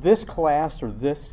[0.00, 1.28] this class or this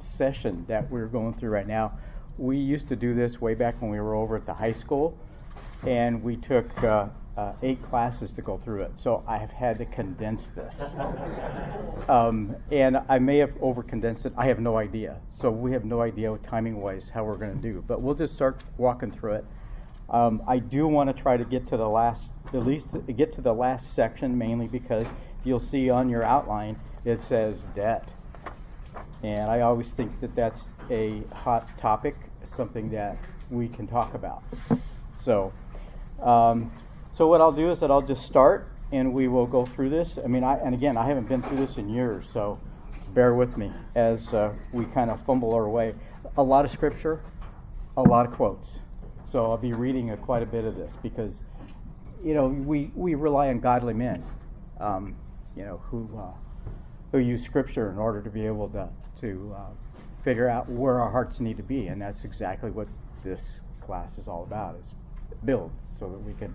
[0.00, 1.92] session that we're going through right now,
[2.38, 5.16] we used to do this way back when we were over at the high school,
[5.86, 7.06] and we took uh,
[7.36, 8.92] uh, eight classes to go through it.
[8.96, 10.80] So I have had to condense this.
[12.08, 14.32] um, and I may have over condensed it.
[14.36, 15.16] I have no idea.
[15.40, 17.84] So we have no idea timing wise how we're going to do.
[17.86, 19.44] But we'll just start walking through it.
[20.10, 23.40] Um, I do want to try to get to the last, at least get to
[23.40, 25.06] the last section, mainly because
[25.44, 28.08] you'll see on your outline it says debt.
[29.22, 32.16] And I always think that that's a hot topic,
[32.46, 33.18] something that
[33.50, 34.42] we can talk about.
[35.24, 35.52] So,
[36.22, 36.72] um,
[37.16, 40.18] so what I'll do is that I'll just start and we will go through this.
[40.22, 42.58] I mean, I, and again, I haven't been through this in years, so
[43.14, 45.94] bear with me as uh, we kind of fumble our way.
[46.36, 47.20] A lot of scripture,
[47.96, 48.78] a lot of quotes.
[49.30, 51.34] So I'll be reading a, quite a bit of this because,
[52.24, 54.24] you know, we, we rely on godly men,
[54.80, 55.14] um,
[55.56, 56.32] you know, who uh,
[57.12, 58.88] who use scripture in order to be able to
[59.20, 59.94] to uh,
[60.24, 62.88] figure out where our hearts need to be, and that's exactly what
[63.24, 64.94] this class is all about: is
[65.44, 66.54] build so that we can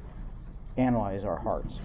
[0.78, 1.76] analyze our hearts.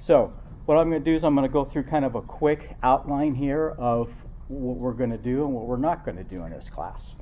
[0.00, 0.32] So,
[0.66, 2.76] what I'm going to do is I'm going to go through kind of a quick
[2.82, 4.12] outline here of
[4.48, 7.14] what we're going to do and what we're not going to do in this class.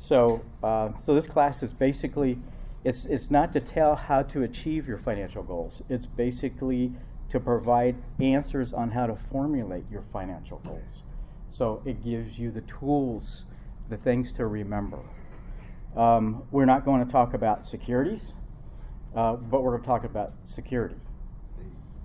[0.00, 2.38] So, uh, so this class is basically
[2.84, 5.82] it's it's not to tell how to achieve your financial goals.
[5.88, 6.92] It's basically
[7.30, 10.82] to provide answers on how to formulate your financial goals.
[11.56, 13.44] So it gives you the tools,
[13.88, 14.98] the things to remember.
[15.96, 18.32] Um, we're not going to talk about securities.
[19.14, 20.94] Uh, but we're going to talk about security.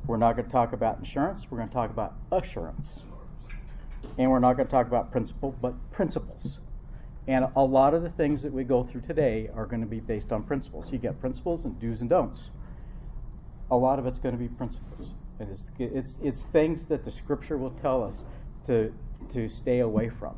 [0.08, 1.44] We're not going to talk about insurance.
[1.50, 3.04] We're going to talk about assurance.
[4.18, 6.60] And we're not going to talk about principle, but principles.
[7.28, 10.00] And a lot of the things that we go through today are going to be
[10.00, 10.92] based on principles.
[10.92, 12.50] You get principles and do's and don'ts.
[13.72, 15.14] A lot of it's going to be principles.
[15.40, 18.24] And it's, it's, it's things that the scripture will tell us
[18.68, 18.94] to,
[19.34, 20.36] to stay away from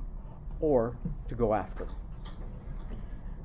[0.59, 0.97] or
[1.29, 1.87] to go after.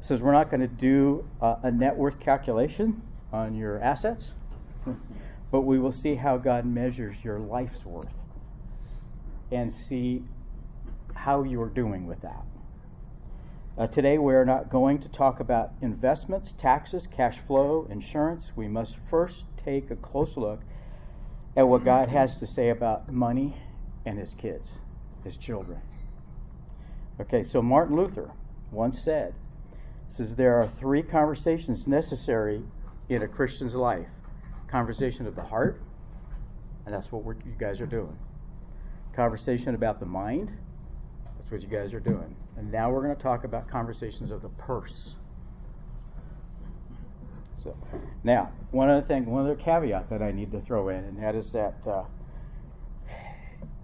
[0.00, 4.28] says we're not going to do a net worth calculation on your assets,
[5.50, 8.08] but we will see how God measures your life's worth
[9.50, 10.22] and see
[11.14, 12.44] how you are doing with that.
[13.76, 18.50] Uh, today, we are not going to talk about investments, taxes, cash flow, insurance.
[18.54, 20.60] We must first take a close look
[21.56, 23.56] at what God has to say about money
[24.04, 24.68] and his kids,
[25.24, 25.80] his children.
[27.20, 28.30] Okay, so Martin Luther
[28.70, 29.34] once said,
[30.08, 32.62] says there are three conversations necessary
[33.08, 34.08] in a Christian's life
[34.72, 35.82] conversation of the heart,
[36.86, 38.16] and that's what you guys are doing.
[39.14, 40.50] Conversation about the mind,
[41.36, 42.34] that's what you guys are doing.
[42.56, 45.14] And now we're going to talk about conversations of the purse.
[47.62, 47.76] So,
[48.24, 51.34] now, one other thing, one other caveat that I need to throw in, and that
[51.34, 52.04] is that uh,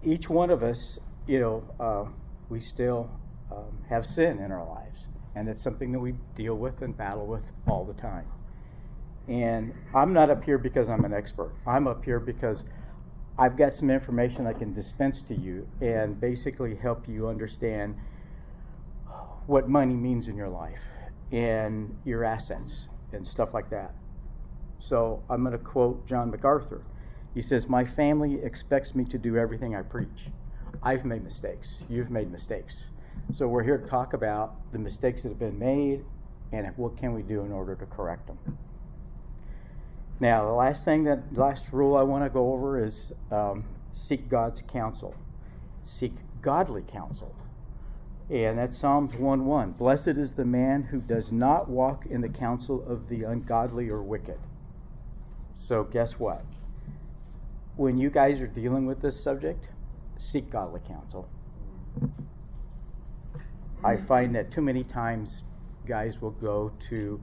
[0.05, 2.11] each one of us, you know, uh,
[2.49, 3.11] we still
[3.53, 5.00] um, have sin in our lives,
[5.34, 8.27] and it's something that we deal with and battle with all the time.
[9.28, 11.53] And I'm not up here because I'm an expert.
[11.66, 12.65] I'm up here because
[13.39, 17.95] I've got some information I can dispense to you and basically help you understand
[19.47, 20.81] what money means in your life
[21.31, 22.75] and your assets
[23.12, 23.94] and stuff like that.
[24.80, 26.82] So I'm going to quote John MacArthur.
[27.34, 30.26] He says, My family expects me to do everything I preach.
[30.82, 31.68] I've made mistakes.
[31.88, 32.84] You've made mistakes.
[33.34, 36.04] So we're here to talk about the mistakes that have been made
[36.52, 38.38] and what can we do in order to correct them.
[40.20, 44.28] Now, the last thing that last rule I want to go over is um, seek
[44.28, 45.14] God's counsel.
[45.84, 47.34] Seek godly counsel.
[48.31, 49.78] And that's Psalms 1:1.
[49.78, 54.03] Blessed is the man who does not walk in the counsel of the ungodly or
[54.03, 54.39] wicked.
[55.55, 56.44] So guess what?
[57.77, 59.69] When you guys are dealing with this subject,
[60.19, 61.28] seek godly counsel.
[63.83, 65.43] I find that too many times
[65.87, 67.21] guys will go to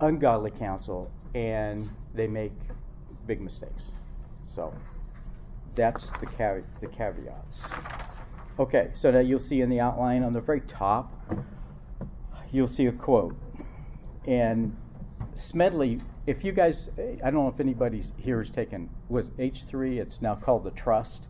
[0.00, 2.52] ungodly counsel and they make
[3.26, 3.82] big mistakes.
[4.44, 4.72] So
[5.74, 7.60] that's the, caveat, the caveats.
[8.58, 11.12] Okay, so now you'll see in the outline on the very top,
[12.52, 13.36] you'll see a quote.
[14.26, 14.76] And
[15.34, 20.20] Smedley, if you guys, I don't know if anybody here has taken, was H3, it's
[20.20, 21.22] now called the Trust.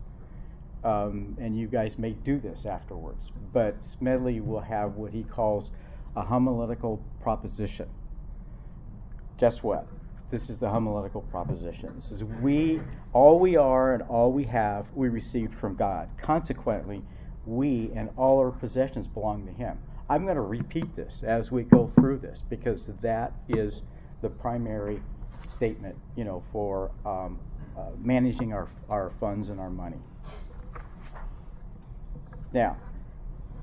[0.83, 3.29] Um, and you guys may do this afterwards.
[3.53, 5.69] But Smedley will have what he calls
[6.15, 7.87] a homiletical proposition
[9.41, 9.87] guess what?
[10.31, 11.91] This is the homiletical proposition.
[11.97, 12.79] This is we,
[13.11, 16.07] all we are and all we have, we received from God.
[16.21, 17.03] Consequently,
[17.45, 19.77] we and all our possessions belong to Him.
[20.09, 23.81] I'm going to repeat this as we go through this because that is
[24.21, 25.01] the primary
[25.53, 27.37] statement, you know, for um,
[27.77, 29.99] uh, managing our, our funds and our money.
[32.53, 32.77] Now,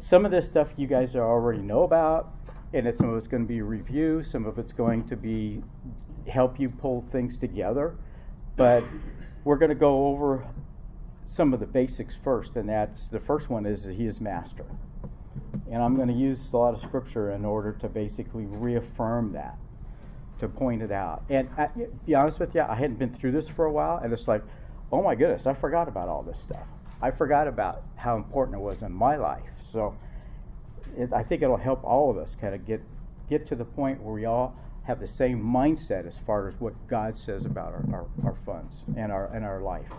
[0.00, 2.34] some of this stuff you guys already know about,
[2.74, 5.62] and some of it's going to be review, some of it's going to be
[6.28, 7.94] help you pull things together.
[8.56, 8.84] But
[9.44, 10.46] we're going to go over
[11.26, 14.64] some of the basics first, and that's the first one is He is Master.
[15.70, 19.58] And I'm going to use a lot of scripture in order to basically reaffirm that,
[20.40, 21.24] to point it out.
[21.28, 24.00] And uh, I, be honest with you, I hadn't been through this for a while,
[24.02, 24.42] and it's like,
[24.90, 26.66] oh my goodness, I forgot about all this stuff.
[27.00, 29.42] I forgot about how important it was in my life.
[29.70, 29.94] So
[30.96, 32.82] it, I think it'll help all of us kind of get
[33.28, 34.56] get to the point where we all
[34.88, 38.72] have the same mindset as far as what God says about our, our, our funds
[38.96, 39.92] and our and our life.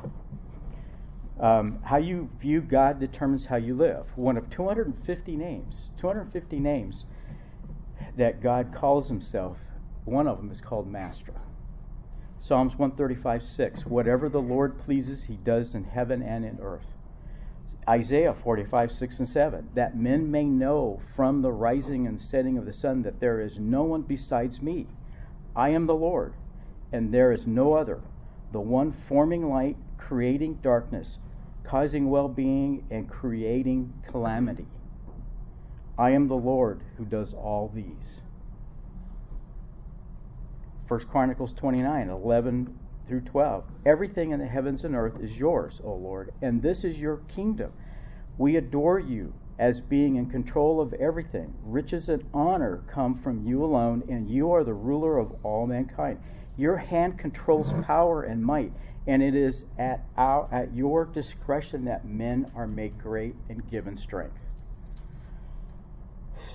[1.40, 4.08] Um, how you view God determines how you live.
[4.16, 7.06] One of 250 names, 250 names
[8.18, 9.58] that God calls Himself.
[10.06, 11.36] One of them is called Master.
[12.40, 13.86] Psalms 135 6.
[13.86, 16.88] Whatever the Lord pleases, He does in heaven and in earth.
[17.90, 19.70] Isaiah 45 6 and 7.
[19.74, 23.58] That men may know from the rising and setting of the sun that there is
[23.58, 24.88] no one besides me.
[25.56, 26.36] I am the Lord,
[26.92, 28.00] and there is no other,
[28.52, 31.18] the one forming light, creating darkness
[31.70, 34.66] causing well being, and creating calamity.
[36.00, 38.22] I am the Lord who does all these.
[40.88, 42.80] 1 Chronicles 29 11
[43.10, 43.66] through 12.
[43.86, 47.74] Everything in the heavens and earth is yours, O Lord, and this is your kingdom.
[48.38, 51.54] We adore you as being in control of everything.
[51.64, 56.20] Riches and honor come from you alone, and you are the ruler of all mankind.
[56.56, 58.72] Your hand controls power and might
[59.10, 63.98] and it is at, our, at your discretion that men are made great and given
[63.98, 64.38] strength.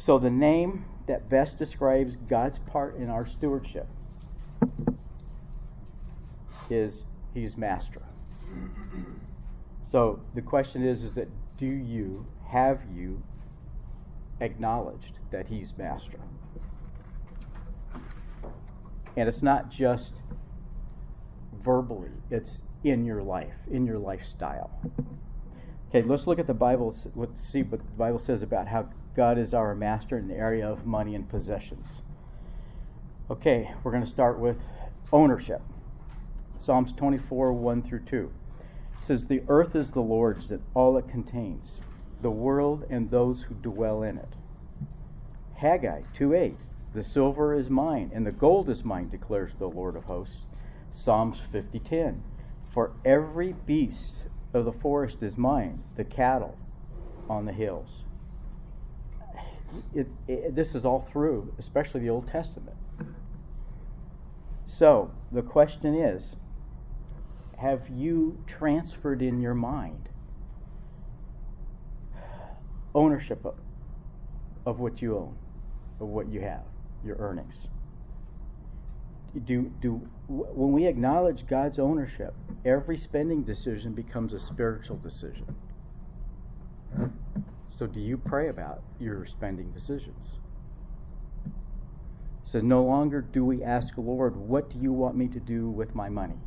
[0.04, 3.88] So, the name that best describes God's part in our stewardship
[6.70, 8.02] is He's Master.
[9.90, 11.28] So, the question is, is that
[11.58, 13.22] do you, have you
[14.40, 16.18] acknowledged that He's Master?
[19.16, 20.12] And it's not just
[21.62, 24.70] verbally, it's in your life, in your lifestyle.
[25.88, 29.38] Okay, let's look at the Bible, let's see what the Bible says about how God
[29.38, 31.86] is our master in the area of money and possessions.
[33.30, 34.56] Okay, we're going to start with
[35.12, 35.62] ownership.
[36.56, 38.30] Psalms 24, 1 through 2.
[38.98, 41.80] It says, The earth is the Lord's and all it contains,
[42.22, 44.34] the world and those who dwell in it.
[45.56, 46.56] Haggai 2 8.
[46.94, 50.46] The silver is mine, and the gold is mine, declares the Lord of hosts.
[50.92, 52.20] Psalms 50:10.
[52.72, 56.56] For every beast of the forest is mine, the cattle
[57.28, 58.04] on the hills.
[59.92, 62.76] It, it, this is all through, especially the Old Testament.
[64.66, 66.36] So the question is
[67.64, 70.10] have you transferred in your mind
[72.94, 73.54] ownership of,
[74.66, 75.34] of what you own,
[75.98, 76.64] of what you have,
[77.02, 77.66] your earnings?
[79.46, 79.94] do do
[80.28, 82.34] when we acknowledge God's ownership,
[82.64, 85.56] every spending decision becomes a spiritual decision.
[87.76, 90.24] So do you pray about your spending decisions?
[92.52, 95.94] So no longer do we ask Lord, what do you want me to do with
[95.94, 96.38] my money?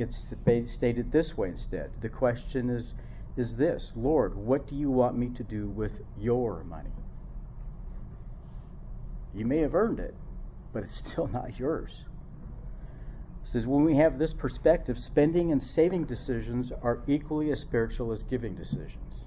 [0.00, 0.24] It's
[0.72, 1.90] stated this way instead.
[2.00, 2.94] The question is
[3.36, 6.90] is this, Lord, what do you want me to do with your money?
[9.34, 10.14] You may have earned it,
[10.72, 12.04] but it's still not yours.
[13.44, 18.12] It says when we have this perspective, spending and saving decisions are equally as spiritual
[18.12, 19.26] as giving decisions.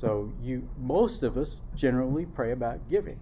[0.00, 3.20] So you most of us generally pray about giving.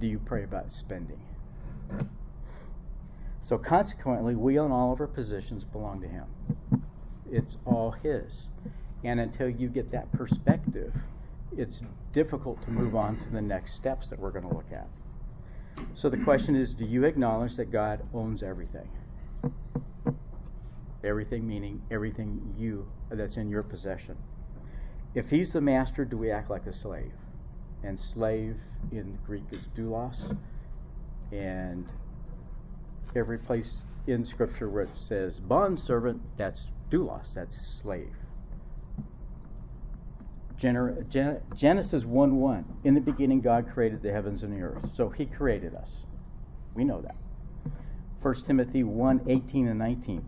[0.00, 1.20] Do you pray about spending?
[3.42, 6.24] So consequently, we own all of our positions belong to him.
[7.30, 8.48] It's all his.
[9.04, 10.94] And until you get that perspective,
[11.56, 11.80] it's
[12.12, 14.88] difficult to move on to the next steps that we're going to look at.
[15.94, 18.88] So the question is do you acknowledge that God owns everything?
[21.02, 24.16] Everything meaning everything you that's in your possession.
[25.14, 27.12] If he's the master, do we act like a slave?
[27.82, 28.56] And slave
[28.92, 30.36] in Greek is doulos.
[31.32, 31.88] And
[33.14, 38.14] every place in Scripture where it says bond servant, that's doulos, that's slave.
[40.62, 42.64] Genesis 1 1.
[42.84, 44.90] In the beginning, God created the heavens and the earth.
[44.94, 45.90] So he created us.
[46.74, 47.16] We know that.
[48.22, 50.24] 1 Timothy 1 18 and 19.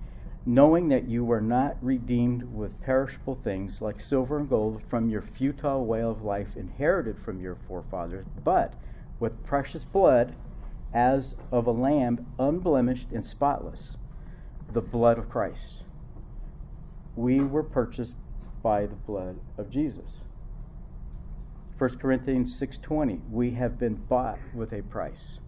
[0.47, 5.23] Knowing that you were not redeemed with perishable things like silver and gold from your
[5.23, 8.75] futile way of life inherited from your forefathers, but
[9.21, 10.35] with precious blood
[10.95, 13.97] as of a lamb unblemished and spotless,
[14.73, 15.83] the blood of Christ.
[17.17, 18.15] We were purchased
[18.63, 20.21] by the blood of Jesus.
[21.77, 25.41] 1 Corinthians 6:20 we have been bought with a price.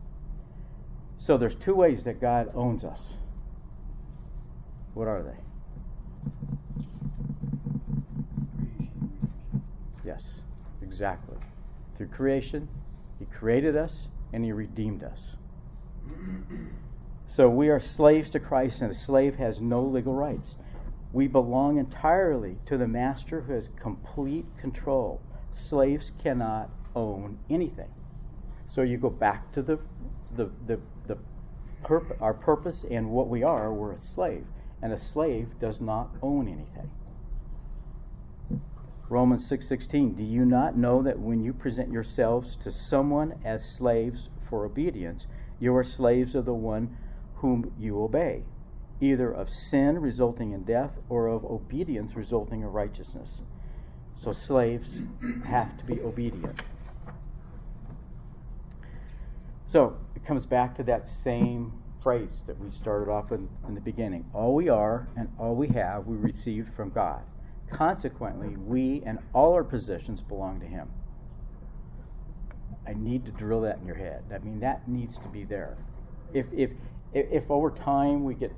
[1.16, 3.14] So there's two ways that God owns us.
[4.94, 5.38] What are they?
[10.04, 10.28] Yes,
[10.82, 11.36] exactly.
[11.96, 12.68] Through creation,
[13.18, 15.24] he created us and he redeemed us.
[17.28, 20.56] So we are slaves to Christ and a slave has no legal rights.
[21.14, 25.22] We belong entirely to the master who has complete control
[25.54, 27.88] slaves cannot own anything.
[28.66, 29.78] So you go back to the
[30.36, 31.16] the the, the
[32.20, 33.72] our purpose and what we are.
[33.72, 34.44] We're a slave,
[34.82, 36.90] and a slave does not own anything.
[39.08, 40.14] Romans six sixteen.
[40.14, 45.26] Do you not know that when you present yourselves to someone as slaves for obedience,
[45.60, 46.96] you are slaves of the one
[47.36, 48.42] whom you obey,
[49.00, 53.42] either of sin resulting in death or of obedience resulting in righteousness.
[54.16, 54.88] So slaves
[55.44, 56.62] have to be obedient.
[59.70, 61.72] So it comes back to that same
[62.02, 64.24] phrase that we started off in, in the beginning.
[64.32, 67.22] All we are and all we have we received from God.
[67.70, 70.88] Consequently, we and all our possessions belong to Him.
[72.86, 74.22] I need to drill that in your head.
[74.32, 75.76] I mean, that needs to be there.
[76.32, 76.70] If, if,
[77.12, 78.52] if, over time we get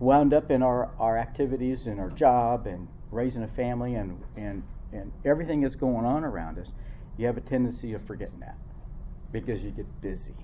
[0.00, 4.62] wound up in our, our activities and our job and raising a family and, and,
[4.92, 6.72] and everything that's going on around us,
[7.18, 8.56] you have a tendency of forgetting that
[9.32, 10.34] because you get busy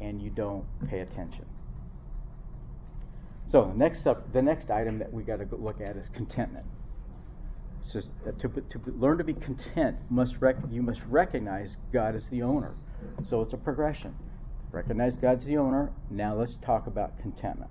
[0.00, 1.44] and you don't pay attention.
[3.50, 6.66] So the next up, the next item that we got to look at is contentment.
[7.82, 12.42] So to, to learn to be content, must rec- you must recognize God as the
[12.42, 12.74] owner.
[13.28, 14.14] So it's a progression.
[14.70, 15.90] Recognize God's the owner.
[16.10, 17.70] Now let's talk about contentment.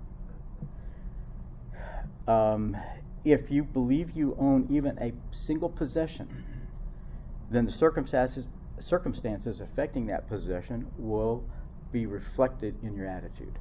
[2.28, 2.76] Um,
[3.24, 6.44] if you believe you own even a single possession,
[7.50, 8.44] then the circumstances
[8.80, 11.44] circumstances affecting that possession will
[11.92, 13.58] be reflected in your attitude.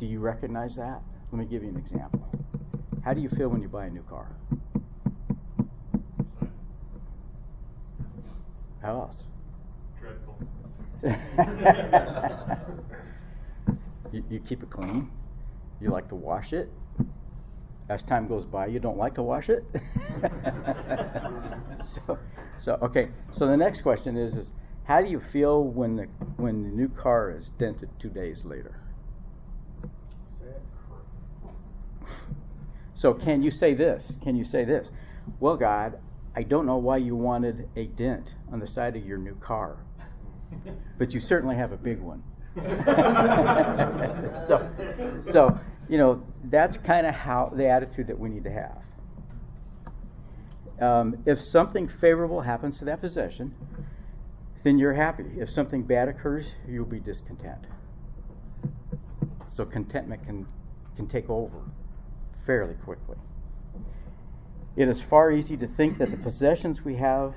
[0.00, 1.02] Do you recognize that?
[1.30, 2.26] Let me give you an example.
[3.04, 4.28] How do you feel when you buy a new car?
[8.80, 9.24] How else?
[10.00, 10.38] Dreadful.
[14.10, 15.10] you, you keep it clean.
[15.82, 16.72] You like to wash it.
[17.90, 19.66] As time goes by, you don't like to wash it.
[22.06, 22.18] so,
[22.58, 23.10] so okay.
[23.32, 24.52] So the next question is: is
[24.84, 26.04] how do you feel when the
[26.36, 28.80] when the new car is dented two days later?
[33.00, 34.12] So can you say this?
[34.22, 34.88] Can you say this?
[35.38, 35.98] Well, God,
[36.36, 39.78] I don't know why you wanted a dent on the side of your new car,
[40.98, 42.22] but you certainly have a big one.
[44.46, 44.70] so,
[45.32, 48.82] so you know that's kind of how the attitude that we need to have.
[50.82, 53.54] Um, if something favorable happens to that possession,
[54.62, 55.24] then you're happy.
[55.38, 57.64] If something bad occurs, you'll be discontent.
[59.48, 60.46] So contentment can
[60.96, 61.62] can take over
[62.46, 63.16] fairly quickly.
[64.76, 67.34] It is far easy to think that the possessions we have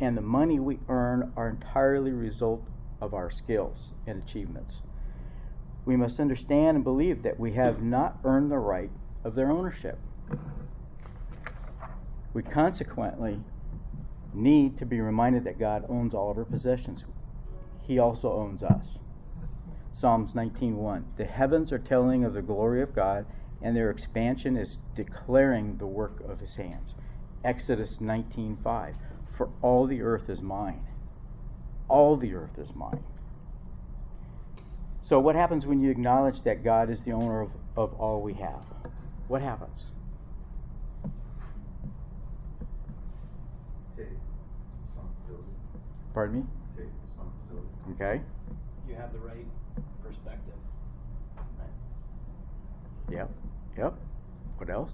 [0.00, 2.66] and the money we earn are entirely result
[3.00, 4.76] of our skills and achievements.
[5.84, 8.90] We must understand and believe that we have not earned the right
[9.24, 9.98] of their ownership.
[12.32, 13.40] We consequently
[14.32, 17.04] need to be reminded that God owns all of our possessions.
[17.82, 18.98] He also owns us.
[19.92, 23.26] Psalms 19:1 The heavens are telling of the glory of God
[23.62, 26.94] and their expansion is declaring the work of his hands.
[27.44, 28.94] Exodus 19:5
[29.32, 30.86] For all the earth is mine.
[31.88, 33.02] All the earth is mine.
[35.00, 38.34] So what happens when you acknowledge that God is the owner of, of all we
[38.34, 38.62] have?
[39.26, 39.86] What happens?
[43.96, 44.06] Take
[44.94, 45.52] responsibility.
[46.14, 46.46] Pardon me?
[46.76, 47.68] Take responsibility.
[47.92, 48.22] Okay.
[48.88, 49.46] You have the right
[50.02, 50.54] perspective.
[51.36, 51.68] Right?
[53.10, 53.30] Yep.
[53.80, 53.94] Yep.
[54.58, 54.92] What else?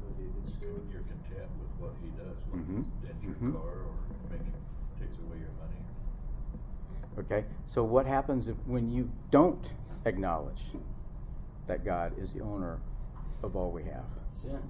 [0.00, 2.84] So David Stewart, You're content with what he does, like Mhm.
[3.02, 3.52] dent your Mhm.
[3.54, 3.94] car or
[4.30, 4.52] makes you,
[4.98, 5.80] takes away your money.
[7.16, 7.46] Okay.
[7.68, 9.72] So what happens if, when you don't
[10.04, 10.76] acknowledge
[11.66, 12.80] that God is the owner
[13.42, 14.04] of all we have?
[14.32, 14.60] Sin.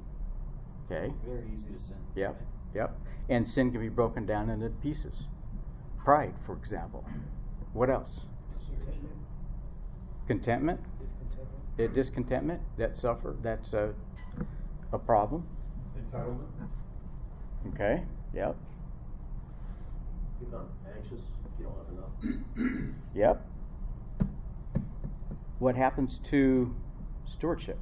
[0.87, 1.13] Okay.
[1.25, 1.97] Very easy to sin.
[2.15, 2.47] Yep, right?
[2.75, 3.01] yep.
[3.29, 5.27] And sin can be broken down into pieces.
[5.97, 7.05] Pride, for example.
[7.73, 8.21] What else?
[10.29, 10.81] Contentment
[11.87, 13.95] discontentment, that suffer, that's a,
[14.93, 15.47] a problem.
[15.97, 16.47] Entitlement.
[17.75, 18.03] Okay,
[18.35, 18.57] yep.
[20.41, 20.65] You're
[20.97, 22.33] anxious if you don't have
[22.65, 22.95] enough.
[23.15, 23.47] yep.
[25.59, 26.75] What happens to
[27.27, 27.79] stewardship?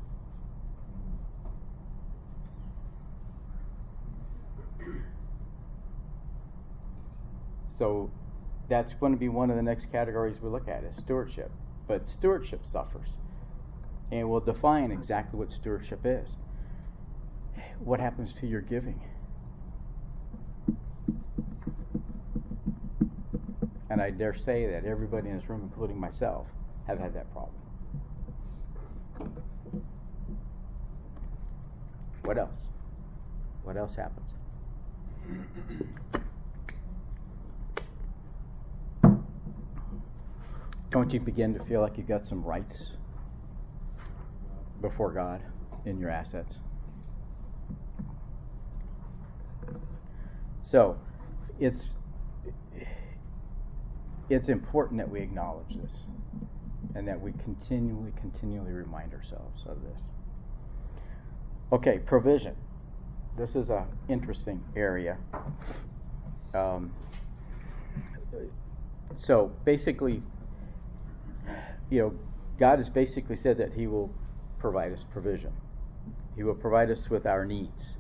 [7.78, 8.10] So
[8.68, 11.50] that's going to be one of the next categories we look at is stewardship.
[11.86, 13.08] But stewardship suffers.
[14.10, 16.28] And we'll define exactly what stewardship is.
[17.80, 19.00] What happens to your giving?
[23.90, 26.46] And I dare say that everybody in this room, including myself,
[26.86, 27.54] have had that problem.
[32.22, 32.50] What else?
[33.62, 34.26] What else happens?
[40.90, 42.84] Don't you begin to feel like you've got some rights
[44.88, 45.42] before God
[45.84, 46.58] in your assets?
[50.64, 50.96] So,
[51.58, 51.82] it's
[54.28, 55.90] it's important that we acknowledge this
[56.94, 60.02] and that we continually continually remind ourselves of this.
[61.72, 62.54] Okay, provision.
[63.36, 65.16] This is a interesting area.
[66.54, 66.92] Um,
[69.18, 70.22] so basically,
[71.90, 72.14] you know,
[72.58, 74.10] God has basically said that He will
[74.58, 75.52] provide us provision.
[76.34, 77.96] He will provide us with our needs.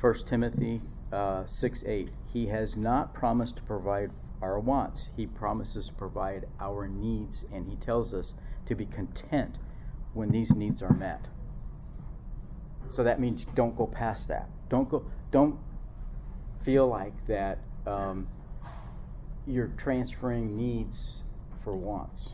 [0.00, 2.10] First Timothy uh, six eight.
[2.32, 4.10] He has not promised to provide
[4.42, 5.08] our wants.
[5.16, 8.34] He promises to provide our needs, and He tells us
[8.66, 9.56] to be content
[10.12, 11.26] when these needs are met.
[12.90, 14.48] So that means don't go past that.
[14.68, 15.04] Don't go.
[15.30, 15.58] Don't
[16.64, 18.26] feel like that um,
[19.46, 20.98] you're transferring needs
[21.62, 22.30] for wants.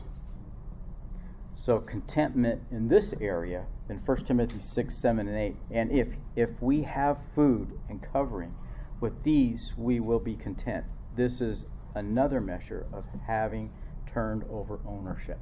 [1.63, 5.55] So contentment in this area in 1 Timothy 6, 7, and 8.
[5.69, 8.55] And if if we have food and covering,
[8.99, 10.85] with these we will be content.
[11.15, 13.69] This is another measure of having
[14.11, 15.37] turned over ownership.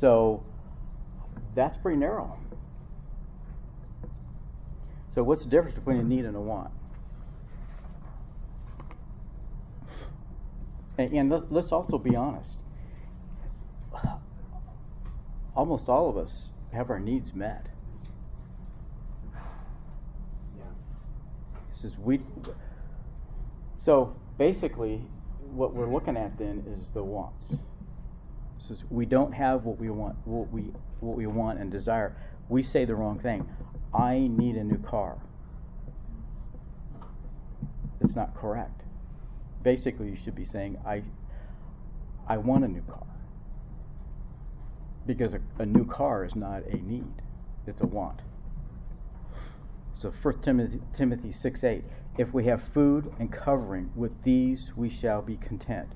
[0.00, 0.42] So
[1.54, 2.40] that's pretty narrow.
[5.14, 6.72] So what's the difference between a need and a want?
[10.98, 12.58] And, and let, let's also be honest.
[15.56, 17.66] Almost all of us have our needs met.
[20.56, 20.64] Yeah.
[21.74, 22.20] This is we.
[23.78, 25.00] So basically,
[25.50, 27.54] what we're looking at then is the wants.
[28.58, 32.14] This is we don't have what we want, what we what we want and desire.
[32.50, 33.48] We say the wrong thing.
[33.94, 35.16] I need a new car.
[38.00, 38.82] It's not correct.
[39.62, 41.02] Basically, you should be saying I
[42.28, 43.06] I want a new car.
[45.06, 47.22] Because a, a new car is not a need;
[47.66, 48.20] it's a want.
[49.94, 51.84] So 1 Timothy, Timothy 6 8.
[52.18, 55.88] If we have food and covering, with these we shall be content.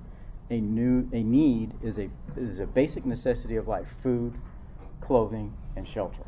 [0.50, 4.38] A new a need is a is a basic necessity of life: food,
[5.00, 6.24] clothing, and shelter.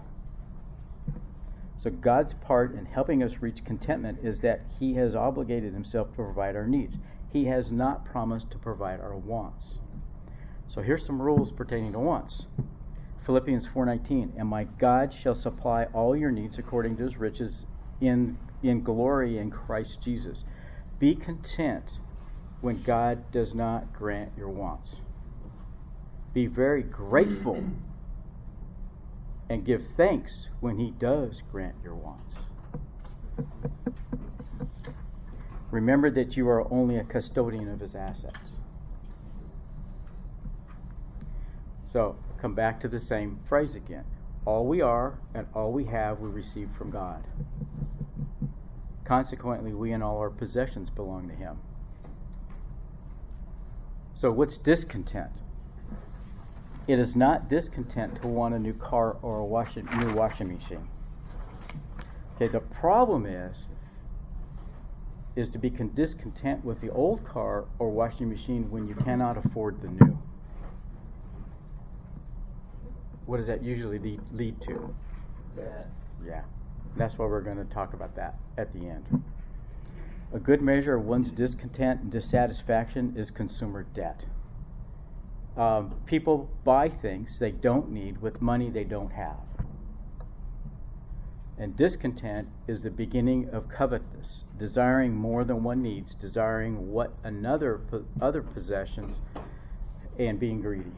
[1.78, 6.16] So God's part in helping us reach contentment is that He has obligated Himself to
[6.16, 6.98] provide our needs.
[7.32, 9.78] He has not promised to provide our wants.
[10.74, 12.46] So here's some rules pertaining to wants.
[13.26, 17.66] Philippians 4:19, and my God shall supply all your needs according to his riches
[18.00, 20.44] in in glory in Christ Jesus.
[20.98, 21.98] Be content
[22.62, 24.96] when God does not grant your wants.
[26.32, 27.62] Be very grateful
[29.50, 32.36] and give thanks when he does grant your wants.
[35.70, 38.51] Remember that you are only a custodian of his assets.
[41.92, 44.04] So, come back to the same phrase again.
[44.46, 47.24] All we are and all we have we receive from God.
[49.04, 51.58] Consequently, we and all our possessions belong to Him.
[54.18, 55.32] So, what's discontent?
[56.88, 60.88] It is not discontent to want a new car or a washing, new washing machine.
[62.36, 63.66] Okay, the problem is
[65.34, 69.80] is to be discontent with the old car or washing machine when you cannot afford
[69.80, 70.18] the new.
[73.26, 74.94] What does that usually lead, lead to?
[76.26, 76.42] Yeah,
[76.96, 79.22] that's why we're going to talk about that at the end.
[80.32, 84.24] A good measure of one's discontent and dissatisfaction is consumer debt.
[85.56, 89.36] Um, people buy things they don't need with money they don't have.
[91.58, 97.80] And discontent is the beginning of covetousness, desiring more than one needs, desiring what another
[98.20, 99.18] other possessions,
[100.18, 100.92] and being greedy.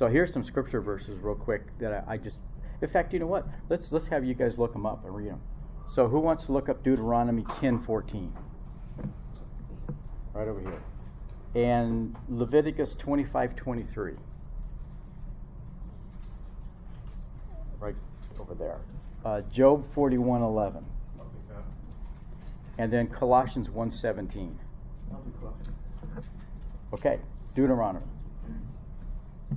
[0.00, 2.38] So here's some scripture verses real quick that I, I just.
[2.80, 3.46] In fact, you know what?
[3.68, 5.42] Let's let's have you guys look them up and read them.
[5.86, 8.32] So who wants to look up Deuteronomy ten fourteen?
[10.32, 10.82] Right over here,
[11.54, 14.14] and Leviticus twenty five twenty three.
[17.78, 17.94] Right
[18.40, 18.78] over there.
[19.22, 20.82] Uh, Job forty one eleven.
[22.78, 24.54] And then Colossians 1:17.
[25.12, 25.76] I'll do Colossians.
[26.94, 27.18] Okay,
[27.54, 28.06] Deuteronomy.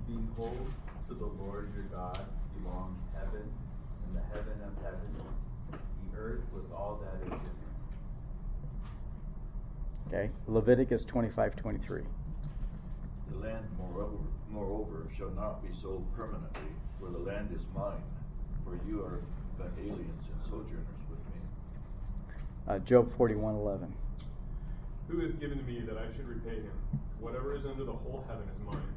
[0.08, 0.74] Behold,
[1.08, 2.26] to the Lord your God
[2.58, 3.46] belongs heaven
[4.08, 5.22] and the heaven of heavens,
[5.72, 7.64] the earth with all that is in it.
[10.08, 12.04] Okay, Leviticus 25:23.
[13.32, 14.18] The land moreover,
[14.50, 18.04] moreover shall not be sold permanently, for the land is mine,
[18.64, 19.22] for you are
[19.58, 21.42] but aliens and sojourners with me.
[22.68, 23.94] Uh, Job 41:11.
[25.08, 26.74] Who has given to me that I should repay him?
[27.20, 28.93] Whatever is under the whole heaven is mine.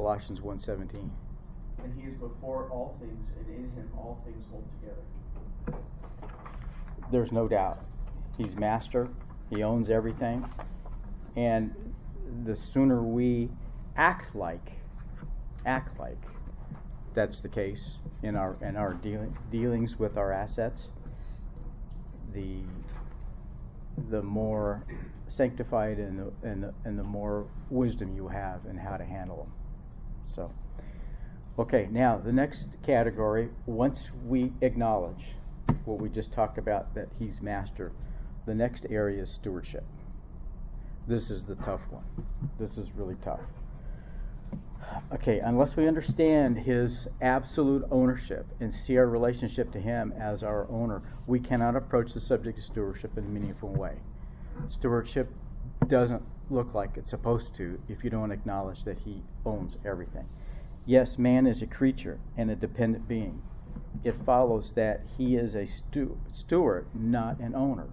[0.00, 1.10] Colossians 1:17.
[1.84, 5.82] And he is before all things, and in him all things hold together.
[7.12, 7.84] There's no doubt.
[8.38, 9.08] He's master.
[9.50, 10.48] He owns everything.
[11.36, 11.74] And
[12.44, 13.50] the sooner we
[13.94, 14.72] act like
[15.66, 16.22] act like
[17.12, 20.88] that's the case in our in our dealing, dealings with our assets,
[22.32, 22.62] the
[24.08, 24.82] the more
[25.28, 29.36] sanctified and the, and the, and the more wisdom you have in how to handle
[29.36, 29.52] them.
[30.34, 30.50] So,
[31.58, 35.34] okay, now the next category, once we acknowledge
[35.84, 37.92] what we just talked about that he's master,
[38.46, 39.84] the next area is stewardship.
[41.06, 42.04] This is the tough one.
[42.58, 43.40] This is really tough.
[45.12, 50.68] Okay, unless we understand his absolute ownership and see our relationship to him as our
[50.70, 53.94] owner, we cannot approach the subject of stewardship in a meaningful way.
[54.68, 55.30] Stewardship
[55.88, 60.26] doesn't look like it's supposed to if you don't acknowledge that he owns everything.
[60.84, 63.42] Yes, man is a creature and a dependent being.
[64.02, 67.88] It follows that he is a stu- steward, not an owner.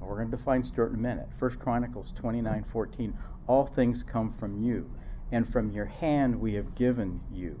[0.00, 1.28] We're going to define steward in a minute.
[1.38, 3.14] First Chronicles 29:14.
[3.48, 4.90] All things come from you,
[5.32, 7.60] and from your hand we have given you.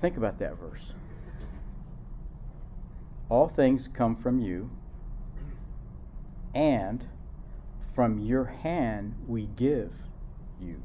[0.00, 0.92] Think about that verse.
[3.28, 4.70] All things come from you,
[6.54, 7.06] and
[7.98, 9.90] from your hand we give
[10.60, 10.80] you.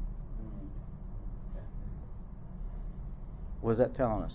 [3.60, 4.32] What is that telling us?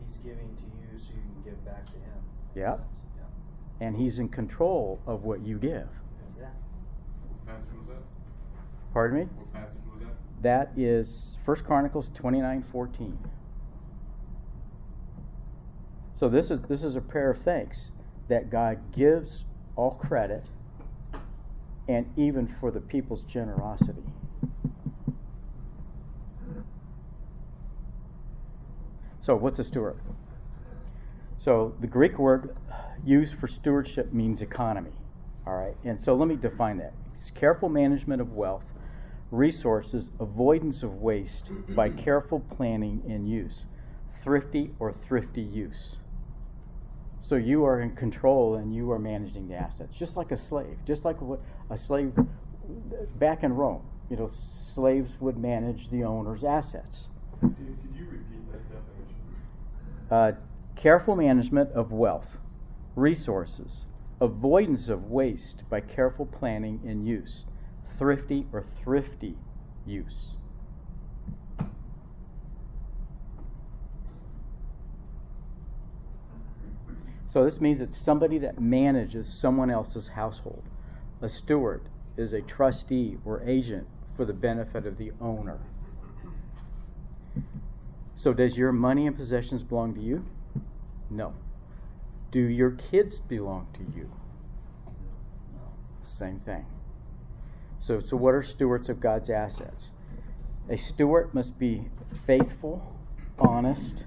[0.00, 2.18] He's giving to you so you can give back to him.
[2.56, 2.80] Yep.
[3.16, 3.86] Yeah.
[3.86, 5.86] And he's in control of what you give.
[6.36, 6.46] Yeah.
[7.28, 8.02] What passage was that?
[8.92, 9.24] Pardon me?
[9.36, 10.42] What passage was that?
[10.42, 13.16] That is First Chronicles twenty nine fourteen.
[16.18, 17.92] So this is this is a prayer of thanks
[18.26, 19.44] that God gives
[19.76, 20.44] all credit
[21.88, 24.02] and even for the people's generosity.
[29.22, 29.98] So what's a steward?
[31.38, 32.56] So the Greek word
[33.04, 34.92] used for stewardship means economy.
[35.46, 35.76] All right.
[35.84, 36.92] And so let me define that.
[37.14, 38.64] It's careful management of wealth,
[39.30, 43.66] resources, avoidance of waste by careful planning and use,
[44.22, 45.96] thrifty or thrifty use.
[47.28, 50.78] So you are in control and you are managing the assets, just like a slave,
[50.86, 52.14] just like what a slave
[53.18, 53.82] back in Rome.
[54.08, 54.30] You know,
[54.74, 57.00] slaves would manage the owner's assets.
[57.40, 57.54] Could
[57.94, 59.16] you repeat that definition?
[60.10, 60.32] Uh,
[60.80, 62.38] careful management of wealth,
[62.96, 63.84] resources,
[64.22, 67.44] avoidance of waste by careful planning and use,
[67.98, 69.36] thrifty or thrifty
[69.86, 70.37] use.
[77.30, 80.62] So this means it's somebody that manages someone else's household.
[81.20, 81.82] A steward
[82.16, 83.86] is a trustee or agent
[84.16, 85.58] for the benefit of the owner.
[88.16, 90.24] So, does your money and possessions belong to you?
[91.08, 91.34] No.
[92.32, 94.10] Do your kids belong to you?
[95.54, 95.60] No.
[96.04, 96.66] Same thing.
[97.80, 99.88] So, so what are stewards of God's assets?
[100.68, 101.88] A steward must be
[102.26, 102.96] faithful,
[103.38, 104.04] honest,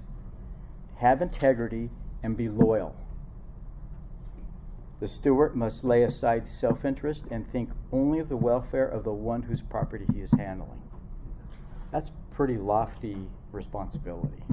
[0.96, 1.88] have integrity,
[2.22, 2.94] and be loyal.
[5.02, 9.12] The steward must lay aside self interest and think only of the welfare of the
[9.12, 10.80] one whose property he is handling.
[11.90, 13.16] That's pretty lofty
[13.50, 14.44] responsibility.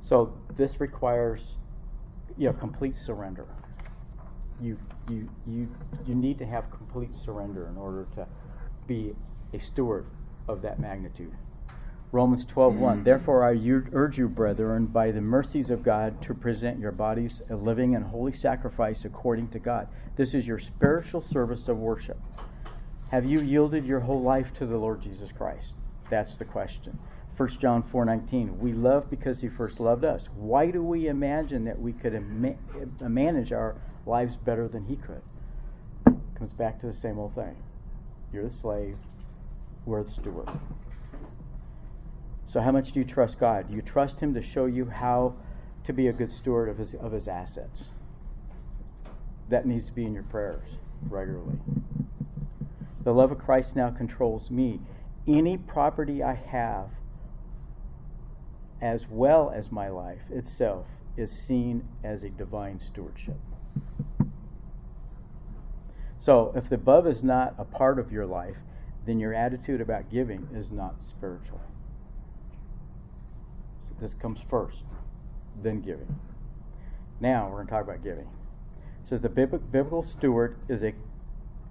[0.00, 1.54] So this requires
[2.36, 3.46] you know complete surrender.
[4.60, 4.76] You
[5.08, 5.68] you you
[6.04, 8.26] you need to have complete surrender in order to
[8.88, 9.14] be
[9.54, 10.06] a steward
[10.48, 11.36] of that magnitude.
[12.12, 13.04] Romans 12:1 mm.
[13.04, 13.52] Therefore I
[13.92, 18.04] urge you brethren by the mercies of God to present your bodies a living and
[18.04, 19.86] holy sacrifice according to God.
[20.16, 22.18] This is your spiritual service of worship.
[23.12, 25.76] Have you yielded your whole life to the Lord Jesus Christ?
[26.10, 26.98] That's the question.
[27.36, 30.28] 1 John 4:19 We love because he first loved us.
[30.34, 32.56] Why do we imagine that we could ima-
[33.00, 35.22] uh, manage our lives better than he could?
[36.34, 37.54] Comes back to the same old thing.
[38.32, 38.96] You're the slave,
[39.86, 40.48] we're the steward.
[42.52, 43.68] So, how much do you trust God?
[43.68, 45.34] Do you trust Him to show you how
[45.84, 47.84] to be a good steward of His, of his assets?
[49.48, 50.66] That needs to be in your prayers
[51.08, 51.58] regularly.
[53.04, 54.80] The love of Christ now controls me.
[55.28, 56.88] Any property I have,
[58.82, 60.86] as well as my life itself,
[61.16, 63.38] is seen as a divine stewardship.
[66.18, 68.56] So, if the above is not a part of your life,
[69.06, 71.60] then your attitude about giving is not spiritual.
[74.00, 74.78] This comes first,
[75.62, 76.18] then giving.
[77.20, 78.24] Now we're going to talk about giving.
[78.24, 80.94] It says the biblical steward is a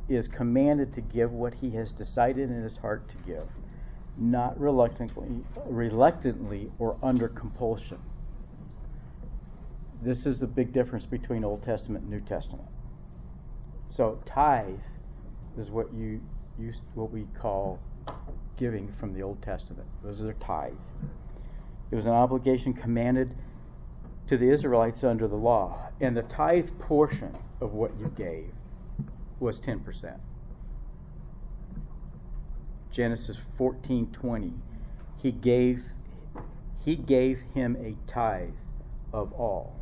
[0.09, 3.47] is commanded to give what he has decided in his heart to give,
[4.17, 5.27] not reluctantly,
[5.67, 7.99] reluctantly or under compulsion.
[10.01, 12.67] This is a big difference between Old Testament and New Testament.
[13.89, 14.79] So tithe
[15.59, 16.21] is what you
[16.57, 17.79] use what we call
[18.57, 19.87] giving from the Old Testament.
[20.03, 20.73] Those are tithe.
[21.91, 23.35] It was an obligation commanded
[24.27, 28.53] to the Israelites under the law, and the tithe portion of what you gave
[29.39, 30.19] was 10%.
[32.91, 34.53] Genesis 14:20
[35.17, 35.83] He gave
[36.79, 38.53] he gave him a tithe
[39.13, 39.75] of all.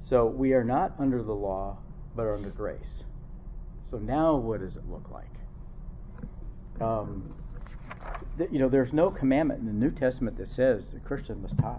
[0.00, 1.78] So we are not under the law
[2.14, 3.04] but are under grace.
[3.90, 5.26] So now what does it look like?
[6.80, 7.34] Um,
[8.50, 11.78] you know, there's no commandment in the New Testament that says the Christian must tithe.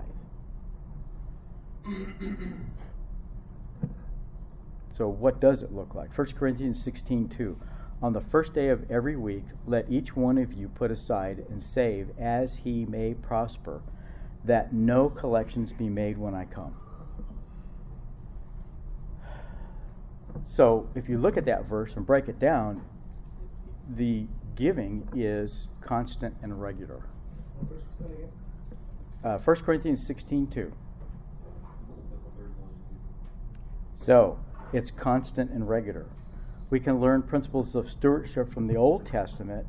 [4.91, 6.17] So what does it look like?
[6.17, 7.57] 1 Corinthians 16:2.
[8.01, 11.63] On the first day of every week, let each one of you put aside and
[11.63, 13.81] save as he may prosper,
[14.43, 16.75] that no collections be made when I come.
[20.45, 22.83] So, if you look at that verse and break it down,
[23.89, 27.03] the giving is constant and regular.
[27.57, 28.29] What verse was that again?
[29.23, 30.71] Uh, 1 Corinthians 16:2.
[33.95, 34.37] So,
[34.71, 36.05] it's constant and regular.
[36.69, 39.65] We can learn principles of stewardship from the Old Testament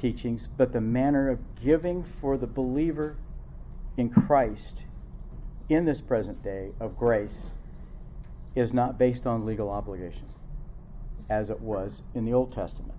[0.00, 3.16] teachings, but the manner of giving for the believer
[3.96, 4.84] in Christ
[5.68, 7.50] in this present day of grace
[8.54, 10.26] is not based on legal obligation
[11.28, 12.97] as it was in the Old Testament.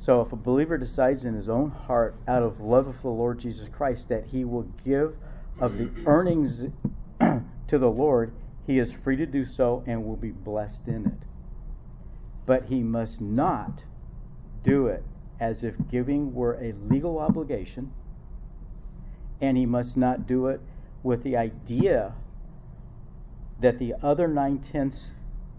[0.00, 3.38] So if a believer decides in his own heart, out of love of the Lord
[3.38, 5.14] Jesus Christ, that he will give
[5.60, 6.64] of the earnings
[7.20, 8.32] to the Lord,
[8.66, 11.26] he is free to do so and will be blessed in it.
[12.46, 13.82] But he must not
[14.64, 15.04] do it
[15.38, 17.92] as if giving were a legal obligation,
[19.38, 20.62] and he must not do it
[21.02, 22.14] with the idea
[23.60, 25.10] that the other nine tenths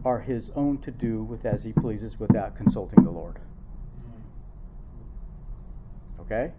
[0.03, 3.37] are his own to do with as he pleases without consulting the Lord.
[6.31, 6.53] Okay?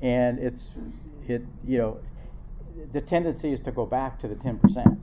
[0.00, 0.64] And it's,
[1.26, 1.98] it, you know,
[2.92, 4.98] the tendency is to go back to the 10%.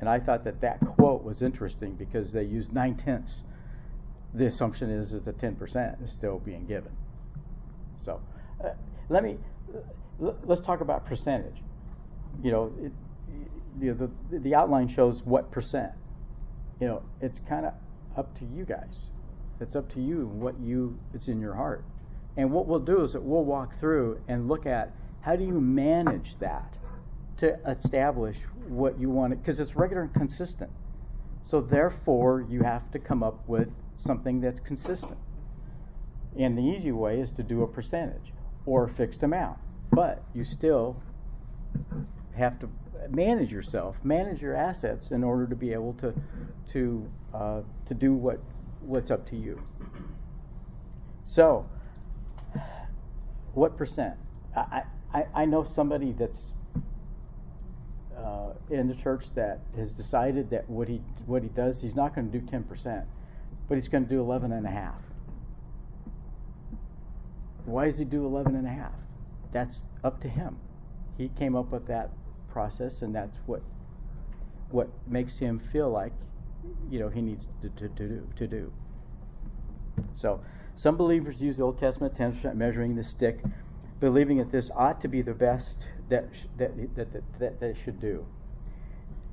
[0.00, 3.42] And I thought that that quote was interesting because they used nine tenths.
[4.32, 6.92] The assumption is that the 10% is still being given.
[8.04, 8.20] So
[8.64, 8.70] uh,
[9.08, 9.38] let me,
[9.74, 11.56] uh, let's talk about percentage.
[12.44, 12.92] You know, it,
[13.80, 15.92] you know, the, the outline shows what percent.
[16.80, 17.72] You know, it's kind of
[18.16, 19.10] up to you guys.
[19.60, 21.82] It's up to you what you it's in your heart.
[22.38, 25.60] And what we'll do is that we'll walk through and look at how do you
[25.60, 26.72] manage that
[27.38, 28.36] to establish
[28.68, 30.70] what you want because it's regular and consistent.
[31.50, 35.18] So therefore, you have to come up with something that's consistent.
[36.38, 38.32] And the easy way is to do a percentage
[38.66, 39.58] or a fixed amount,
[39.90, 41.02] but you still
[42.36, 42.68] have to
[43.10, 46.14] manage yourself, manage your assets in order to be able to
[46.72, 48.38] to uh, to do what
[48.80, 49.60] what's up to you.
[51.24, 51.68] So,
[53.58, 54.14] what percent?
[54.56, 56.52] I I, I know somebody that's
[58.16, 62.14] uh, in the church that has decided that what he what he does, he's not
[62.14, 63.04] going to do ten percent,
[63.68, 65.00] but he's going to do eleven and a half.
[67.64, 68.92] Why does he do eleven and a half?
[69.52, 70.56] That's up to him.
[71.16, 72.10] He came up with that
[72.50, 73.62] process, and that's what
[74.70, 76.12] what makes him feel like
[76.90, 78.72] you know he needs to, to, to do to do.
[80.14, 80.40] So
[80.78, 83.42] some believers use the Old Testament 10% measuring the stick,
[83.98, 85.76] believing that this ought to be the best
[86.08, 88.24] that that that that, that, that should do.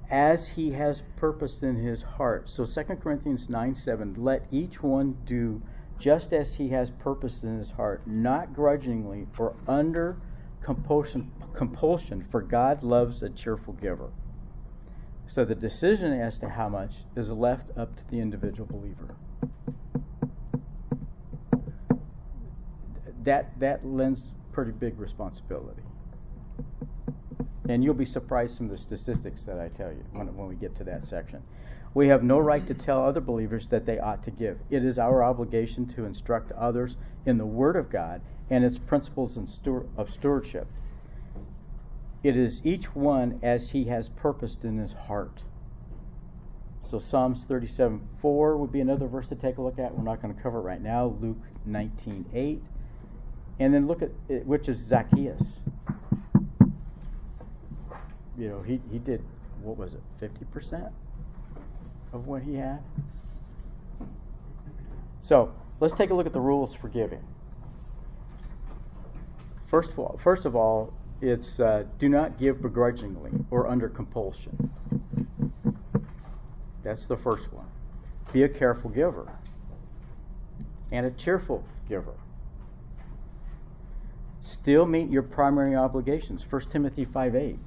[0.09, 2.49] As he has purposed in his heart.
[2.49, 5.61] So 2 Corinthians 9 7, let each one do
[5.99, 10.17] just as he has purposed in his heart, not grudgingly or under
[10.63, 14.09] compulsion, compulsion, for God loves a cheerful giver.
[15.27, 19.15] So the decision as to how much is left up to the individual believer.
[23.25, 25.81] That that lends pretty big responsibility.
[27.67, 30.55] And you'll be surprised some of the statistics that I tell you when, when we
[30.55, 31.41] get to that section.
[31.95, 34.59] We have no right to tell other believers that they ought to give.
[34.69, 39.37] It is our obligation to instruct others in the Word of God and its principles
[39.37, 40.67] of stewardship.
[42.23, 45.41] It is each one as he has purposed in his heart.
[46.83, 49.95] So Psalms 37 4 would be another verse to take a look at.
[49.95, 51.15] We're not going to cover it right now.
[51.19, 52.61] Luke 19 8.
[53.59, 55.43] And then look at it, which is Zacchaeus.
[58.37, 59.23] You know, he, he did,
[59.61, 60.91] what was it, 50%
[62.11, 62.79] of what he had?
[65.21, 67.23] So let's take a look at the rules for giving.
[69.67, 74.69] First of all, first of all, it's uh, do not give begrudgingly or under compulsion.
[76.83, 77.65] That's the first one.
[78.31, 79.31] Be a careful giver
[80.91, 82.13] and a cheerful giver.
[84.45, 86.45] Still meet your primary obligations.
[86.47, 87.59] 1 Timothy 5 8.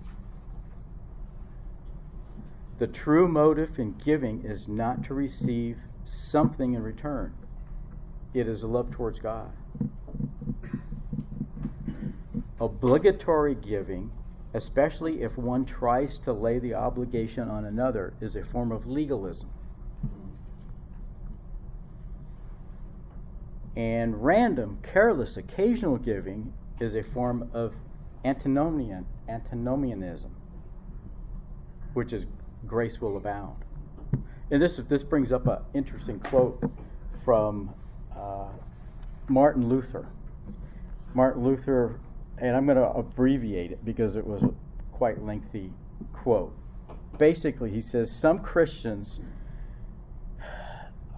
[2.78, 7.34] The true motive in giving is not to receive something in return,
[8.32, 9.50] it is a love towards God.
[12.60, 14.12] Obligatory giving,
[14.54, 19.50] especially if one tries to lay the obligation on another, is a form of legalism.
[23.74, 27.74] And random, careless, occasional giving is a form of
[28.24, 30.34] antinomian, antinomianism,
[31.94, 32.24] which is
[32.66, 33.56] grace will abound.
[34.50, 36.62] And this this brings up an interesting quote
[37.24, 37.74] from
[38.16, 38.48] uh,
[39.28, 40.06] Martin Luther.
[41.14, 42.00] Martin Luther,
[42.38, 44.52] and I'm going to abbreviate it because it was a
[44.92, 45.72] quite lengthy
[46.12, 46.56] quote.
[47.18, 49.18] Basically, he says some Christians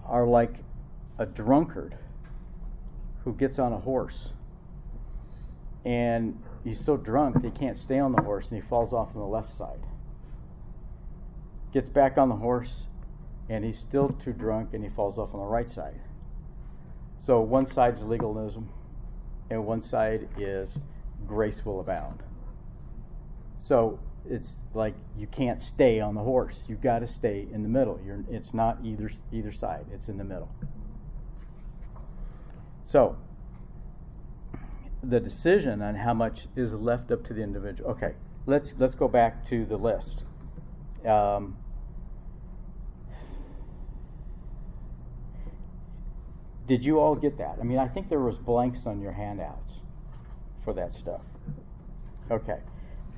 [0.05, 0.55] are like
[1.19, 1.95] a drunkard
[3.23, 4.29] who gets on a horse
[5.85, 9.09] and he's so drunk that he can't stay on the horse and he falls off
[9.15, 9.79] on the left side.
[11.73, 12.85] Gets back on the horse
[13.49, 15.99] and he's still too drunk and he falls off on the right side.
[17.19, 18.69] So one side's legalism
[19.49, 20.77] and one side is
[21.27, 22.23] grace will abound.
[23.59, 26.63] So it's like you can't stay on the horse.
[26.67, 27.99] You've got to stay in the middle.
[28.05, 29.85] You're, it's not either either side.
[29.93, 30.49] It's in the middle.
[32.83, 33.15] So
[35.03, 37.91] the decision on how much is left up to the individual.
[37.91, 38.13] Okay,
[38.45, 40.23] let's let's go back to the list.
[41.07, 41.57] Um,
[46.67, 47.57] did you all get that?
[47.59, 49.73] I mean, I think there was blanks on your handouts
[50.63, 51.21] for that stuff.
[52.29, 52.59] Okay.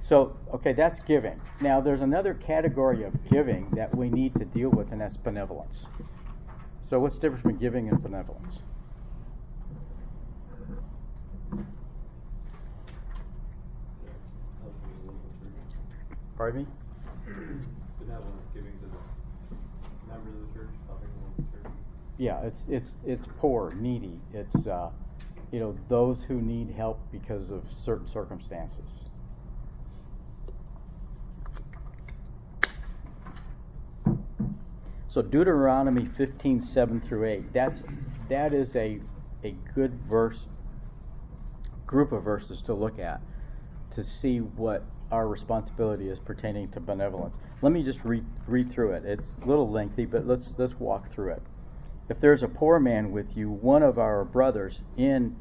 [0.02, 1.40] So, okay, that's giving.
[1.62, 5.80] Now, there's another category of giving that we need to deal with, and that's benevolence.
[6.90, 8.60] So, what's the difference between giving and benevolence?
[16.38, 16.68] Pardon me?
[18.54, 21.72] Giving to the members of the church, helping the church.
[22.18, 24.20] Yeah, it's it's it's poor, needy.
[24.34, 24.90] It's uh,
[25.52, 28.90] you know those who need help because of certain circumstances.
[35.08, 37.54] So Deuteronomy fifteen seven through eight.
[37.54, 37.84] That's
[38.30, 39.00] that is a
[39.44, 40.48] a good verse
[41.86, 43.22] group of verses to look at
[43.94, 47.36] to see what our responsibility is pertaining to benevolence.
[47.62, 49.06] Let me just read read through it.
[49.06, 51.42] It's a little lengthy, but let's let's walk through it.
[52.10, 55.36] If there's a poor man with you, one of our brothers in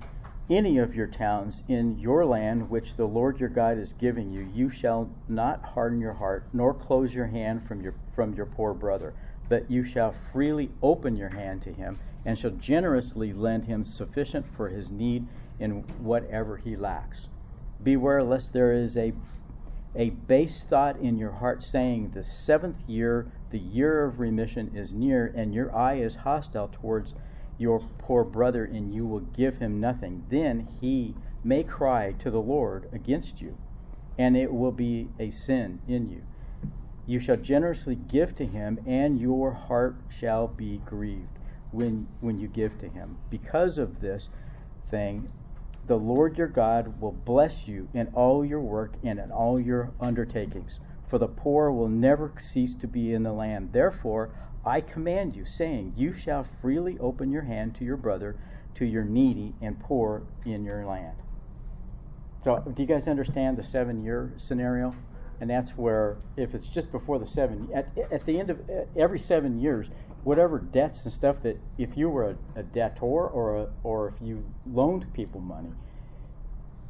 [0.51, 4.49] any of your towns in your land which the Lord your God is giving you,
[4.55, 8.75] you shall not harden your heart, nor close your hand from your from your poor
[8.75, 9.15] brother,
[9.49, 14.47] but you shall freely open your hand to him, and shall generously lend him sufficient
[14.57, 15.27] for his need
[15.59, 17.29] in whatever he lacks.
[17.83, 19.13] Beware lest there is a
[19.95, 24.93] a base thought in your heart saying, The seventh year, the year of remission, is
[24.93, 27.15] near, and your eye is hostile towards
[27.59, 30.25] your poor brother, and you will give him nothing.
[30.31, 31.15] Then he
[31.45, 33.57] may cry to the Lord against you,
[34.19, 36.23] and it will be a sin in you.
[37.07, 41.39] You shall generously give to him, and your heart shall be grieved
[41.71, 43.19] when, when you give to him.
[43.29, 44.29] Because of this
[44.91, 45.31] thing,
[45.87, 49.93] the Lord your God will bless you in all your work and in all your
[50.01, 50.79] undertakings.
[51.09, 53.71] For the poor will never cease to be in the land.
[53.73, 54.31] Therefore,
[54.65, 58.37] I command you, saying, You shall freely open your hand to your brother,
[58.77, 61.17] to your needy and poor in your land.
[62.45, 64.95] So, do you guys understand the seven year scenario?
[65.41, 68.61] And that's where, if it's just before the seven, at, at the end of
[68.97, 69.89] every seven years,
[70.25, 74.15] whatever debts and stuff that, if you were a, a debtor or a, or if
[74.27, 75.73] you loaned people money,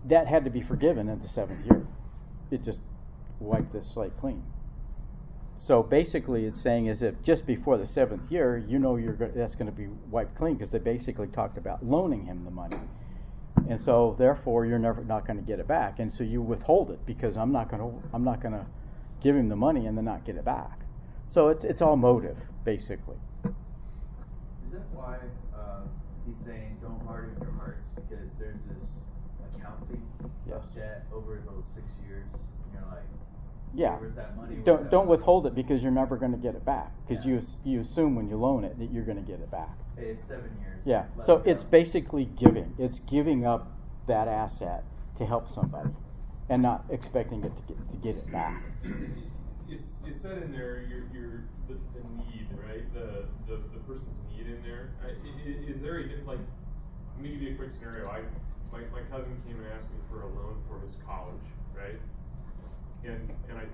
[0.05, 1.87] that had to be forgiven in the seventh year.
[2.51, 2.80] It just
[3.41, 4.43] wiped the slate clean.
[5.59, 9.55] So basically, it's saying is if just before the seventh year, you know you're that's
[9.55, 12.78] going to be wiped clean because they basically talked about loaning him the money,
[13.68, 16.91] and so therefore you're never not going to get it back, and so you withhold
[16.91, 18.66] it because I'm not going to I'm not going to
[19.22, 20.82] give him the money and then not get it back.
[21.33, 23.16] So it's it's all motive basically.
[23.47, 25.16] Is that why
[25.57, 25.80] uh,
[26.26, 27.89] he's saying don't harden your hearts?
[27.95, 28.89] Because there's this
[29.55, 30.03] accounting
[30.47, 30.57] Yes.
[30.59, 32.26] of debt over those six years.
[32.35, 33.05] And you're like,
[33.72, 33.99] Yeah.
[33.99, 34.57] where's that money?
[34.57, 35.16] Don't don't money?
[35.16, 37.33] withhold it because you're never going to get it back because Yeah.
[37.33, 39.74] you you assume when you loan it that you're going to get it back.
[39.97, 40.80] Hey, it's seven years.
[40.85, 41.51] Yeah, so it go.
[41.51, 42.74] it's basically giving.
[42.76, 43.72] It's giving up
[44.07, 44.85] that asset
[45.16, 45.91] to help somebody
[46.51, 48.62] and not expecting it to get, to get it back.
[49.72, 54.20] It's, it said in there, your, your, the, the need, right, the, the, the person's
[54.28, 56.44] need in there, I- i- i- is there a, like,
[57.16, 58.20] let me give you a quick scenario, I,
[58.68, 61.96] my, my cousin came and asked me for a loan for his college, right?
[63.08, 63.64] And, and I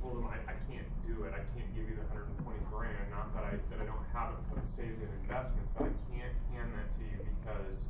[0.00, 2.64] told him I, I can't do it, I can't give you the hundred and twenty
[2.72, 5.94] grand, not that I, that I don't have it put saved in investments, but I
[6.08, 7.84] can't hand that to you because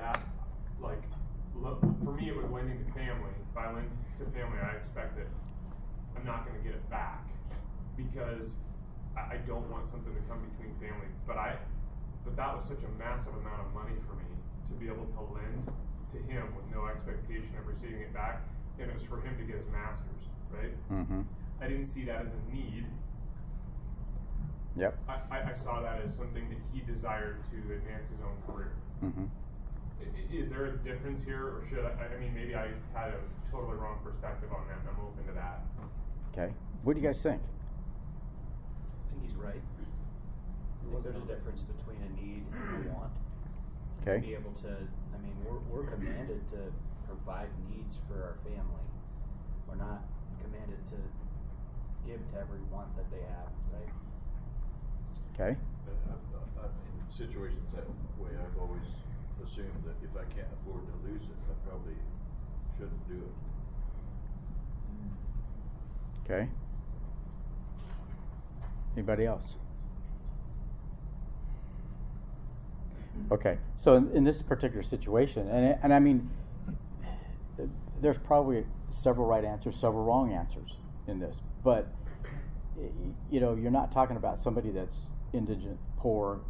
[0.00, 0.24] that,
[0.80, 1.04] like,
[1.52, 3.36] for me, it was lending to family.
[3.36, 5.28] If I lend to family, I expect that
[6.18, 7.22] I'm not gonna get it back
[7.94, 8.50] because
[9.14, 11.06] I, I don't want something to come between family.
[11.30, 11.54] But I,
[12.26, 15.22] but that was such a massive amount of money for me to be able to
[15.30, 15.62] lend
[16.10, 18.42] to him with no expectation of receiving it back.
[18.82, 20.74] And it was for him to get his master's, right?
[20.90, 21.22] Mm-hmm.
[21.62, 22.86] I didn't see that as a need.
[24.78, 24.98] Yep.
[25.06, 28.74] I, I, I saw that as something that he desired to advance his own career.
[29.02, 29.26] Mm-hmm.
[30.30, 33.78] Is there a difference here, or should I, I mean, maybe I had a totally
[33.78, 35.66] wrong perspective on that, and I'm open to that.
[36.32, 36.52] Okay.
[36.82, 37.40] What do you guys think?
[37.40, 39.60] I think he's right.
[39.60, 43.12] I think there's a difference between a need and a want.
[44.02, 44.20] Okay.
[44.20, 46.72] To be able to, I mean, we're, we're commanded to
[47.06, 48.86] provide needs for our family.
[49.66, 50.04] We're not
[50.44, 50.98] commanded to
[52.06, 53.92] give to every want that they have, right?
[55.34, 55.52] Okay.
[55.58, 57.84] And I've, I've, in situations that
[58.16, 58.86] way, I've always
[59.44, 61.98] assumed that if I can't afford to lose it, I probably
[62.78, 63.34] shouldn't do it.
[66.30, 66.48] Okay.
[68.94, 69.42] Anybody else?
[73.30, 76.30] Okay, so in, in this particular situation, and, and I mean,
[78.00, 80.76] there's probably several right answers, several wrong answers
[81.08, 81.88] in this, but
[83.30, 84.96] you know, you're not talking about somebody that's
[85.32, 86.40] indigent, poor,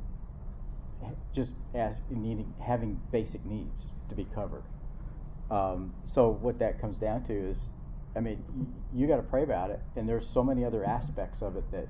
[1.35, 4.65] just as needing having basic needs to be covered.
[5.51, 7.59] Um, so what that comes down to is,
[8.19, 8.43] I mean,
[8.93, 11.87] you got to pray about it, and there's so many other aspects of it that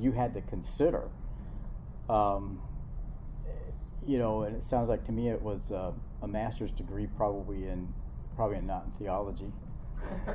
[0.00, 1.10] you had to consider.
[2.08, 2.62] Um,
[4.06, 5.92] you know, and it sounds like to me it was uh,
[6.22, 7.86] a master's degree, probably in
[8.34, 9.52] probably not in theology.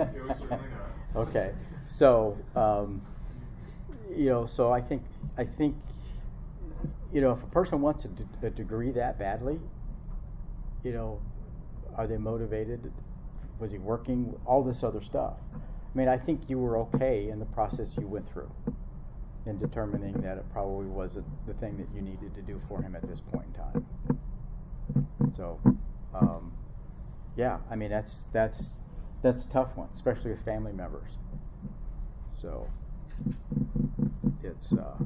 [0.00, 0.68] It was certainly
[1.14, 1.28] not.
[1.28, 1.52] Okay,
[1.86, 3.02] so um,
[4.10, 5.04] you know, so I think
[5.38, 5.76] I think
[7.12, 9.60] you know if a person wants a, de- a degree that badly,
[10.82, 11.20] you know,
[11.96, 12.90] are they motivated?
[13.62, 14.34] Was he working?
[14.44, 15.34] All this other stuff.
[15.54, 15.58] I
[15.94, 18.50] mean, I think you were okay in the process you went through
[19.46, 22.96] in determining that it probably wasn't the thing that you needed to do for him
[22.96, 25.06] at this point in time.
[25.36, 25.60] So,
[26.12, 26.50] um,
[27.36, 28.64] yeah, I mean that's that's
[29.22, 31.12] that's a tough one, especially with family members.
[32.40, 32.68] So
[34.42, 35.04] it's uh,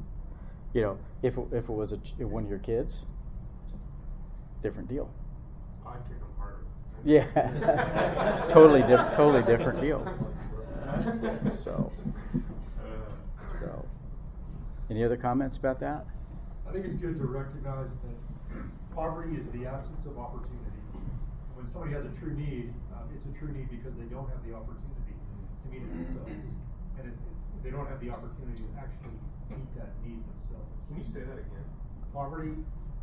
[0.73, 2.95] you know if it, if it was a, one of your kids,
[4.63, 5.11] different deal.
[5.85, 6.26] I harder.
[7.05, 7.25] Yeah,
[8.51, 10.03] totally diff- totally different deal.
[11.63, 11.91] So,
[12.79, 12.83] Uh,
[13.59, 13.85] so,
[14.89, 16.05] any other comments about that?
[16.67, 18.17] I think it's good to recognize that
[18.95, 20.57] poverty is the absence of opportunity.
[21.55, 24.41] When somebody has a true need, um, it's a true need because they don't have
[24.43, 26.43] the opportunity to meet it themselves.
[26.99, 29.17] And it, it- they don't have the opportunity to actually
[29.49, 30.71] meet that need themselves.
[30.87, 31.67] Can you say that again?
[32.13, 32.53] Poverty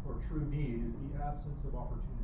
[0.08, 2.23] or true need is the absence of opportunity.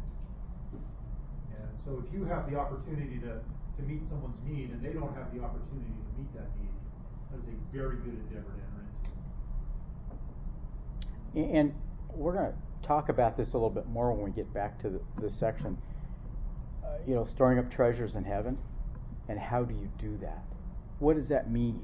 [1.70, 5.14] And so if you have the opportunity to, to meet someone's need and they don't
[5.14, 6.74] have the opportunity to meet that need,
[7.30, 8.82] that is a very good endeavor to enter
[11.34, 11.58] into.
[11.58, 11.74] And
[12.12, 14.90] we're going to talk about this a little bit more when we get back to
[14.90, 15.78] the, this section.
[16.84, 18.58] Uh, you know, storing up treasures in heaven,
[19.28, 20.42] and how do you do that?
[20.98, 21.80] What does that mean?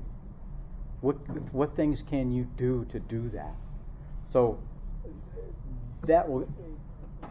[1.01, 1.15] What
[1.53, 3.55] what things can you do to do that?
[4.33, 4.59] So
[6.07, 6.49] that will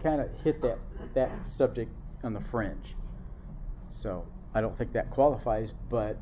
[0.02, 0.78] kind of hit that
[1.16, 1.92] that subject
[2.26, 2.96] on the fringe.
[4.02, 6.18] So I don't think that qualifies, but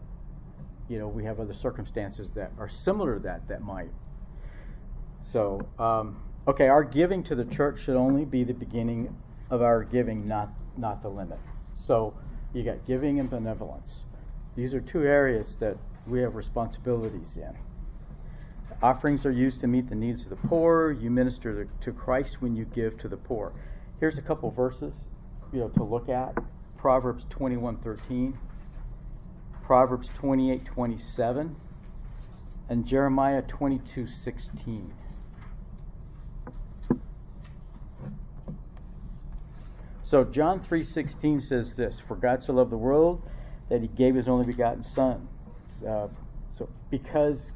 [0.89, 3.89] you know, we have other circumstances that are similar to that that might.
[5.24, 9.16] So, um, okay, our giving to the church should only be the beginning
[9.49, 11.39] of our giving, not not the limit.
[11.74, 12.14] So,
[12.54, 14.04] you got giving and benevolence.
[14.56, 17.56] These are two areas that we have responsibilities in.
[18.82, 20.91] Offerings are used to meet the needs of the poor.
[20.91, 23.54] You minister to Christ when you give to the poor.
[23.99, 25.08] Here's a couple verses,
[25.54, 26.36] you know, to look at.
[26.78, 28.38] Proverbs 21:13,
[29.62, 31.56] Proverbs 28:27,
[32.68, 34.91] and Jeremiah 22:16.
[40.04, 43.22] So John 3:16 says this, "For God so loved the world
[43.70, 45.28] that he gave his only begotten son."
[45.88, 46.08] Uh,
[46.51, 47.51] so because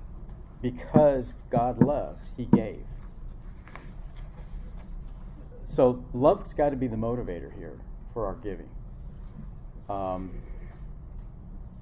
[0.62, 2.86] because God loved, he gave.
[5.66, 7.78] So love's got to be the motivator here
[8.18, 8.68] for our giving.
[9.92, 10.32] Um,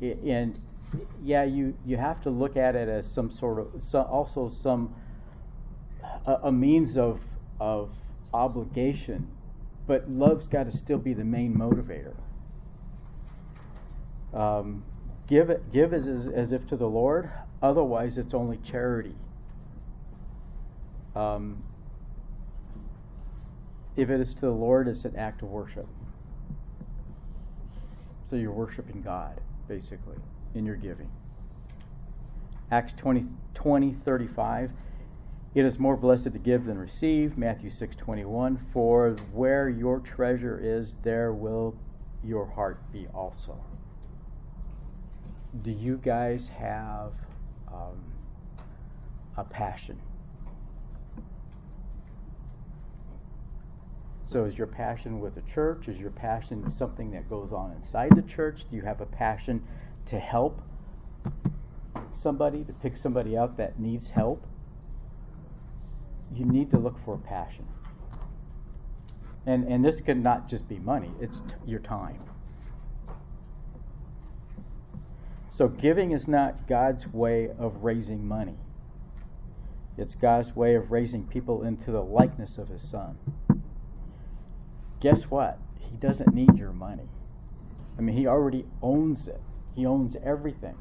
[0.02, 0.60] and
[1.24, 4.94] yeah, you you have to look at it as some sort of so also some
[6.26, 7.22] a, a means of
[7.62, 7.90] of
[8.34, 9.26] obligation,
[9.88, 12.16] but love's got to still be the main motivator.
[14.34, 14.84] Um,
[15.30, 17.32] give it give as, as as if to the Lord.
[17.64, 19.16] Otherwise, it's only charity.
[21.16, 21.64] Um,
[23.96, 25.88] if it is to the Lord, it's an act of worship.
[28.30, 30.18] So you're worshiping God, basically,
[30.56, 31.10] in your giving.
[32.72, 34.72] Acts 20, 20 35.
[35.54, 37.38] It is more blessed to give than receive.
[37.38, 38.66] Matthew 6 21.
[38.74, 41.76] For where your treasure is, there will
[42.24, 43.58] your heart be also.
[45.64, 47.14] Do you guys have
[47.72, 48.02] um,
[49.38, 49.98] a passion?
[54.32, 55.88] So, is your passion with the church?
[55.88, 58.62] Is your passion something that goes on inside the church?
[58.70, 59.64] Do you have a passion
[60.08, 60.62] to help
[62.12, 64.46] somebody, to pick somebody out that needs help?
[66.34, 67.68] You need to look for a passion.
[69.46, 72.20] And, and this could not just be money, it's t- your time.
[75.52, 78.58] So, giving is not God's way of raising money,
[80.00, 83.20] it's God's way of raising people into the likeness of His Son
[85.06, 85.60] guess what?
[85.80, 87.08] He doesn't need your money.
[87.96, 89.40] I mean, he already owns it,
[89.76, 90.74] he owns everything.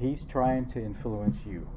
[0.00, 1.68] He's trying to influence you.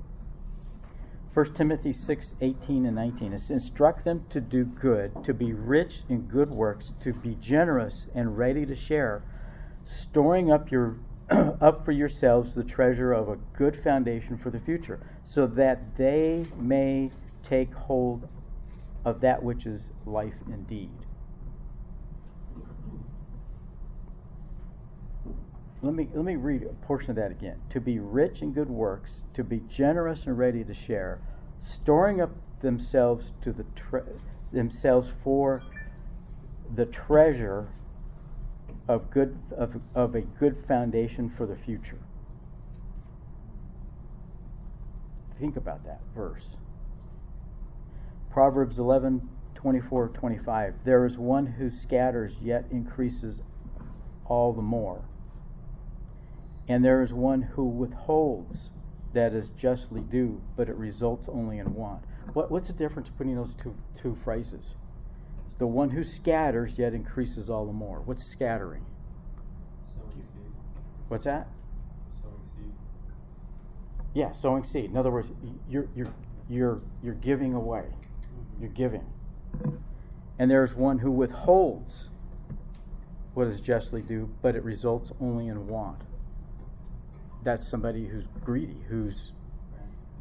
[1.34, 3.34] 1 Timothy 6 18 and 19.
[3.34, 8.06] It's instruct them to do good, to be rich in good works, to be generous
[8.16, 9.22] and ready to share,
[9.86, 10.99] storing up your
[11.30, 16.45] up for yourselves the treasure of a good foundation for the future, so that they
[16.56, 17.12] may
[17.43, 18.30] take hold
[19.04, 20.91] of that which is life indeed.
[25.82, 27.60] Let me let me read a portion of that again.
[27.72, 31.20] To be rich in good works, to be generous and ready to share,
[31.64, 34.04] storing up themselves to the tre-
[34.52, 35.64] themselves for
[36.76, 37.70] the treasure
[38.88, 42.00] of good of, of a good foundation for the future.
[45.40, 46.46] Think about that verse.
[48.30, 50.74] Proverbs 11, 24, 25.
[50.86, 53.40] There is one who scatters yet increases
[54.26, 55.04] all the more
[56.72, 58.69] and there is one who withholds
[59.13, 62.01] that is justly due, but it results only in want.
[62.32, 64.76] What, what's the difference between those two, two phrases?
[65.47, 67.99] It's the one who scatters yet increases all the more.
[68.05, 68.86] What's scattering?
[69.97, 70.53] Sowing seed.
[71.09, 71.49] What's that?
[72.22, 72.72] Sowing seed.
[74.13, 74.86] Yeah, sowing seed.
[74.86, 75.28] In other words,
[75.69, 76.13] you're you're
[76.49, 77.84] you're you're giving away.
[77.84, 78.61] Mm-hmm.
[78.61, 79.05] You're giving.
[80.39, 82.07] And there's one who withholds
[83.34, 85.99] what is justly due, but it results only in want
[87.44, 89.32] that's somebody who's greedy, who's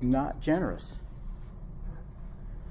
[0.01, 0.93] not generous.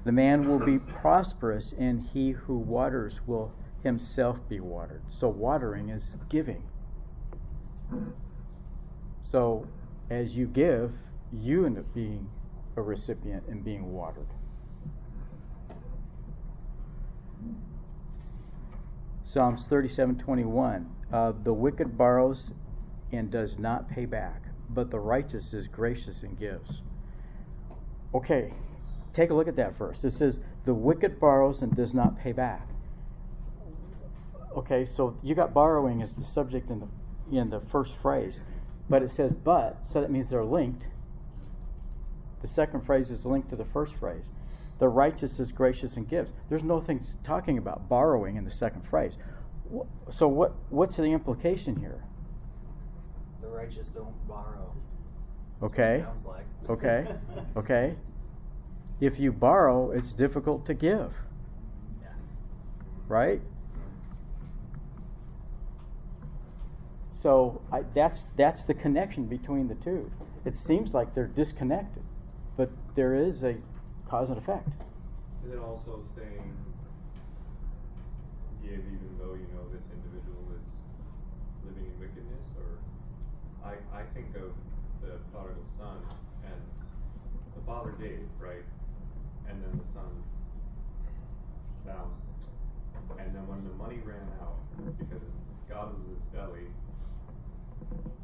[0.04, 5.02] The man will be prosperous, and he who waters will himself be watered.
[5.18, 6.62] So, watering is giving.
[9.22, 9.66] So,
[10.08, 10.92] as you give,
[11.32, 12.28] you end up being
[12.76, 14.26] a recipient and being watered.
[19.24, 22.50] Psalms 37:21 uh, The wicked borrows
[23.12, 26.82] and does not pay back, but the righteous is gracious and gives.
[28.14, 28.52] Okay,
[29.14, 30.04] take a look at that verse.
[30.04, 32.68] It says, The wicked borrows and does not pay back.
[34.56, 36.88] Okay, so you got borrowing as the subject in the
[37.36, 38.40] in the first phrase,
[38.88, 40.88] but it says but, so that means they're linked.
[42.42, 44.24] The second phrase is linked to the first phrase.
[44.80, 46.32] The righteous is gracious and gives.
[46.48, 49.12] There's no thing talking about borrowing in the second phrase.
[50.10, 52.02] So what what's the implication here?
[53.50, 54.72] Righteous don't borrow.
[55.60, 56.04] That's what it Okay.
[56.04, 56.46] Sounds like.
[56.70, 57.06] Okay.
[57.56, 57.96] Okay.
[59.00, 61.12] If you borrow, it's difficult to give,
[62.02, 62.08] Yeah.
[63.08, 63.40] right?
[67.22, 70.10] So I, that's that's the connection between the two.
[70.44, 72.02] It seems like they're disconnected,
[72.56, 73.56] but there is a
[74.08, 74.68] cause and effect.
[75.46, 76.54] Is it also saying
[78.62, 80.64] give even though you know this individual is
[81.66, 82.44] living in wickedness?
[82.56, 82.78] Or
[83.70, 84.50] I, I think of
[84.98, 86.02] the prodigal son
[86.42, 86.58] and
[87.54, 88.66] the father gave, right?
[89.46, 90.10] And then the son
[91.86, 92.26] bounced.
[93.22, 94.58] And then when the money ran out,
[94.98, 95.22] because
[95.70, 96.66] God was his belly,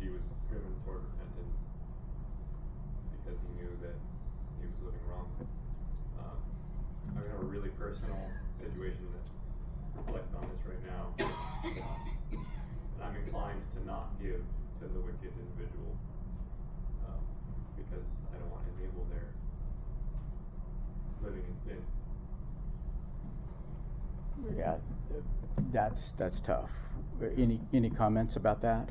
[0.03, 1.55] he was driven toward repentance
[3.15, 3.95] because he knew that
[4.59, 5.31] he was living wrong.
[6.19, 6.39] Um,
[7.15, 8.19] I have a really personal
[8.59, 9.07] situation
[25.77, 26.73] that's that's tough.
[27.37, 28.89] Any any comments about that?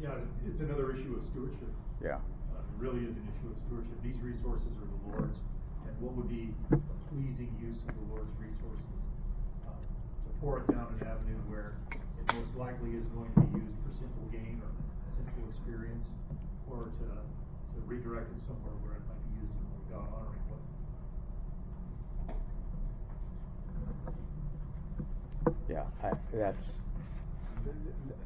[0.00, 1.74] Yeah, it's, it's another issue of stewardship.
[1.98, 2.22] Yeah.
[2.54, 3.98] Uh, it really is an issue of stewardship.
[4.06, 5.42] These resources are the Lord's,
[5.90, 6.78] and what would be a
[7.10, 9.02] pleasing use of the Lord's resources?
[9.66, 13.58] Uh, To pour it down an avenue where it most likely is going to be
[13.58, 14.70] used for simple gain or
[15.18, 16.06] simple experience,
[16.70, 20.46] or to, to redirect it somewhere where it might be used in more God honoring
[20.46, 20.62] way.
[25.68, 26.80] Yeah, I, that's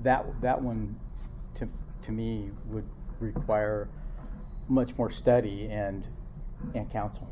[0.03, 0.99] that that one
[1.57, 1.69] to
[2.05, 2.89] to me would
[3.21, 3.89] require
[4.69, 6.05] much more study and
[6.75, 7.29] and counsel.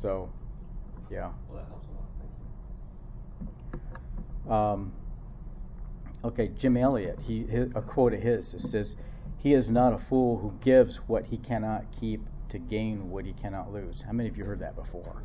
[0.00, 0.30] So,
[1.10, 1.30] yeah.
[1.48, 2.08] Well, that helps a lot.
[3.70, 4.52] Thank you.
[4.52, 4.92] Um,
[6.24, 7.18] okay, Jim Elliot.
[7.26, 8.96] He his, a quote of his it says,
[9.38, 13.32] "He is not a fool who gives what he cannot keep to gain what he
[13.32, 15.22] cannot lose." How many of you heard that before?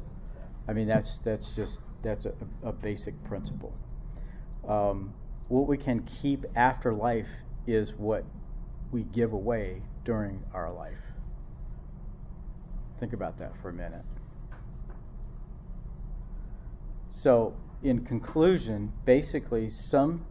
[0.68, 2.34] I mean, that's that's just that's a,
[2.64, 3.74] a basic principle.
[4.68, 5.14] Um,
[5.48, 7.28] what we can keep after life
[7.66, 8.24] is what
[8.92, 10.98] we give away during our life.
[13.00, 14.04] Think about that for a minute.
[17.12, 17.54] So,
[17.84, 20.26] in conclusion, basically, some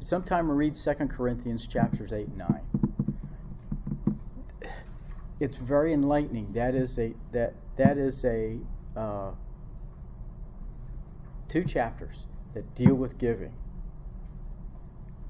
[0.00, 2.62] sometime read Second Corinthians chapters eight and nine.
[5.40, 6.52] It's very enlightening.
[6.52, 8.58] That is a that that is a
[8.96, 9.30] uh,
[11.48, 12.16] two chapters
[12.54, 13.52] that deal with giving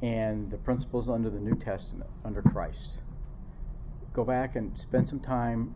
[0.03, 2.99] and the principles under the New Testament, under Christ.
[4.13, 5.75] Go back and spend some time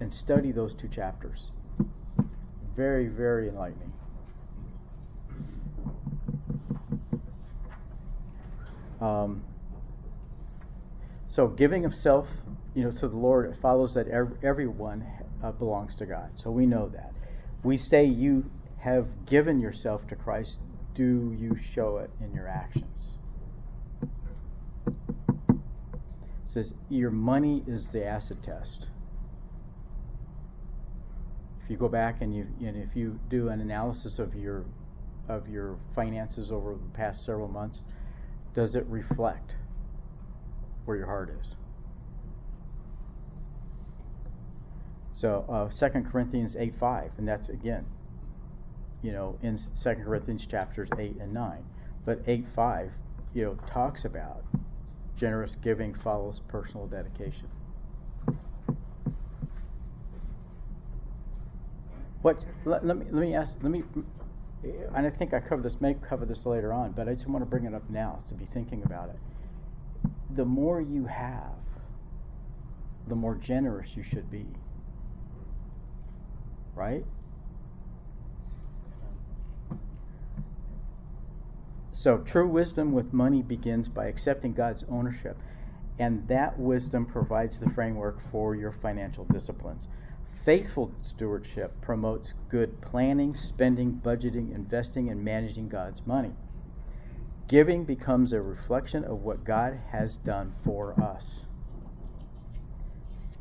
[0.00, 1.50] and study those two chapters.
[2.76, 3.92] Very, very enlightening.
[9.00, 9.42] Um,
[11.28, 12.26] so, giving of self,
[12.74, 15.06] you know, to the Lord, it follows that ev- everyone
[15.42, 16.30] uh, belongs to God.
[16.36, 17.12] So we know that.
[17.62, 20.58] We say you have given yourself to Christ.
[20.94, 22.84] Do you show it in your actions?
[24.86, 28.86] It says your money is the acid test.
[31.62, 34.64] If you go back and you and if you do an analysis of your
[35.28, 37.80] of your finances over the past several months,
[38.54, 39.52] does it reflect
[40.86, 41.54] where your heart is?
[45.20, 47.84] So, uh, 2 Corinthians 8 5, and that's again,
[49.02, 51.64] you know, in 2 Corinthians chapters 8 and 9.
[52.04, 52.92] But 8 5,
[53.34, 54.44] you know, talks about
[55.16, 57.48] generous giving follows personal dedication.
[62.22, 63.82] What, let, let me, let me ask, let me,
[64.62, 67.42] and I think I covered this, may cover this later on, but I just want
[67.42, 69.18] to bring it up now to be thinking about it.
[70.36, 71.58] The more you have,
[73.08, 74.46] the more generous you should be.
[76.78, 77.04] Right?
[81.92, 85.36] So, true wisdom with money begins by accepting God's ownership,
[85.98, 89.88] and that wisdom provides the framework for your financial disciplines.
[90.44, 96.36] Faithful stewardship promotes good planning, spending, budgeting, investing, and managing God's money.
[97.48, 101.26] Giving becomes a reflection of what God has done for us.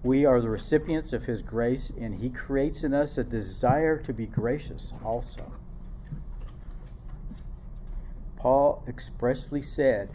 [0.08, 4.14] We are the recipients of His grace, and He creates in us a desire to
[4.14, 5.52] be gracious also.
[8.38, 10.08] Paul expressly said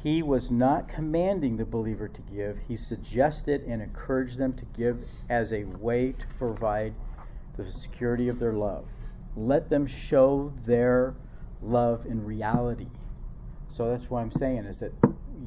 [0.00, 5.08] he was not commanding the believer to give, he suggested and encouraged them to give
[5.28, 6.94] as a way to provide
[7.56, 8.84] the security of their love.
[9.34, 11.16] Let them show their
[11.60, 12.90] love in reality.
[13.76, 14.92] So that's what I'm saying is that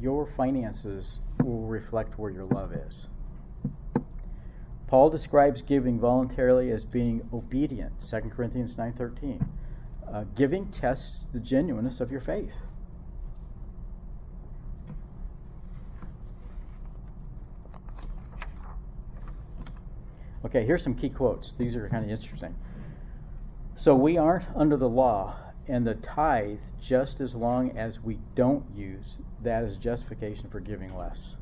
[0.02, 1.08] your finances
[1.42, 3.08] will reflect where your love is.
[4.90, 9.46] Paul describes giving voluntarily as being obedient, 2 Corinthians 9:13.
[10.12, 12.56] Uh, giving tests the genuineness of your faith.
[20.44, 21.54] Okay, here's some key quotes.
[21.54, 22.56] These are kind of interesting.
[23.76, 25.36] So we aren't under the law,
[25.68, 30.98] and the tithe, just as long as we don't use that as justification for giving
[30.98, 31.36] less.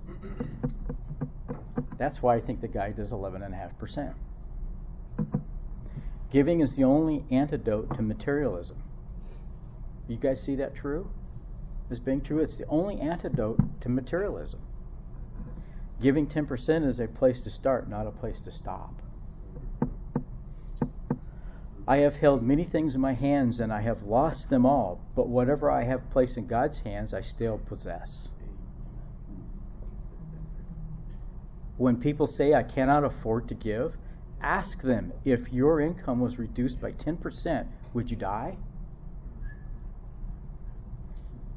[1.98, 4.14] That's why I think the guy does 11.5%.
[6.32, 8.78] Giving is the only antidote to materialism.
[10.08, 11.10] You guys see that true?
[11.90, 12.40] As being true?
[12.40, 14.60] It's the only antidote to materialism.
[16.02, 18.94] Giving 10% is a place to start, not a place to stop.
[21.88, 25.30] I have held many things in my hands and I have lost them all, but
[25.30, 28.28] whatever I have placed in God's hands, I still possess.
[31.78, 33.98] When people say I cannot afford to give,
[34.42, 38.58] ask them if your income was reduced by 10%, would you die?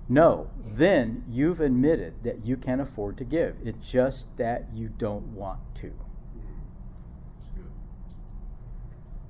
[0.09, 3.57] No, then you've admitted that you can afford to give.
[3.65, 5.93] It's just that you don't want to.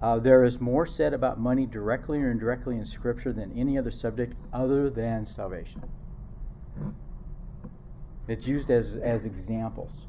[0.00, 3.90] Uh, there is more said about money directly or indirectly in Scripture than any other
[3.90, 5.82] subject other than salvation.
[8.26, 10.06] It's used as, as examples.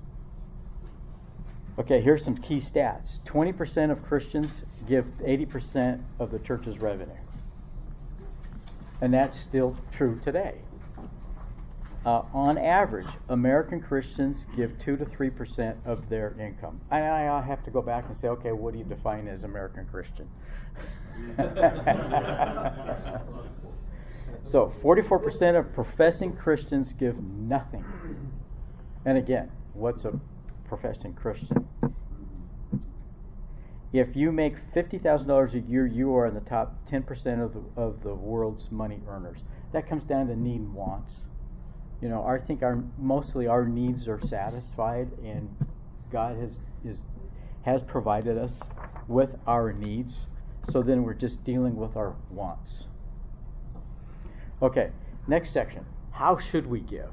[1.80, 7.14] Okay, here's some key stats 20% of Christians give 80% of the church's revenue.
[9.00, 10.56] And that's still true today.
[12.06, 16.82] Uh, on average, American Christians give 2 to 3% of their income.
[16.90, 19.86] I, I have to go back and say, okay, what do you define as American
[19.86, 20.28] Christian?
[24.44, 27.86] so, 44% of professing Christians give nothing.
[29.06, 30.20] And again, what's a
[30.78, 31.68] professing Christian?
[33.94, 38.04] If you make $50,000 a year, you are in the top 10% of the, of
[38.04, 39.40] the world's money earners.
[39.74, 41.22] That comes down to need and wants
[42.02, 45.56] you know, I think our mostly our needs are satisfied, and
[46.12, 46.98] God has is
[47.64, 48.60] has provided us
[49.08, 50.22] with our needs.
[50.72, 52.86] So then we're just dealing with our wants.
[54.62, 54.90] Okay,
[55.28, 55.86] next section.
[56.12, 57.10] How should we give?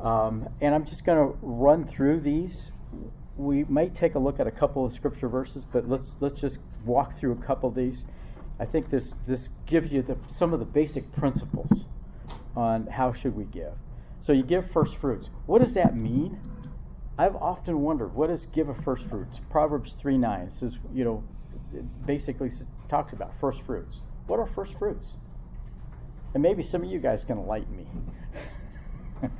[0.00, 2.70] Um, and I'm just going to run through these.
[3.36, 6.58] We might take a look at a couple of scripture verses, but let's let's just
[6.84, 8.04] walk through a couple of these.
[8.60, 11.84] I think this this gives you the, some of the basic principles
[12.56, 13.72] on how should we give.
[14.20, 15.28] So you give first fruits.
[15.46, 16.38] What does that mean?
[17.18, 19.38] I've often wondered what does give a first fruits.
[19.50, 21.24] Proverbs three nine says you know
[22.06, 22.50] basically
[22.88, 23.98] talks about first fruits.
[24.26, 25.08] What are first fruits?
[26.34, 27.86] And maybe some of you guys can enlighten me.
[29.22, 29.30] well,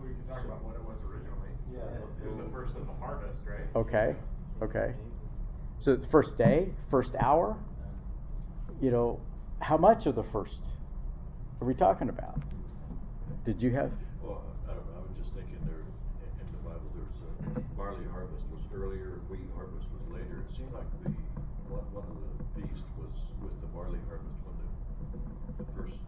[0.00, 1.50] we can talk about what it was originally.
[1.72, 2.24] Yeah.
[2.24, 3.66] It was the first of the harvest, right?
[3.76, 4.14] Okay.
[4.62, 4.94] Okay.
[5.80, 7.56] So the first day, first hour.
[8.80, 9.20] You know,
[9.60, 10.60] how much of the first
[11.60, 12.40] are we talking about?
[13.44, 13.90] Did you have?
[14.22, 18.44] Well, I, I was just thinking there, in, in the Bible, there's a barley harvest
[18.52, 20.44] was earlier, wheat harvest was later.
[20.48, 21.10] It seemed like the,
[21.68, 23.12] one, one of the feast was
[23.42, 26.00] with the barley harvest, when the, the first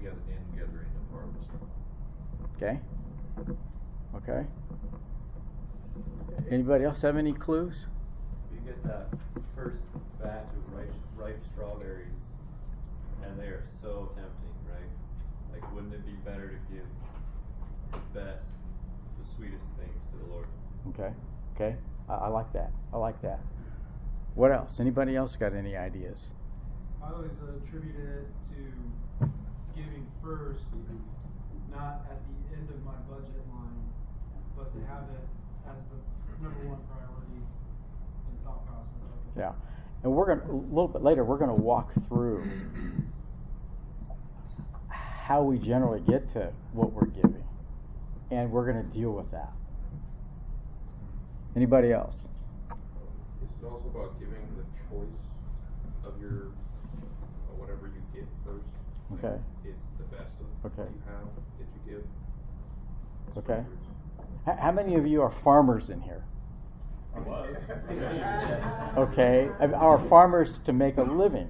[0.00, 1.48] get, in gathering of harvest.
[2.56, 2.76] Okay.
[4.16, 4.44] Okay.
[6.50, 7.74] Anybody else have any clues?
[8.52, 9.08] You get that
[9.56, 9.82] first
[10.22, 12.22] batch of ripe, ripe strawberries,
[13.24, 14.88] and they are so tempting, right?
[15.52, 16.86] Like, wouldn't it be better to give
[17.90, 18.44] the best,
[19.18, 20.46] the sweetest things to the Lord?
[20.90, 21.12] Okay.
[21.56, 21.76] Okay.
[22.08, 22.70] I, I like that.
[22.92, 23.40] I like that.
[24.36, 24.78] What else?
[24.78, 26.20] Anybody else got any ideas?
[27.02, 29.26] I always attributed it to
[29.74, 30.62] giving first,
[31.72, 33.82] not at the end of my budget line,
[34.56, 35.26] but to have it
[35.66, 38.90] as the number one priority in thought process.
[39.36, 39.52] Yeah.
[40.02, 42.48] And we're going to, a little bit later, we're going to walk through
[44.88, 47.42] how we generally get to what we're giving.
[48.30, 49.50] And we're going to deal with that.
[51.56, 52.14] Anybody else?
[52.16, 55.22] Is it also about giving the choice
[56.04, 58.66] of your uh, whatever you get first?
[59.10, 59.40] Like, Okay.
[59.64, 60.82] It's the best of Okay.
[60.82, 61.26] what you have
[61.58, 62.04] that you give.
[63.38, 63.64] Okay.
[64.46, 66.22] How many of you are farmers in here?
[68.96, 69.50] Okay.
[69.60, 71.48] Are farmers to make a living?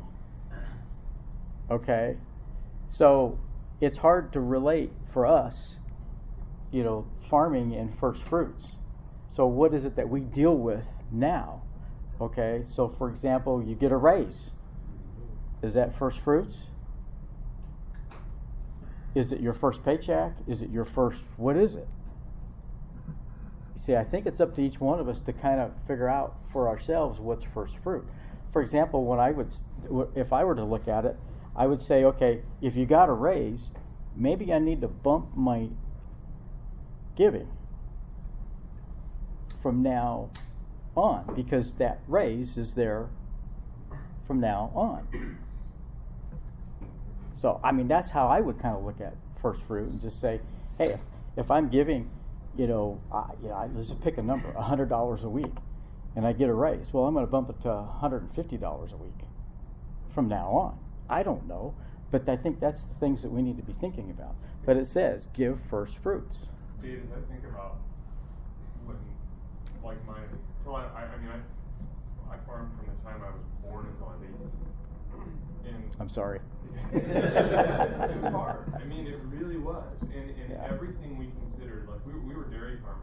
[1.70, 2.16] Okay.
[2.88, 3.38] So
[3.82, 5.74] it's hard to relate for us,
[6.72, 8.64] you know, farming and first fruits.
[9.34, 11.60] So what is it that we deal with now?
[12.18, 12.62] Okay.
[12.64, 14.50] So for example, you get a raise.
[15.62, 16.60] Is that first fruits?
[19.14, 20.32] Is it your first paycheck?
[20.46, 21.88] Is it your first, what is it?
[23.76, 26.36] See, I think it's up to each one of us to kind of figure out
[26.52, 28.06] for ourselves what's first fruit.
[28.52, 29.48] For example, when I would,
[30.14, 31.16] if I were to look at it,
[31.54, 33.70] I would say, okay, if you got a raise,
[34.14, 35.68] maybe I need to bump my
[37.16, 37.48] giving
[39.62, 40.30] from now
[40.96, 43.08] on because that raise is there
[44.26, 45.38] from now on.
[47.42, 50.20] So, I mean, that's how I would kind of look at first fruit and just
[50.20, 50.40] say,
[50.78, 51.00] hey, if,
[51.36, 52.10] if I'm giving,
[52.56, 55.52] you know, uh, you know, I- let's just pick a number, hundred dollars a week,
[56.14, 56.92] and I get a raise.
[56.92, 59.18] Well, I'm going to bump it to hundred and fifty dollars a week
[60.14, 60.78] from now on.
[61.08, 61.74] I don't know,
[62.10, 64.34] but I think that's the things that we need to be thinking about.
[64.64, 66.46] But it says give first fruits.
[66.82, 67.76] Dave, as I think about
[68.84, 68.96] when,
[69.84, 70.18] like my,
[70.64, 74.08] so I, I, I mean, I, I farmed from the time I was born until
[74.08, 74.50] I was eighteen.
[75.66, 76.40] And I'm sorry.
[76.92, 78.72] it was hard.
[78.80, 79.84] I mean, it really was.
[80.02, 80.66] And, and Yeah.
[80.70, 81.34] everything we like,
[82.06, 83.02] we, we were dairy farmers.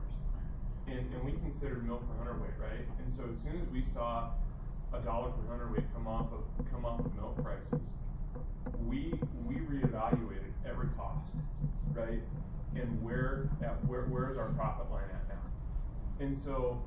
[0.88, 2.86] And, and we considered milk per hundredweight, right?
[3.04, 4.32] And so as soon as we saw
[4.94, 7.86] a dollar per hundredweight come off of, come off of milk prices,
[8.88, 9.14] we,
[9.48, 11.32] we reevaluated every cost,
[11.94, 12.22] right?
[12.76, 16.26] And where, at, where, where's our profit line at now?
[16.26, 16.82] And so,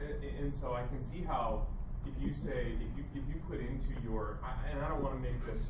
[0.00, 1.66] and so I can see how,
[2.06, 4.38] if you say, if you, if you put into your,
[4.70, 5.62] and I don't wanna make this,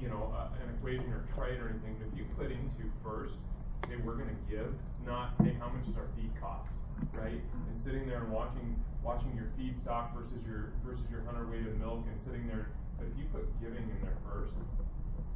[0.00, 3.34] you know, uh, an equation or trite or anything, but if you put into first,
[3.88, 4.72] hey, we're gonna give,
[5.06, 6.68] not, hey, how much does our feed cost,
[7.12, 7.40] right?
[7.40, 11.78] And sitting there and watching, watching your feed stock versus your, versus your hundredweight of
[11.80, 14.52] milk and sitting there, but if you put giving in there first,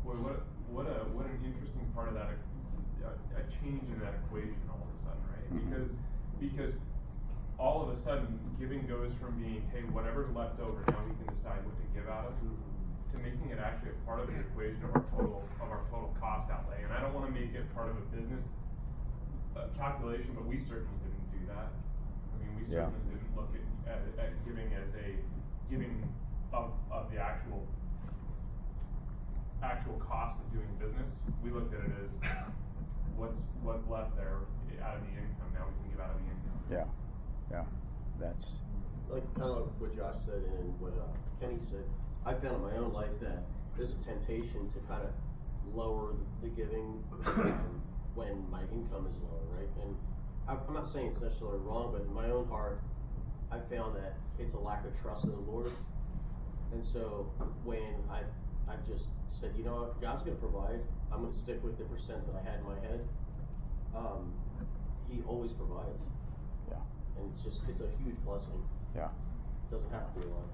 [0.05, 4.16] boy, what, what a, what an interesting part of that, a, a change in that
[4.26, 5.47] equation all of a sudden, right?
[5.49, 5.64] Mm-hmm.
[5.64, 5.88] Because,
[6.40, 6.74] because
[7.57, 11.28] all of a sudden, giving goes from being, hey, whatever's left over, now we can
[11.32, 12.34] decide what to give out of,
[13.15, 16.11] to making it actually a part of the equation of our total, of our total
[16.19, 16.83] cost outlay.
[16.83, 18.43] And I don't wanna make it part of a business,
[19.57, 21.71] uh, calculation, but we certainly didn't do that.
[21.71, 22.91] I mean, we Yeah.
[22.91, 25.15] certainly didn't look at, at, at giving as a,
[25.71, 26.03] giving
[26.53, 27.62] of, of the actual,
[29.62, 31.07] actual cost of doing business.
[31.43, 32.11] We looked at it as,
[33.17, 34.43] what's, what's left there
[34.83, 36.59] out of the income, now we can give out of the income.
[36.69, 36.85] Yeah,
[37.51, 37.65] yeah,
[38.21, 38.51] that's
[39.09, 41.09] like kind of like what Josh said and what uh,
[41.41, 41.87] Kenny said,
[42.27, 43.43] I found in my own life that
[43.77, 45.12] there's a temptation to kind of
[45.75, 47.83] lower the giving um,
[48.14, 49.68] when my income is lower, right?
[49.83, 49.95] And
[50.49, 52.81] I, I'm not saying it's necessarily wrong, but in my own heart,
[53.51, 55.70] I found that it's a lack of trust in the Lord.
[56.72, 57.31] And so
[57.64, 58.22] when I
[58.66, 59.05] I just
[59.41, 60.81] said, you know, if God's going to provide,
[61.12, 63.01] I'm going to stick with the percent that I had in my head.
[63.95, 64.33] Um,
[65.07, 66.03] he always provides,
[66.70, 66.81] yeah,
[67.20, 68.59] and it's just it's a huge blessing.
[68.97, 69.09] yeah,
[69.70, 70.49] Doesn't have to be a lot.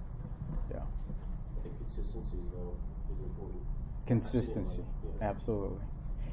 [0.74, 0.84] yeah.
[1.60, 2.74] I think consistency is though
[3.12, 3.62] is important.
[4.06, 5.28] Consistency, Yeah.
[5.28, 5.78] absolutely.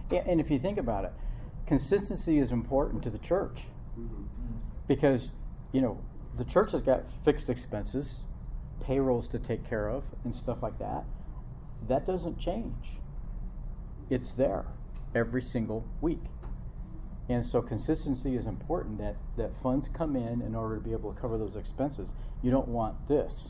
[0.10, 1.14] Yeah, and if you think about it,
[1.66, 3.64] consistency is important to the church
[4.00, 4.24] Mm-hmm.
[4.88, 5.30] because
[5.72, 6.00] you know
[6.38, 8.18] the church has got fixed expenses,
[8.82, 11.04] payrolls to take care of, and stuff like that.
[11.88, 13.00] That doesn't change.
[14.10, 14.66] It's there
[15.16, 16.24] every single week.
[17.30, 21.12] And so consistency is important that, that funds come in in order to be able
[21.14, 22.08] to cover those expenses.
[22.42, 23.42] You don't want this.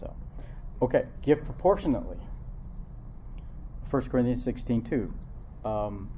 [0.00, 0.14] So,
[0.82, 2.16] okay, give proportionately.
[3.90, 4.82] 1 Corinthians 16
[5.62, 5.68] 2.
[5.68, 6.10] Um,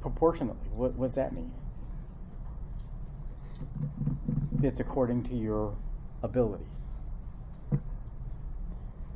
[0.00, 1.52] proportionately, what, what does that mean?
[4.62, 5.74] It's according to your
[6.22, 6.66] ability.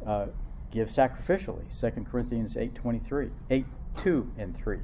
[0.07, 0.27] Uh,
[0.71, 1.65] give sacrificially.
[1.79, 3.31] 2 Corinthians 8 23.
[3.51, 3.67] 8
[4.03, 4.79] 2 and 3.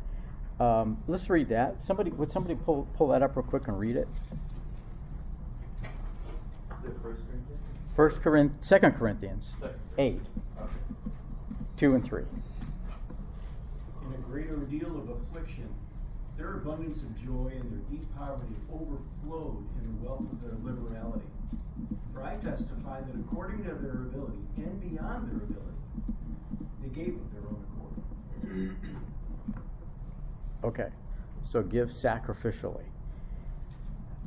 [0.58, 1.84] Um, let's read that.
[1.84, 4.08] Somebody would somebody pull pull that up real quick and read it?
[7.96, 8.22] First Corinthians?
[8.22, 9.50] Corinth, Second Corinthians,
[9.96, 10.20] eight,
[11.78, 12.24] two and three.
[14.02, 15.70] In a great deal of affliction,
[16.36, 21.24] their abundance of joy and their deep poverty overflowed in the wealth of their liberality.
[22.12, 25.80] For I testify that according to their ability and beyond their ability,
[26.82, 27.64] they gave of their own
[28.52, 28.76] accord.
[30.64, 30.88] Okay,
[31.44, 32.84] so give sacrificially.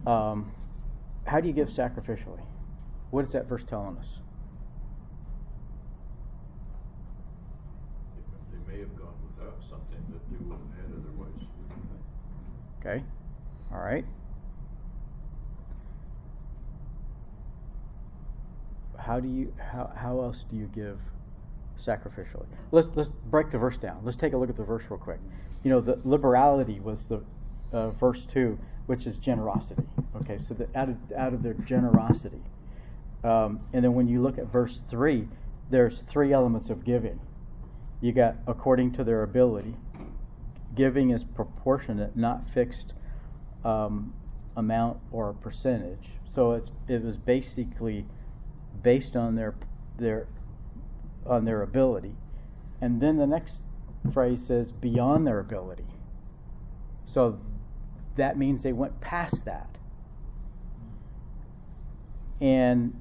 [0.07, 0.51] Um,
[1.25, 2.41] how do you give sacrificially?
[3.11, 4.19] What is that verse telling us?
[8.51, 11.47] They may have gone without something that they would have had otherwise.
[12.79, 13.03] Okay,
[13.73, 14.05] all right.
[18.97, 20.99] How do you how how else do you give
[21.83, 22.45] sacrificially?
[22.71, 24.01] Let's let's break the verse down.
[24.03, 25.19] Let's take a look at the verse real quick.
[25.63, 27.23] You know, the liberality was the
[27.73, 29.83] uh, verse two, which is generosity.
[30.17, 32.41] Okay, so the, out of out of their generosity,
[33.23, 35.27] Um, and then when you look at verse 3,
[35.69, 37.19] there's three elements of giving.
[38.01, 39.75] You got according to their ability.
[40.75, 42.93] Giving is proportionate, not fixed
[43.65, 44.13] um,
[44.55, 46.09] amount or percentage.
[46.33, 48.05] So it's it was basically
[48.81, 49.55] based on their
[49.97, 50.27] their
[51.25, 52.15] on their ability.
[52.81, 53.59] And then the next
[54.13, 55.85] phrase says beyond their ability.
[57.05, 57.39] So
[58.15, 59.75] that means they went past that.
[62.39, 62.93] And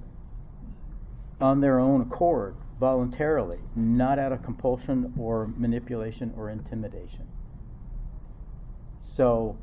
[1.40, 7.26] on their own accord, voluntarily, not out of compulsion or manipulation or intimidation.
[9.00, 9.56] So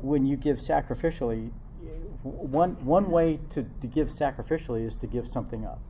[0.00, 1.50] when you give sacrificially,
[2.22, 5.80] one, one way to, to give sacrificially is to give something up.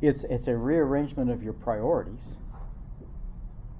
[0.00, 2.24] It's, it's a rearrangement of your priorities.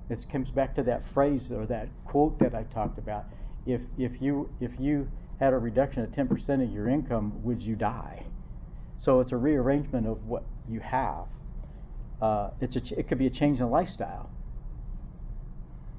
[0.08, 3.24] It comes back to that phrase or that quote that I talked about.
[3.66, 5.08] If, if, you, if you
[5.40, 8.24] had a reduction of 10% of your income, would you die?
[9.02, 11.26] So it's a rearrangement of what you have.
[12.20, 14.30] Uh, it's a it could be a change in lifestyle.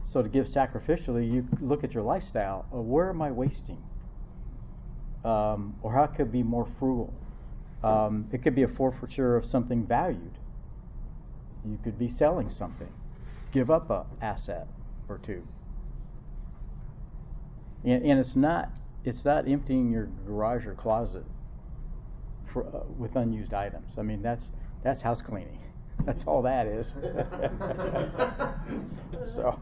[0.09, 2.65] So to give sacrificially, you look at your lifestyle.
[2.73, 3.83] Uh, where am I wasting?
[5.25, 7.13] Um, or how could be more frugal?
[7.83, 10.37] Um, it could be a forfeiture of something valued.
[11.65, 12.91] You could be selling something.
[13.51, 14.67] Give up a asset
[15.09, 15.45] or two.
[17.83, 18.71] And, and it's not
[19.03, 21.25] it's not emptying your garage or closet
[22.53, 23.93] for, uh, with unused items.
[23.97, 24.49] I mean that's
[24.83, 25.59] that's house cleaning.
[26.05, 26.87] That's all that is.
[29.33, 29.59] so,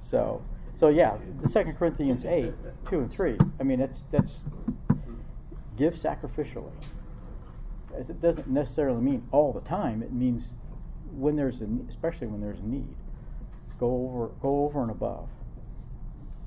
[0.00, 0.42] so,
[0.78, 2.52] so yeah, the Second Corinthians eight,
[2.88, 3.36] two and three.
[3.60, 4.32] I mean, that's that's
[5.76, 6.72] give sacrificially.
[7.96, 10.02] It doesn't necessarily mean all the time.
[10.02, 10.52] It means
[11.12, 12.96] when there's a, especially when there's a need.
[13.78, 15.28] Go over, go over and above.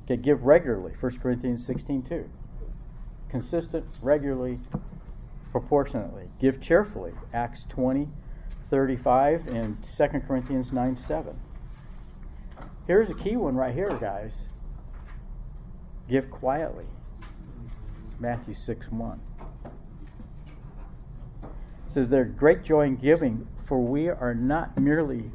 [0.05, 0.93] Okay, give regularly.
[0.99, 2.30] 1 Corinthians sixteen two.
[3.30, 4.60] Consistent, regularly,
[5.60, 6.26] proportionately.
[6.39, 7.14] Give cheerfully.
[7.34, 8.08] Acts twenty
[8.70, 11.39] 35 and 2 Corinthians 9 7.
[12.86, 14.34] Here's a key one right here, guys.
[16.10, 16.86] Give quietly.
[18.20, 19.20] Matthew 6 1.
[21.43, 21.49] It
[21.89, 25.32] says, There's great joy in giving, for we are not merely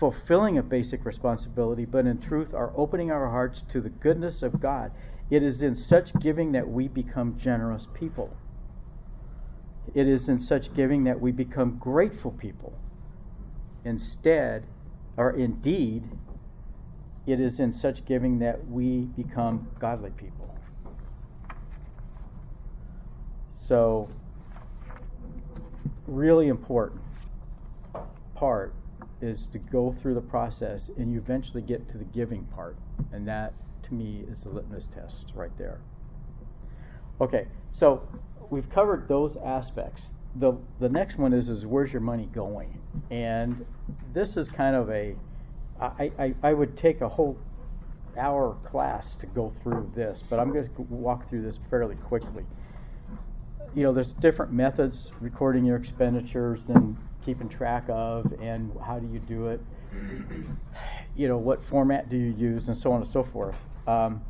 [0.00, 4.60] fulfilling a basic responsibility, but in truth are opening our hearts to the goodness of
[4.60, 4.92] God.
[5.30, 8.34] It is in such giving that we become generous people.
[9.96, 12.78] It is in such giving that we become grateful people.
[13.82, 14.64] Instead,
[15.16, 16.04] or indeed,
[17.26, 20.54] it is in such giving that we become godly people.
[23.54, 24.10] So,
[26.06, 27.00] really important
[28.34, 28.74] part
[29.22, 32.76] is to go through the process and you eventually get to the giving part.
[33.12, 35.80] And that, to me, is the litmus test right there.
[37.18, 38.06] Okay, so
[38.50, 40.14] we've covered those aspects.
[40.36, 42.78] The, the next one is, is where's your money going?
[43.10, 43.64] And
[44.12, 45.14] this is kind of a,
[45.80, 47.38] I, I, I would take a whole
[48.18, 52.44] hour class to go through this, but I'm going to walk through this fairly quickly.
[53.74, 59.12] You know, there's different methods recording your expenditures and keeping track of, and how do
[59.12, 59.60] you do it?
[61.16, 63.56] You know, what format do you use, and so on and so forth.
[63.86, 64.22] Um,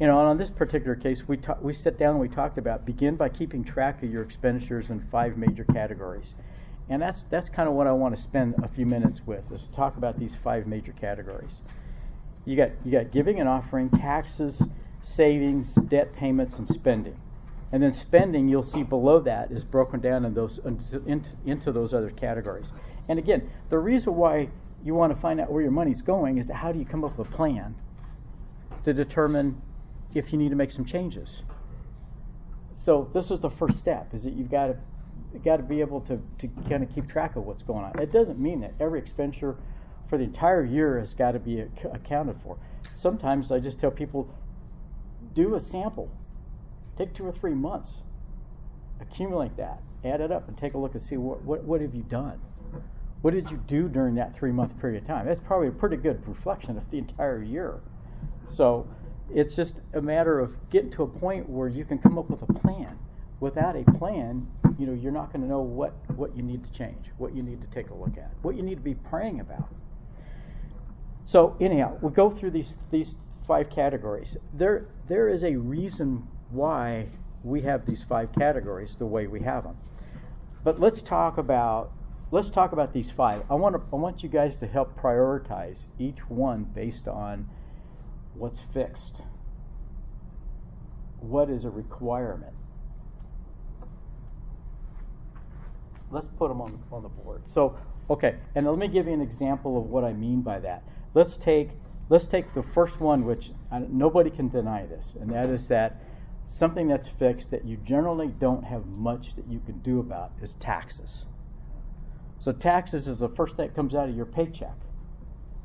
[0.00, 2.56] you know, and on this particular case, we ta- we sat down and we talked
[2.56, 6.34] about begin by keeping track of your expenditures in five major categories,
[6.88, 9.64] and that's that's kind of what I want to spend a few minutes with is
[9.64, 11.60] to talk about these five major categories.
[12.46, 14.62] You got you got giving and offering, taxes,
[15.02, 17.20] savings, debt payments, and spending,
[17.70, 21.92] and then spending you'll see below that is broken down in those into, into those
[21.92, 22.72] other categories.
[23.06, 24.48] And again, the reason why
[24.82, 27.18] you want to find out where your money's going is how do you come up
[27.18, 27.74] with a plan
[28.84, 29.60] to determine
[30.14, 31.42] if you need to make some changes.
[32.74, 34.76] So this is the first step: is that you've got to
[35.44, 37.98] got to be able to, to kind of keep track of what's going on.
[38.00, 39.56] It doesn't mean that every expenditure
[40.08, 42.58] for the entire year has got to be ac- accounted for.
[42.94, 44.34] Sometimes I just tell people,
[45.34, 46.10] do a sample,
[46.98, 47.98] take two or three months,
[49.00, 51.94] accumulate that, add it up, and take a look and see what what, what have
[51.94, 52.40] you done.
[53.22, 55.26] What did you do during that three month period of time?
[55.26, 57.80] That's probably a pretty good reflection of the entire year.
[58.48, 58.88] So
[59.34, 62.42] it's just a matter of getting to a point where you can come up with
[62.42, 62.98] a plan.
[63.40, 64.46] Without a plan,
[64.78, 67.42] you know, you're not going to know what, what you need to change, what you
[67.42, 69.68] need to take a look at, what you need to be praying about.
[71.26, 73.14] So anyhow, we go through these these
[73.46, 74.36] five categories.
[74.52, 77.06] There there is a reason why
[77.44, 79.76] we have these five categories the way we have them.
[80.64, 81.92] But let's talk about
[82.32, 83.42] let's talk about these five.
[83.48, 87.48] I want to, I want you guys to help prioritize each one based on
[88.40, 89.16] what's fixed,
[91.20, 92.54] what is a requirement,
[96.10, 97.42] let's put them on, on the board.
[97.46, 97.76] So,
[98.08, 100.82] okay, and let me give you an example of what I mean by that.
[101.12, 101.70] Let's take,
[102.08, 106.00] let's take the first one, which uh, nobody can deny this, and that is that
[106.46, 110.54] something that's fixed that you generally don't have much that you can do about is
[110.54, 111.24] taxes.
[112.40, 114.76] So taxes is the first thing that comes out of your paycheck.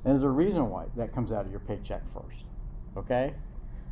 [0.03, 2.44] And there's a reason why that comes out of your paycheck first.
[2.97, 3.33] Okay?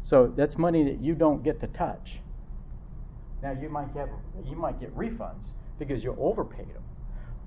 [0.03, 2.19] So that's money that you don't get to touch.
[3.41, 4.09] Now you might get
[4.45, 5.47] you might get refunds
[5.77, 6.83] because you overpaid them.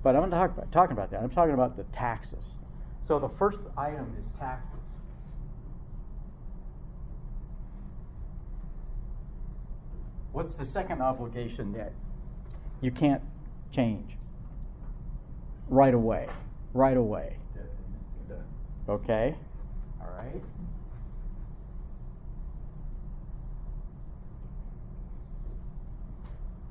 [0.03, 1.21] But I'm not talk about, talking about that.
[1.21, 2.45] I'm talking about the taxes.
[3.07, 4.79] So the first item is taxes.
[10.33, 11.93] What's the second obligation that
[12.81, 13.23] you can't
[13.71, 14.17] change?
[15.67, 16.27] Right away.
[16.73, 17.39] Right away.
[18.87, 19.35] Okay?
[19.99, 20.41] All right.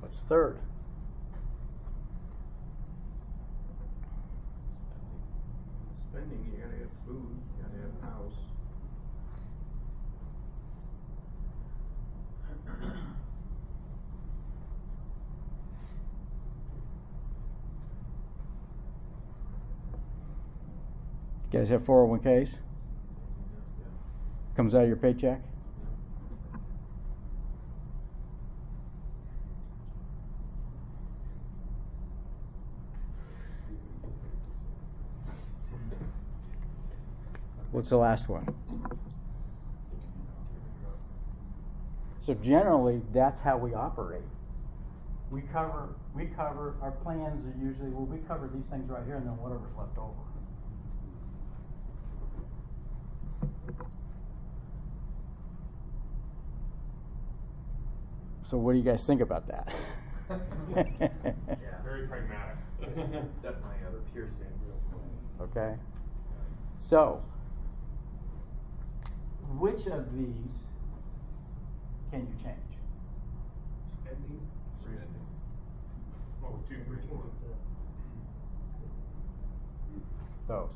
[0.06, 0.60] What's third?
[6.12, 8.38] Spending, you gotta have food, you gotta have a house.
[21.50, 22.50] You guys have 401ks?
[24.56, 25.40] Comes out of your paycheck?
[37.86, 38.44] What's the last one?
[42.20, 44.24] So generally, that's how we operate.
[45.30, 49.14] We cover, we cover, our plans are usually, well, we cover these things right here
[49.14, 50.10] and then whatever's left over.
[58.50, 59.68] So what do you guys think about that?
[60.28, 62.56] Yeah, very pragmatic.
[62.80, 64.50] Definitely uh, a piercing.
[65.40, 65.76] Okay.
[66.90, 67.22] So,
[69.58, 70.56] which of these
[72.10, 72.56] can you change?
[74.02, 74.40] Spending.
[74.82, 75.26] Spending.
[76.44, 77.22] Oh, two, three, four.
[80.48, 80.68] Those.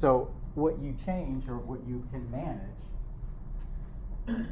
[0.00, 2.60] So, what you change or what you can manage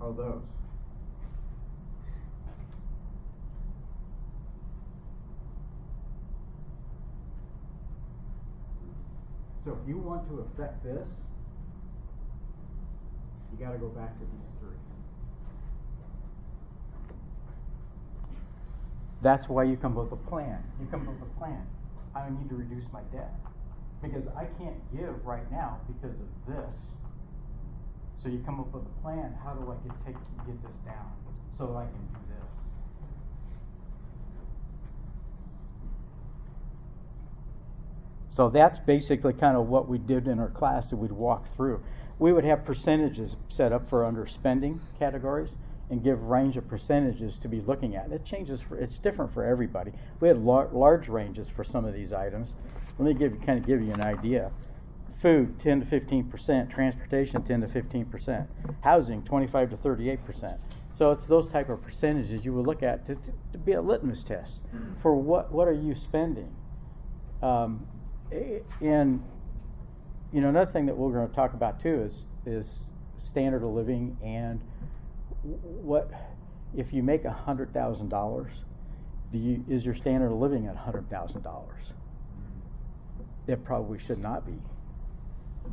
[0.00, 0.42] are those.
[9.66, 11.08] So if you want to affect this,
[13.50, 14.78] you got to go back to these three.
[19.22, 20.62] That's why you come up with a plan.
[20.80, 21.66] You come up with a plan.
[22.14, 23.34] I need to reduce my debt
[24.00, 26.70] because I can't give right now because of this.
[28.22, 29.34] So you come up with a plan.
[29.42, 30.14] How do I get take
[30.46, 31.10] get this down
[31.58, 32.46] so I can do this?
[38.36, 41.82] So that's basically kind of what we did in our class that we'd walk through.
[42.18, 45.48] We would have percentages set up for underspending categories
[45.88, 48.12] and give range of percentages to be looking at.
[48.12, 49.92] It changes for it's different for everybody.
[50.20, 52.52] We had lar- large ranges for some of these items.
[52.98, 54.50] Let me give kind of give you an idea.
[55.22, 58.50] Food 10 to 15 percent, transportation 10 to 15 percent,
[58.82, 60.60] housing 25 to 38 percent.
[60.98, 63.80] So it's those type of percentages you would look at to, to, to be a
[63.80, 64.60] litmus test
[65.00, 66.54] for what what are you spending.
[67.42, 67.86] Um,
[68.30, 69.22] and
[70.32, 72.12] you know another thing that we're going to talk about too is
[72.46, 72.88] is
[73.22, 74.60] standard of living and
[75.42, 76.10] what
[76.76, 78.52] if you make hundred thousand dollars
[79.32, 81.80] do you is your standard of living at hundred thousand dollars?
[83.46, 84.54] It probably should not be.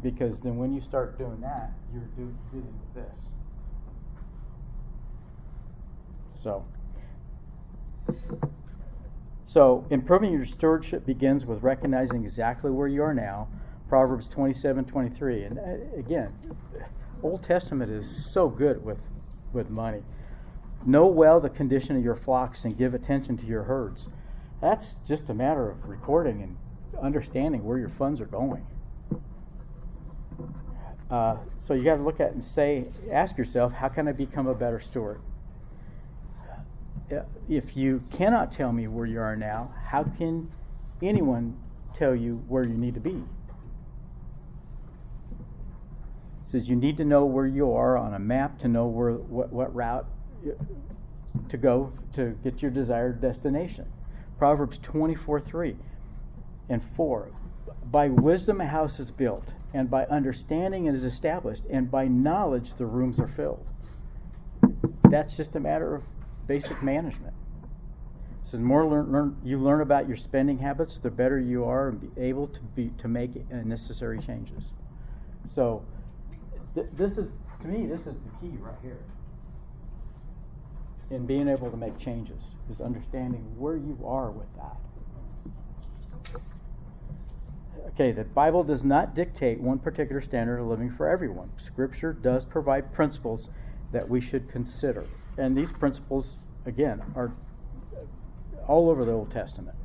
[0.01, 3.19] Because then when you start doing that you're do, with this.
[6.41, 6.65] So
[9.53, 13.47] so improving your stewardship begins with recognizing exactly where you are now
[13.87, 16.33] proverbs 27 23 and uh, again
[17.23, 18.97] old testament is so good with
[19.53, 20.01] with money.
[20.85, 24.09] Know well the condition of your flocks and give attention to your herds.
[24.59, 26.57] That's just a matter of recording and
[27.01, 28.65] understanding where your funds are going.
[31.09, 34.47] Uh, so you got to look at and say, ask yourself, how can I become
[34.47, 35.21] a better steward?
[37.11, 40.51] Uh, If you cannot tell me where you are now, how can
[41.01, 41.57] anyone
[41.93, 43.23] tell you where you need to be?
[46.53, 49.51] says you need to know where you are on a map to know where what,
[49.51, 50.05] what route
[51.49, 53.91] to go to get your desired destination.
[54.37, 55.75] Proverbs 24 3
[56.69, 57.31] and 4.
[57.89, 62.73] By wisdom a house is built, and by understanding it is established, and by knowledge
[62.77, 63.65] the rooms are filled.
[65.09, 66.03] that's just a matter of
[66.47, 67.33] basic management.
[68.43, 71.89] So the more learn, learn, you learn about your spending habits, the better you are
[71.89, 74.63] and be able to be to make necessary changes.
[75.55, 75.83] So
[76.75, 77.27] th- this is
[77.61, 78.99] to me this is the key right here.
[81.09, 82.41] In being able to make changes
[82.71, 84.77] is understanding where you are with that.
[87.89, 91.51] Okay, the Bible does not dictate one particular standard of living for everyone.
[91.57, 93.49] Scripture does provide principles
[93.91, 95.05] that we should consider.
[95.37, 97.33] And these principles, again, are
[98.67, 99.75] all over the Old Testament.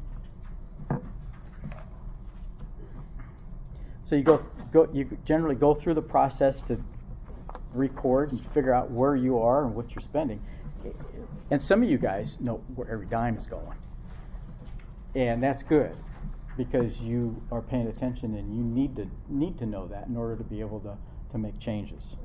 [4.09, 4.43] So you go,
[4.73, 6.79] go you generally go through the process to
[7.75, 10.41] record and figure out where you are and what you're spending.
[11.51, 13.77] And some of you guys know where every dime is going.
[15.15, 15.97] And that's good
[16.57, 20.37] because you are paying attention and you need to need to know that in order
[20.37, 20.97] to be able to,
[21.33, 22.17] to make changes.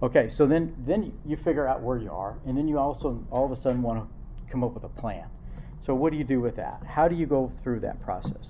[0.00, 3.44] Okay, so then then you figure out where you are, and then you also all
[3.44, 5.24] of a sudden want to come up with a plan.
[5.84, 6.82] So what do you do with that?
[6.86, 8.46] How do you go through that process?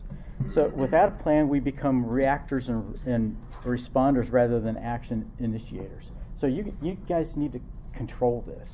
[0.53, 6.05] So without a plan, we become reactors and, and responders rather than action initiators.
[6.39, 7.61] So you you guys need to
[7.95, 8.71] control this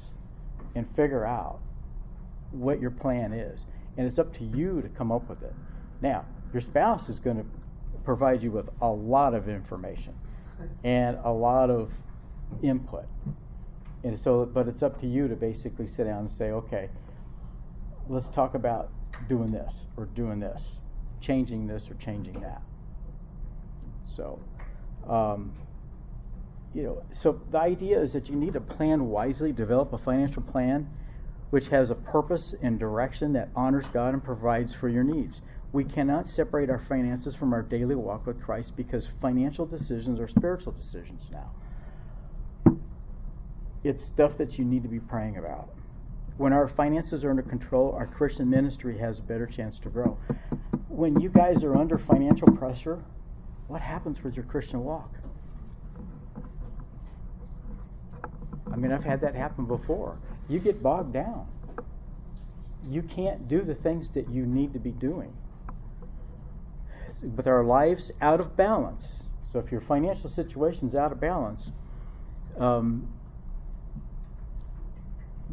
[0.74, 1.60] and figure out
[2.50, 3.60] what your plan is,
[3.96, 5.54] and it's up to you to come up with it.
[6.00, 7.46] Now, your spouse is going to
[8.04, 10.14] provide you with a lot of information
[10.84, 11.90] and a lot of
[12.62, 13.06] input.
[14.04, 16.90] And so, but it's up to you to basically sit down and say, okay,
[18.08, 18.90] let's talk about
[19.28, 20.62] doing this or doing this,
[21.22, 22.62] changing this or changing that.
[24.14, 24.38] So,
[25.08, 25.52] um,
[26.74, 30.42] you know, so the idea is that you need to plan wisely, develop a financial
[30.42, 30.88] plan
[31.50, 35.40] which has a purpose and direction that honors God and provides for your needs.
[35.72, 40.28] We cannot separate our finances from our daily walk with Christ because financial decisions are
[40.28, 41.52] spiritual decisions now
[43.84, 45.68] it's stuff that you need to be praying about.
[46.38, 50.18] When our finances are under control, our Christian ministry has a better chance to grow.
[50.88, 53.04] When you guys are under financial pressure,
[53.68, 55.10] what happens with your Christian walk?
[58.72, 60.18] I mean, I've had that happen before.
[60.48, 61.46] You get bogged down.
[62.90, 65.32] You can't do the things that you need to be doing.
[67.36, 69.20] With our lives out of balance,
[69.52, 71.68] so if your financial situation is out of balance,
[72.58, 73.08] um,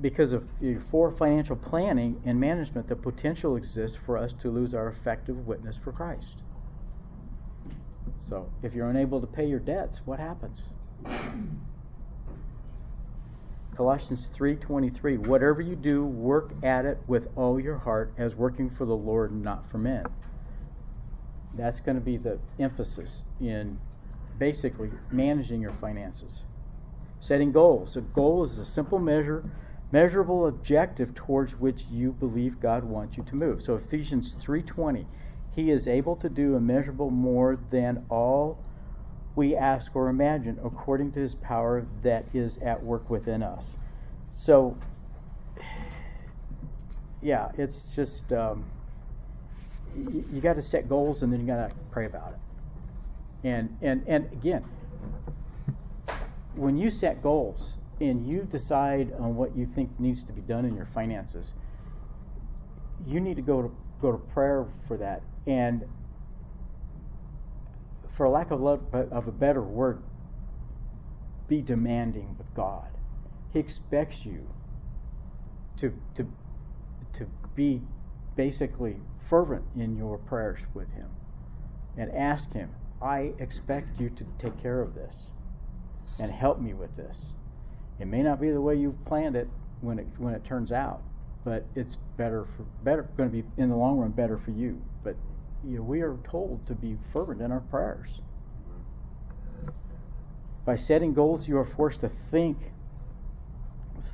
[0.02, 0.44] because of
[0.90, 5.76] for financial planning and management, the potential exists for us to lose our effective witness
[5.84, 6.38] for Christ.
[8.28, 10.62] So, if you're unable to pay your debts, what happens?
[13.76, 18.86] Colossians 3:23 Whatever you do, work at it with all your heart as working for
[18.86, 20.06] the Lord and not for men.
[21.56, 23.80] That's going to be the emphasis in
[24.38, 26.42] basically managing your finances.
[27.20, 27.96] Setting goals.
[27.96, 29.44] A goal is a simple measure
[29.92, 33.62] measurable objective towards which you believe God wants you to move.
[33.64, 35.06] So Ephesians 3:20,
[35.52, 38.58] he is able to do immeasurable more than all
[39.36, 43.66] we ask or imagine according to his power that is at work within us.
[44.34, 44.78] So
[47.22, 48.66] yeah, it's just um,
[49.96, 53.48] you, you got to set goals and then you got to pray about it.
[53.48, 54.64] And and and again,
[56.56, 60.66] when you set goals, and you decide on what you think needs to be done
[60.66, 61.48] in your finances,
[63.06, 63.72] you need to go to
[64.02, 65.22] go to prayer for that.
[65.46, 65.84] And
[68.18, 70.02] for lack of, love, of a better word,
[71.48, 72.90] be demanding with God.
[73.54, 74.48] He expects you
[75.80, 76.28] to to
[77.18, 77.82] to be
[78.36, 78.98] basically
[79.30, 81.10] fervent in your prayers with him
[81.98, 82.70] and ask him,
[83.02, 85.16] I expect you to take care of this
[86.20, 87.18] and help me with this.
[88.02, 89.48] It may not be the way you planned it
[89.82, 91.04] when it when it turns out,
[91.46, 94.82] but it's better for better going to be in the long run better for you.
[95.04, 95.16] But
[95.64, 98.22] you know, we are told to be fervent in our prayers.
[100.66, 102.58] By setting goals, you are forced to think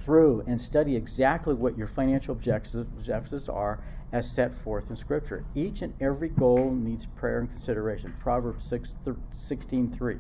[0.03, 3.79] through and study exactly what your financial objectives are
[4.11, 5.45] as set forth in Scripture.
[5.55, 8.13] Each and every goal needs prayer and consideration.
[8.19, 8.95] Proverbs 6,
[9.37, 10.17] 16 3.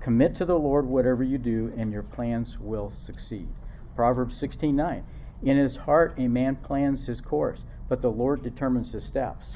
[0.00, 3.48] Commit to the Lord whatever you do, and your plans will succeed.
[3.96, 5.02] Proverbs 16:9.
[5.42, 9.52] In his heart a man plans his course, but the Lord determines his steps.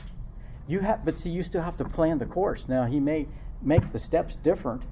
[0.67, 2.69] You have, but see, you still have to plan the course.
[2.69, 3.29] Now he may
[3.61, 4.83] make the steps different,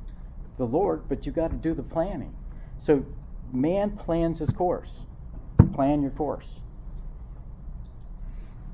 [0.57, 2.35] the Lord, but you got to do the planning.
[2.79, 3.05] So
[3.53, 5.01] man plans his course.
[5.73, 6.61] Plan your course.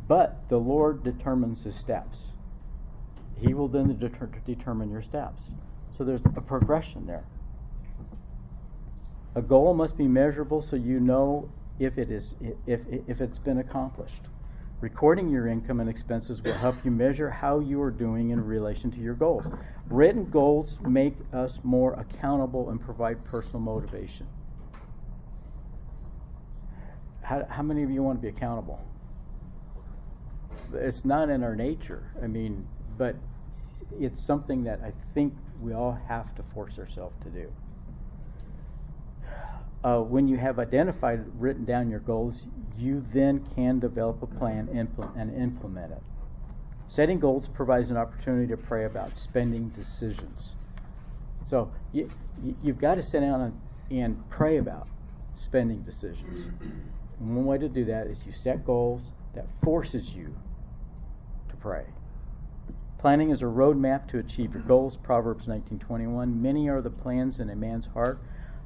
[0.08, 2.18] But the Lord determines his steps.
[3.36, 5.50] He will then deter- determine your steps.
[5.96, 7.24] So there's a progression there.
[9.34, 12.34] A goal must be measurable so you know if it is
[12.66, 14.22] if, if it's been accomplished.
[14.80, 18.90] Recording your income and expenses will help you measure how you are doing in relation
[18.90, 19.44] to your goals.
[19.88, 24.26] Written goals make us more accountable and provide personal motivation.
[27.22, 28.80] How, how many of you want to be accountable?
[30.74, 32.10] It's not in our nature.
[32.22, 32.66] I mean,
[32.98, 33.16] but
[33.98, 37.52] it's something that I think we all have to force ourselves to do.
[39.84, 42.46] Uh, when you have identified, written down your goals,
[42.76, 46.02] you then can develop a plan and implement it.
[46.88, 50.54] Setting goals provides an opportunity to pray about spending decisions.
[51.48, 52.08] So you,
[52.62, 53.60] you've got to sit down and,
[53.90, 54.88] and pray about
[55.36, 56.52] spending decisions.
[57.20, 60.34] And one way to do that is you set goals that forces you
[61.48, 61.84] to pray.
[62.98, 64.96] Planning is a roadmap to achieve your goals.
[64.96, 66.40] Proverbs 19:21.
[66.40, 68.18] Many are the plans in a man's heart,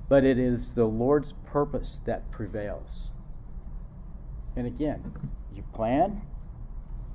[0.08, 3.10] but it is the Lord's purpose that prevails.
[4.56, 5.12] And again,
[5.54, 6.22] you plan,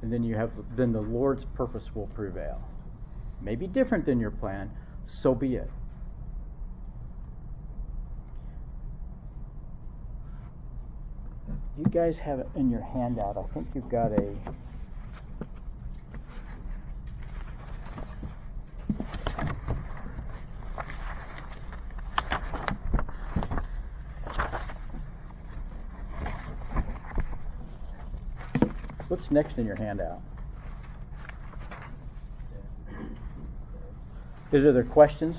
[0.01, 2.61] and then you have then the Lord's purpose will prevail.
[3.41, 4.71] Maybe different than your plan,
[5.05, 5.69] so be it.
[11.77, 13.37] You guys have it in your handout.
[13.37, 14.35] I think you've got a
[29.25, 30.21] What's next in your handout?
[34.51, 35.35] Is there questions?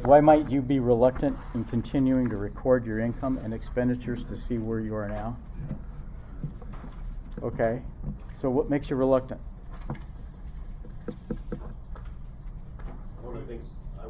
[0.00, 4.56] Why might you be reluctant in continuing to record your income and expenditures to see
[4.56, 5.36] where you are now?
[7.42, 7.82] Okay,
[8.40, 9.42] so what makes you reluctant?
[13.20, 13.66] One of the things,
[14.00, 14.08] I, I,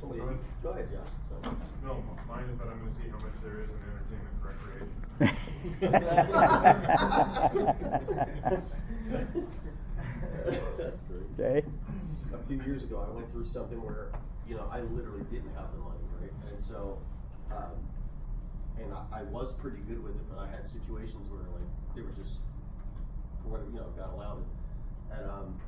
[0.00, 0.22] somebody,
[0.62, 1.52] go ahead, Josh.
[1.84, 4.88] No, mine is that I'm gonna see how much there is in entertainment for recreation.
[5.18, 5.40] That's great.
[11.38, 11.64] Okay.
[12.32, 14.08] A few years ago, I went through something where,
[14.48, 16.32] you know, I literally didn't have the money, right?
[16.48, 16.98] And so,
[17.50, 17.76] um,
[18.78, 22.02] and I, I was pretty good with it, but I had situations where like, they
[22.02, 22.38] were just,
[23.42, 24.44] for whatever, you know, got allowed.
[25.12, 25.60] And, um,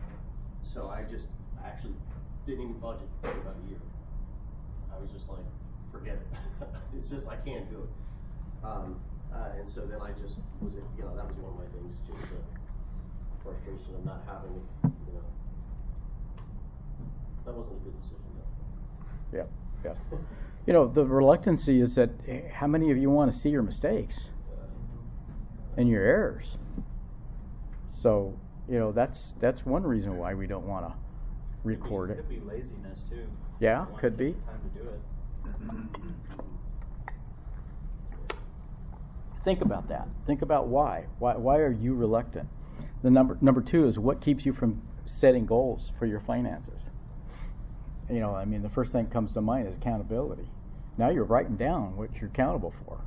[0.62, 1.28] so I just
[1.64, 1.94] actually
[2.46, 3.80] didn't even budget for about a year.
[4.94, 5.44] I was just like,
[5.90, 6.28] forget it.
[6.96, 8.64] It's just, I can't do it.
[8.64, 9.00] Um,
[9.34, 11.98] uh, and so then I just was, you know, that was one of my things,
[12.06, 12.40] just the
[13.42, 15.24] frustration of not having, it, you know.
[17.44, 19.38] That wasn't a good decision though.
[19.38, 19.44] Yeah,
[19.84, 20.18] yeah.
[20.66, 23.62] You know, the reluctancy is that eh, how many of you want to see your
[23.62, 24.20] mistakes
[25.76, 26.56] and your errors?
[28.02, 28.38] So,
[28.68, 30.94] you know, that's that's one reason why we don't want to
[31.64, 32.16] record it.
[32.16, 33.26] Could be laziness too.
[33.60, 34.34] Yeah, could be.
[34.34, 36.46] Time to do it.
[39.44, 40.06] Think about that.
[40.26, 41.06] Think about why.
[41.18, 42.48] Why why are you reluctant?
[43.02, 46.82] The number number 2 is what keeps you from setting goals for your finances.
[48.08, 50.48] You know, I mean, the first thing that comes to mind is accountability.
[50.98, 53.00] Now you're writing down what you're accountable for.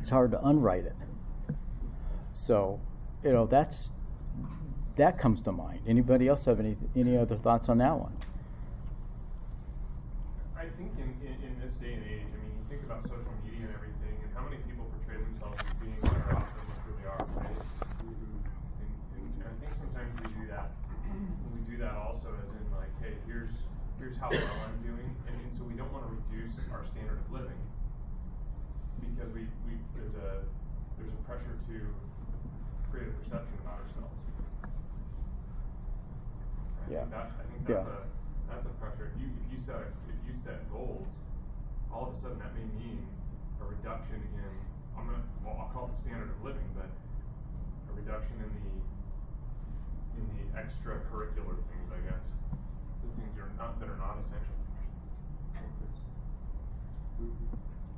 [0.00, 0.94] It's hard to unwrite it.
[2.34, 2.80] So,
[3.22, 3.90] you know, that's
[4.96, 5.80] that comes to mind.
[5.88, 8.12] Anybody else have any any other thoughts on that one?
[10.56, 13.32] I think in, in, in this day and age, I mean, you think about social
[13.44, 16.80] media and everything, and how many people portray themselves as being better off than what
[16.88, 17.58] really are, right?
[18.00, 18.16] And,
[18.80, 20.68] and, and I think sometimes we do that.
[21.52, 23.52] We do that also as in like, hey, here's
[24.00, 27.20] here's how well I'm doing, and, and so we don't want to reduce our standard
[27.20, 27.60] of living
[29.04, 30.48] because we, we there's a
[30.96, 31.76] there's a pressure to
[32.88, 34.16] create a perception about ourselves.
[36.80, 37.04] I Yeah.
[37.04, 37.84] think that I think Yeah.
[37.84, 38.00] that's a
[38.48, 39.12] that's a pressure.
[39.12, 41.04] If you if you set if you set goals,
[41.92, 43.04] all of a sudden that may mean
[43.60, 44.52] a reduction in
[44.96, 48.64] I'm gonna well I'll call it the standard of living, but a reduction in the
[50.16, 52.22] in the extracurricular things, I guess.
[53.02, 54.54] The things that are not that are not essential.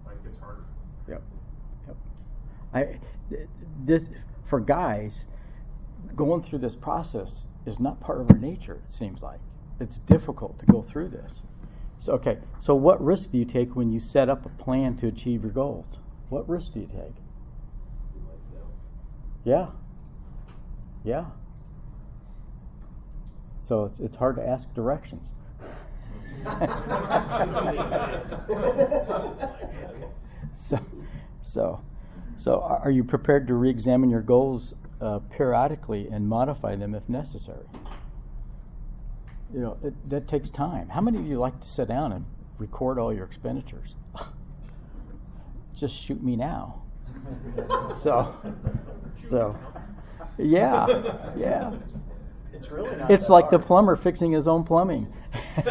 [0.07, 0.65] Life gets harder.
[1.09, 1.23] Yep.
[1.87, 1.97] Yep.
[2.75, 2.99] I
[3.85, 4.05] this
[4.47, 5.25] for guys
[6.15, 8.81] going through this process is not part of our nature.
[8.87, 9.41] It seems like
[9.81, 11.33] it's difficult to go through this.
[11.99, 12.39] So okay.
[12.63, 15.53] So what risk do you take when you set up a plan to achieve your
[15.53, 15.87] goals?
[16.29, 17.17] What risk do you take?
[18.15, 18.69] You might fail.
[19.45, 19.67] Yeah.
[21.05, 21.25] Yeah.
[23.67, 25.27] So it's, it's hard to ask directions.
[30.57, 30.79] so,
[31.43, 31.81] so,
[32.37, 37.67] so are you prepared to re-examine your goals uh, periodically and modify them if necessary?
[39.53, 40.91] You know, it, that takes time.
[40.91, 42.25] How many of you like to sit down and
[42.59, 43.97] record all your expenditures?
[45.77, 46.83] just shoot me now.
[48.03, 48.35] So,
[49.29, 49.59] so,
[50.39, 50.87] yeah,
[51.37, 51.73] yeah.
[52.57, 55.13] It's really not It's like the plumber fixing his own plumbing.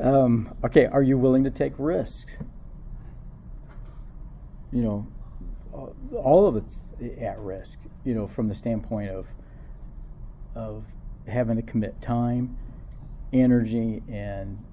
[0.00, 2.24] um, okay, are you willing to take risks?
[4.72, 5.06] You know,
[5.72, 6.76] all- of it's
[7.20, 7.78] at risk.
[8.04, 9.26] You know, from the standpoint of
[10.54, 10.84] of
[11.26, 12.56] having to commit time,
[13.32, 14.64] energy, and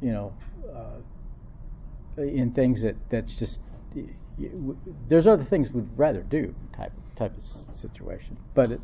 [0.00, 0.32] you know,
[0.74, 3.58] uh, in things that that's just
[3.94, 4.06] y-
[4.38, 4.76] y- w-
[5.08, 8.80] there's other things we'd rather do type type of situation, but it,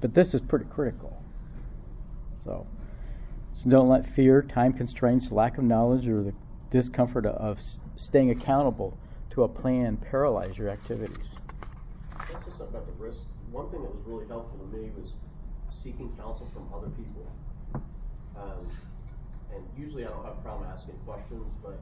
[0.00, 1.22] but this is pretty critical.
[2.44, 2.66] So,
[3.54, 6.34] so don't let fear, time constraints, lack of knowledge, or the
[6.70, 7.58] discomfort of,
[7.96, 8.96] staying accountable
[9.30, 11.34] to a plan paralyze your activities.
[12.16, 13.20] That's just about the risk.
[13.50, 15.12] One thing that was really helpful to me was
[15.82, 17.26] seeking counsel from other people.
[18.36, 18.70] Um,
[19.54, 21.80] and usually I don't have a problem asking questions, but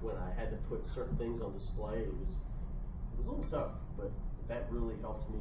[0.00, 3.46] when I had to put certain things on display, it was it was a little
[3.50, 3.70] tough.
[3.96, 4.10] But
[4.48, 5.38] that really helped me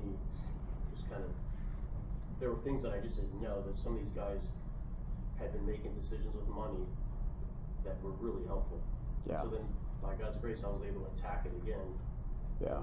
[0.95, 1.29] just kind of.
[2.39, 4.41] There were things that I just didn't know that some of these guys
[5.39, 6.83] had been making decisions with money
[7.85, 8.81] that were really helpful.
[9.29, 9.41] Yeah.
[9.41, 9.65] So then,
[10.01, 11.87] by God's grace, I was able to attack it again.
[12.61, 12.79] Yeah.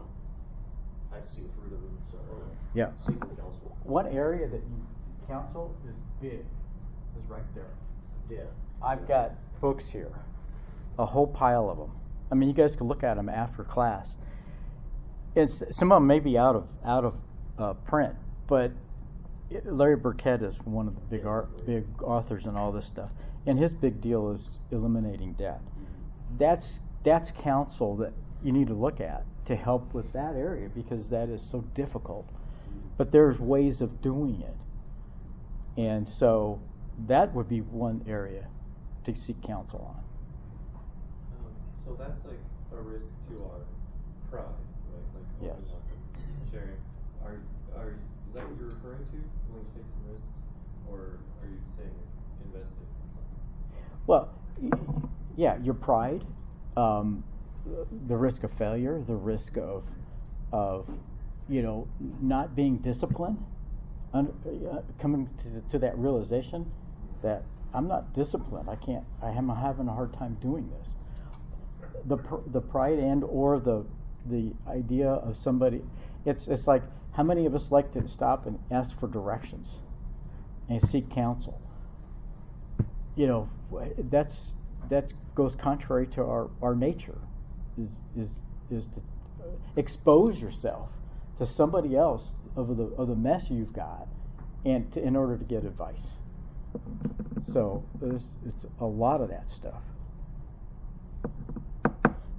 [1.13, 1.91] I see the fruit of it.
[2.11, 2.91] So anyway, Yeah.
[3.85, 4.87] One area that you
[5.29, 6.45] counsel is big,
[7.19, 7.73] is right there.
[8.31, 8.45] Yeah.
[8.83, 10.13] I've got books here,
[10.99, 11.93] a whole pile of them.
[12.31, 14.09] I mean, you guys can look at them after class.
[15.35, 17.15] It's some of them may be out of out of
[17.59, 18.15] uh, print,
[18.47, 18.73] but
[19.65, 23.11] Larry Burkett is one of the big art, big authors and all this stuff,
[23.47, 25.61] and his big deal is eliminating debt.
[26.39, 31.09] That's that's counsel that you need to look at to help with that area because
[31.09, 32.29] that is so difficult.
[32.97, 36.61] But there's ways of doing it, and so
[37.07, 38.47] that would be one area
[39.05, 40.79] to seek counsel on.
[41.45, 41.53] Um,
[41.85, 42.39] so that's like
[42.73, 43.61] a risk to our
[44.31, 44.45] pride,
[45.43, 45.61] Yes.
[46.51, 46.79] sharing.
[47.25, 47.41] Are
[47.77, 49.19] are is that what you're referring to
[49.51, 50.33] willing to take some risks,
[50.91, 51.91] or are you saying
[52.47, 52.89] invest it?
[54.07, 54.31] Well,
[55.37, 56.25] yeah, your pride,
[56.77, 57.25] um,
[58.07, 59.85] the risk of failure, the risk of,
[60.53, 60.89] of,
[61.49, 61.89] you know,
[62.21, 63.45] not being disciplined,
[64.15, 64.25] uh,
[64.99, 66.71] coming to, to that realization
[67.23, 68.69] that I'm not disciplined.
[68.69, 69.05] I can't.
[69.23, 70.89] I am having a hard time doing this.
[72.05, 73.87] The pr- the pride and or the
[74.27, 75.83] the idea of somebody.
[76.25, 76.83] It's it's like
[77.13, 79.73] how many of us like to stop and ask for directions
[80.69, 81.61] and seek counsel
[83.17, 83.49] you know
[84.11, 84.55] that's
[84.89, 87.19] that goes contrary to our, our nature
[87.79, 88.31] is is
[88.71, 89.03] is to
[89.77, 90.89] expose yourself
[91.39, 92.23] to somebody else
[92.57, 94.07] of the of the mess you've got
[94.65, 96.07] and to, in order to get advice
[97.53, 99.83] so it's a lot of that stuff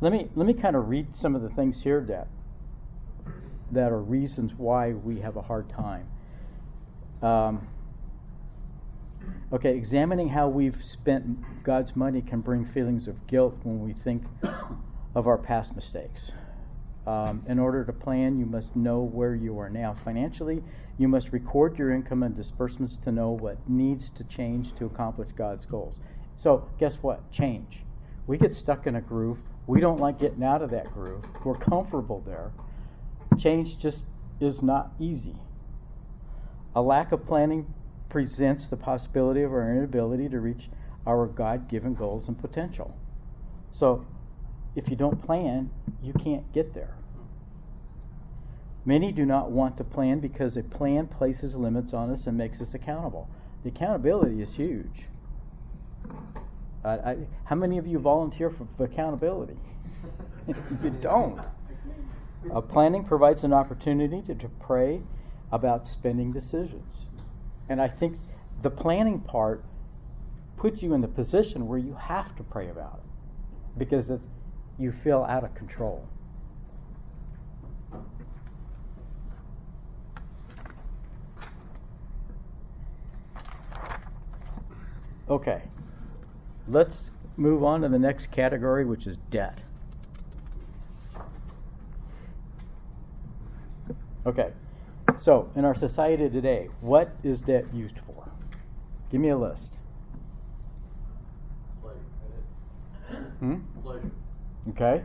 [0.04, 2.28] let me let me kind of read some of the things here that
[3.72, 6.08] that are reasons why we have a hard time
[7.22, 7.68] um,
[9.54, 14.24] Okay, examining how we've spent God's money can bring feelings of guilt when we think
[15.14, 16.32] of our past mistakes.
[17.06, 19.96] Um, in order to plan, you must know where you are now.
[20.04, 20.64] Financially,
[20.98, 25.30] you must record your income and disbursements to know what needs to change to accomplish
[25.36, 26.00] God's goals.
[26.42, 27.32] So, guess what?
[27.32, 27.84] Change.
[28.26, 29.38] We get stuck in a groove.
[29.66, 31.24] We don't like getting out of that groove.
[31.44, 32.52] We're comfortable there.
[33.38, 34.04] Change just
[34.40, 35.36] is not easy.
[36.76, 37.74] A lack of planning
[38.10, 40.70] presents the possibility of our inability to reach
[41.08, 42.96] our God given goals and potential.
[43.72, 44.06] So,
[44.76, 45.70] if you don't plan,
[46.02, 46.96] you can't get there.
[48.86, 52.60] Many do not want to plan because a plan places limits on us and makes
[52.60, 53.30] us accountable.
[53.64, 55.06] The accountability is huge.
[56.84, 59.58] I, I, how many of you volunteer for, for accountability?
[60.48, 61.40] you don't.
[62.54, 65.02] Uh, planning provides an opportunity to, to pray
[65.52, 67.06] about spending decisions.
[67.70, 68.20] And I think
[68.62, 69.64] the planning part
[70.58, 74.20] puts you in the position where you have to pray about it because it,
[74.78, 76.08] you feel out of control.
[85.30, 85.64] Okay,
[86.68, 89.60] let's move on to the next category, which is debt.
[94.26, 94.52] Okay,
[95.20, 98.32] so in our society today, what is debt used for?
[99.12, 99.78] Give me a list.
[101.82, 103.20] Pleasure.
[103.40, 103.56] Hmm?
[103.84, 104.12] Pleasure.
[104.70, 105.04] Okay,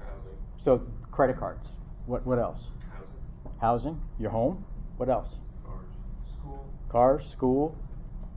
[0.00, 0.36] Housing.
[0.64, 0.82] so
[1.12, 1.68] credit cards.
[2.06, 2.58] What what else?
[2.90, 3.60] Housing.
[3.60, 4.64] Housing, your home.
[4.96, 5.28] What else?
[5.64, 5.86] Cars.
[6.32, 6.66] School.
[6.88, 7.76] Cars, school.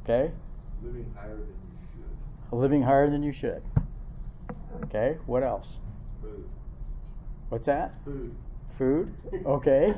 [0.04, 0.32] Okay.
[0.84, 1.63] Living higher than you should.
[2.54, 3.62] Living higher than you should.
[4.86, 5.68] Okay, what else?
[6.22, 6.48] Food.
[7.50, 7.96] What's that?
[8.06, 8.36] Food.
[8.78, 9.14] Food?
[9.46, 9.94] Okay.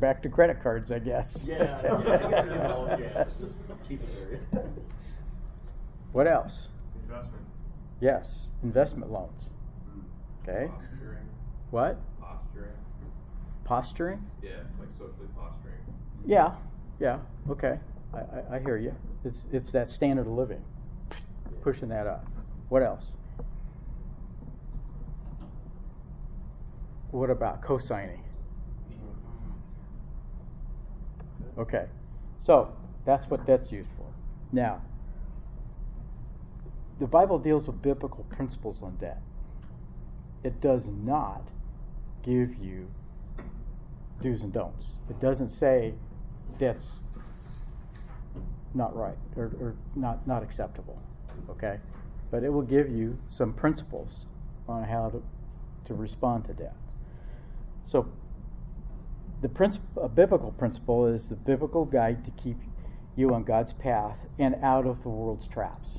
[0.00, 1.44] Back to credit cards, I guess.
[1.46, 3.58] Yeah, yeah, you know, yeah, just
[3.88, 4.64] keep it there.
[6.12, 6.52] What else?
[7.02, 7.44] Investment.
[8.00, 8.28] Yes,
[8.62, 9.48] investment loans.
[9.90, 10.00] Hmm.
[10.42, 10.66] Okay.
[10.72, 11.28] Posturing.
[11.70, 12.00] What?
[12.20, 12.70] Posturing.
[13.64, 14.26] Posturing?
[14.42, 15.80] Yeah, like socially posturing.
[16.26, 16.54] Yeah,
[17.00, 17.18] yeah,
[17.50, 17.78] okay.
[18.12, 18.94] I, I, I hear you.
[19.24, 20.62] It's, it's that standard of living,
[21.64, 22.26] pushing that up.
[22.68, 23.04] What else?
[27.10, 28.22] What about co-signing?
[31.56, 31.86] Okay,
[32.44, 32.76] so
[33.06, 34.06] that's what that's used for.
[34.52, 34.82] Now,
[37.00, 39.22] the Bible deals with biblical principles on debt.
[40.42, 41.48] It does not
[42.22, 42.88] give you
[44.22, 44.86] do's and don'ts.
[45.08, 45.94] It doesn't say
[46.58, 46.86] debt's
[48.74, 51.00] not right or, or not, not acceptable.
[51.50, 51.78] Okay?
[52.30, 54.26] But it will give you some principles
[54.68, 55.22] on how to,
[55.86, 56.76] to respond to death.
[57.90, 58.08] So
[59.42, 62.56] the principle, a biblical principle is the biblical guide to keep
[63.16, 65.90] you on God's path and out of the world's traps.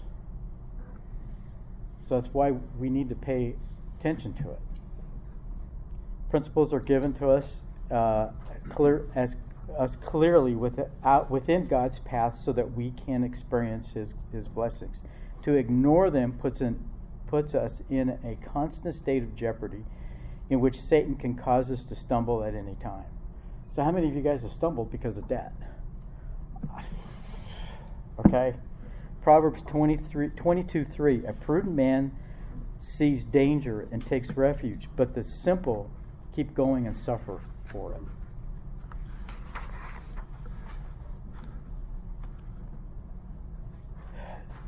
[2.07, 3.55] So that's why we need to pay
[3.99, 4.59] attention to it.
[6.29, 8.29] Principles are given to us uh,
[8.69, 9.35] clear as
[9.79, 15.01] us clearly without, within God's path, so that we can experience His His blessings.
[15.45, 16.83] To ignore them puts in,
[17.27, 19.85] puts us in a constant state of jeopardy,
[20.49, 23.05] in which Satan can cause us to stumble at any time.
[23.75, 25.53] So, how many of you guys have stumbled because of debt?
[28.25, 28.55] Okay?
[29.21, 31.25] Proverbs 23, 22 3.
[31.25, 32.11] A prudent man
[32.79, 35.91] sees danger and takes refuge, but the simple
[36.35, 38.01] keep going and suffer for it.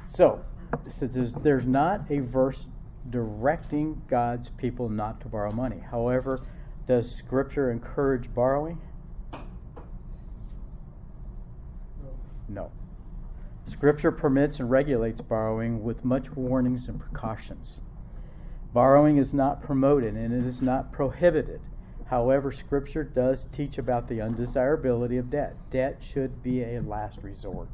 [0.09, 0.43] So,
[0.91, 2.65] so there's, there's not a verse
[3.09, 5.81] directing God's people not to borrow money.
[5.91, 6.41] However,
[6.87, 8.79] does Scripture encourage borrowing?
[12.49, 12.71] No.
[13.69, 17.75] Scripture permits and regulates borrowing with much warnings and precautions.
[18.73, 21.59] Borrowing is not promoted and it is not prohibited.
[22.05, 25.55] However, Scripture does teach about the undesirability of debt.
[25.71, 27.67] Debt should be a last resort.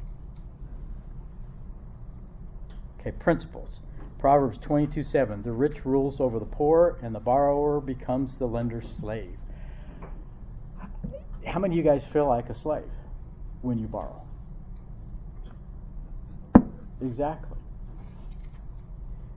[3.06, 3.80] Okay, principles.
[4.18, 5.42] Proverbs 22 7.
[5.42, 9.36] The rich rules over the poor, and the borrower becomes the lender's slave.
[11.46, 12.88] How many of you guys feel like a slave
[13.60, 14.22] when you borrow?
[17.02, 17.58] Exactly.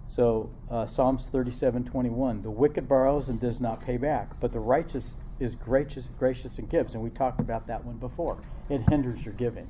[0.05, 5.09] So uh, Psalms 37:21, the wicked borrows and does not pay back, but the righteous
[5.41, 6.93] is gracious, gracious and gives.
[6.93, 8.37] And we talked about that one before.
[8.69, 9.67] It hinders your giving.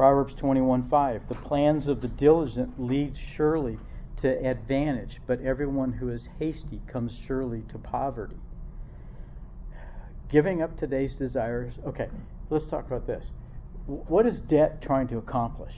[0.00, 3.78] Proverbs 21:5, the plans of the diligent lead surely
[4.22, 8.40] to advantage, but everyone who is hasty comes surely to poverty.
[10.30, 11.74] Giving up today's desires.
[11.84, 12.08] Okay,
[12.48, 13.26] let's talk about this.
[13.84, 15.74] What is debt trying to accomplish?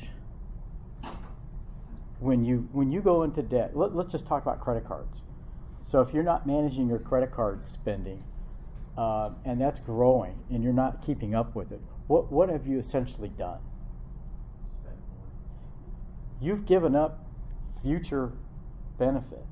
[2.20, 5.18] when you when you go into debt, let, us just talk about credit cards.
[5.90, 8.22] So if you're not managing your credit card spending,
[8.96, 12.78] uh, and that's growing, and you're not keeping up with it, what what have you
[12.78, 13.58] essentially done?
[16.42, 17.24] You've given up
[17.82, 18.32] future
[18.98, 19.44] benefit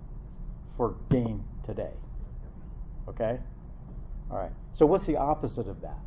[0.77, 1.93] for gain today.
[3.09, 3.39] Okay.
[4.29, 4.51] All right.
[4.73, 5.99] So what's the opposite of that?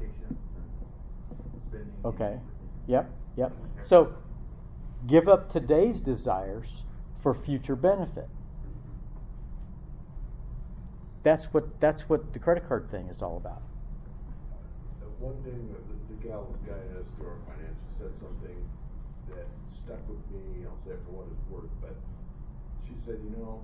[0.00, 0.40] Patience
[1.52, 1.92] and spending.
[2.04, 2.36] Okay.
[2.88, 3.10] Yep.
[3.36, 3.52] Yep.
[3.88, 4.12] So
[5.06, 6.66] give up today's desires
[7.22, 8.28] for future benefit.
[11.22, 13.62] That's what that's what the credit card thing is all about.
[15.00, 18.56] The one thing that the, the gal that guided us through our financials said something
[19.36, 20.64] that stuck with me.
[20.66, 21.96] I'll say it for what it's worth, but
[22.86, 23.62] she said, you know,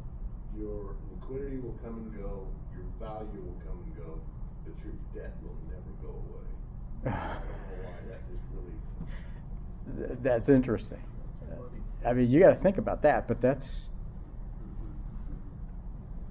[0.57, 4.21] your liquidity will come and go, your value will come and go,
[4.65, 6.49] but your debt will never go away.
[7.07, 8.21] I don't know why that
[8.55, 10.17] really.
[10.23, 11.03] That's interesting.
[12.05, 13.89] I mean, you got to think about that, but that's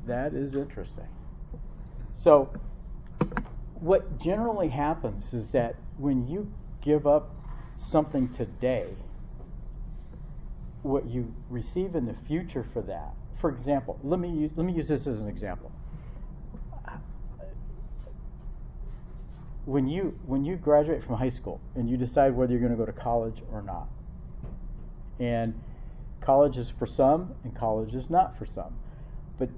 [0.05, 1.07] that is interesting.
[2.15, 2.49] So,
[3.75, 6.51] what generally happens is that when you
[6.81, 7.35] give up
[7.75, 8.87] something today,
[10.87, 13.13] what you receive in the future for that.
[13.39, 15.71] For example, let me use, let me use this as an example.
[19.65, 22.77] When you when you graduate from high school and you decide whether you're going to
[22.77, 23.89] go to college or not,
[25.19, 25.59] and
[26.21, 28.79] college is for some and college is not for some.
[29.37, 29.49] But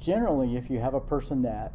[0.00, 1.72] generally, if you have a person that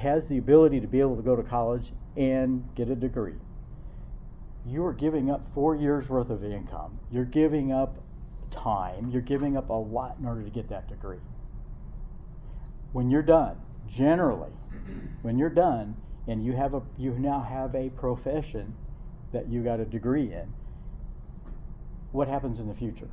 [0.00, 3.34] has the ability to be able to go to college and get a degree,
[4.66, 6.98] you are giving up four years worth of income.
[7.10, 7.96] You're giving up
[8.52, 9.10] time.
[9.10, 11.18] You're giving up a lot in order to get that degree.
[12.92, 13.56] When you're done,
[13.88, 14.52] generally,
[15.22, 15.96] when you're done
[16.28, 18.74] and you have a you now have a profession
[19.32, 20.52] that you got a degree in,
[22.12, 23.08] what happens in the future?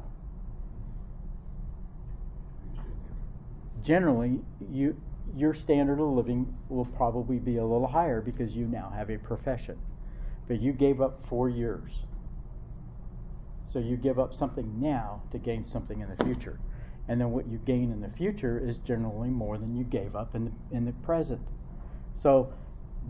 [3.83, 4.97] Generally, you
[5.35, 9.17] your standard of living will probably be a little higher because you now have a
[9.17, 9.77] profession.
[10.49, 11.91] But you gave up four years.
[13.71, 16.59] So you give up something now to gain something in the future.
[17.07, 20.35] And then what you gain in the future is generally more than you gave up
[20.35, 21.39] in the, in the present.
[22.21, 22.51] So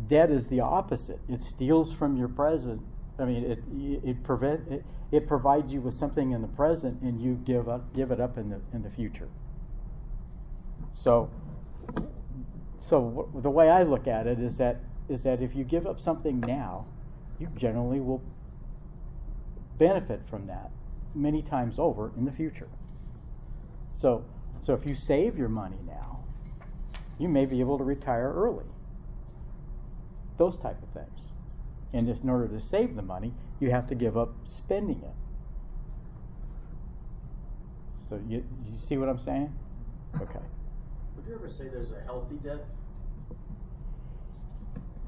[0.08, 1.20] debt is the opposite.
[1.30, 2.82] It steals from your present.
[3.18, 3.60] I mean, it
[4.08, 7.94] it prevent it, it provides you with something in the present, and you give up
[7.94, 9.28] give it up in the in the future.
[10.94, 11.30] So,
[12.82, 15.86] so w- the way I look at it is that is that if you give
[15.86, 16.86] up something now,
[17.40, 18.22] you generally will
[19.78, 20.72] benefit from that
[21.16, 22.68] many times over in the future.
[24.00, 24.24] So,
[24.66, 26.24] so if you save your money now,
[27.18, 28.66] you may be able to retire early.
[30.38, 31.20] Those type of things.
[31.94, 35.16] And just in order to save the money, you have to give up spending it.
[38.10, 39.54] So you, you see what I'm saying?
[40.16, 40.40] Okay.
[41.16, 42.66] Would you ever say there's a healthy debt?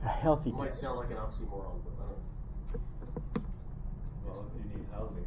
[0.03, 0.79] A healthy It might debt.
[0.79, 3.45] sound like an oxymoron, but I don't.
[4.25, 5.25] Well, if you need housing.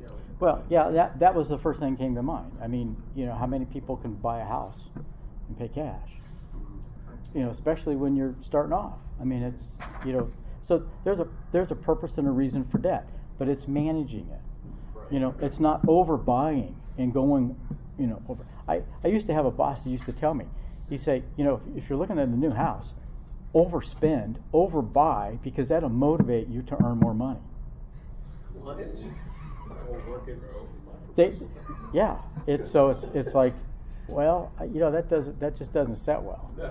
[0.00, 0.08] Yeah.
[0.40, 2.52] Well, yeah, that that was the first thing that came to mind.
[2.62, 4.78] I mean, you know, how many people can buy a house
[5.48, 6.10] and pay cash?
[6.56, 7.38] Mm-hmm.
[7.38, 8.98] You know, especially when you're starting off.
[9.20, 9.62] I mean, it's
[10.04, 10.30] you know,
[10.62, 13.08] so there's a there's a purpose and a reason for debt,
[13.38, 14.40] but it's managing it.
[15.10, 17.56] You know, it's not overbuying and going,
[17.96, 18.44] you know, over.
[18.66, 20.46] I, I used to have a boss who used to tell me,
[20.90, 22.88] he'd say, you know, if, if you're looking at a new house,
[23.56, 27.40] overspend, overbuy, because that'll motivate you to earn more money.
[28.60, 28.76] What?
[28.76, 28.86] That
[29.88, 30.40] won't work as
[31.16, 31.38] They,
[31.92, 33.54] yeah, it's so it's it's like,
[34.08, 36.50] well, you know, that doesn't that just doesn't set well.
[36.58, 36.66] so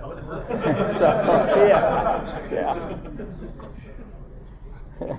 [1.67, 2.49] yeah,
[5.01, 5.17] yeah.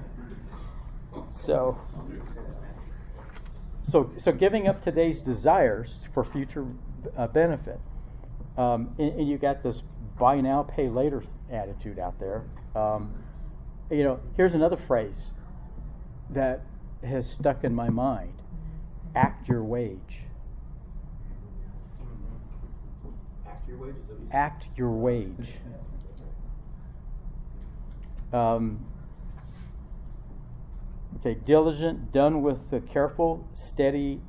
[1.44, 1.76] so
[3.90, 6.64] so so giving up today's desires for future
[7.16, 7.80] uh, benefit,
[8.56, 9.82] um, and, and you got this
[10.16, 12.44] buy now pay later attitude out there.
[12.74, 13.14] Um,
[13.90, 15.26] you know, here's another phrase
[16.30, 16.62] that
[17.04, 18.34] has stuck in my mind:
[19.14, 20.22] act your wage.
[23.46, 24.02] Act your wages.
[24.32, 25.48] Act your wage.
[28.32, 28.84] Um,
[31.20, 34.20] okay, diligent, done with the careful, steady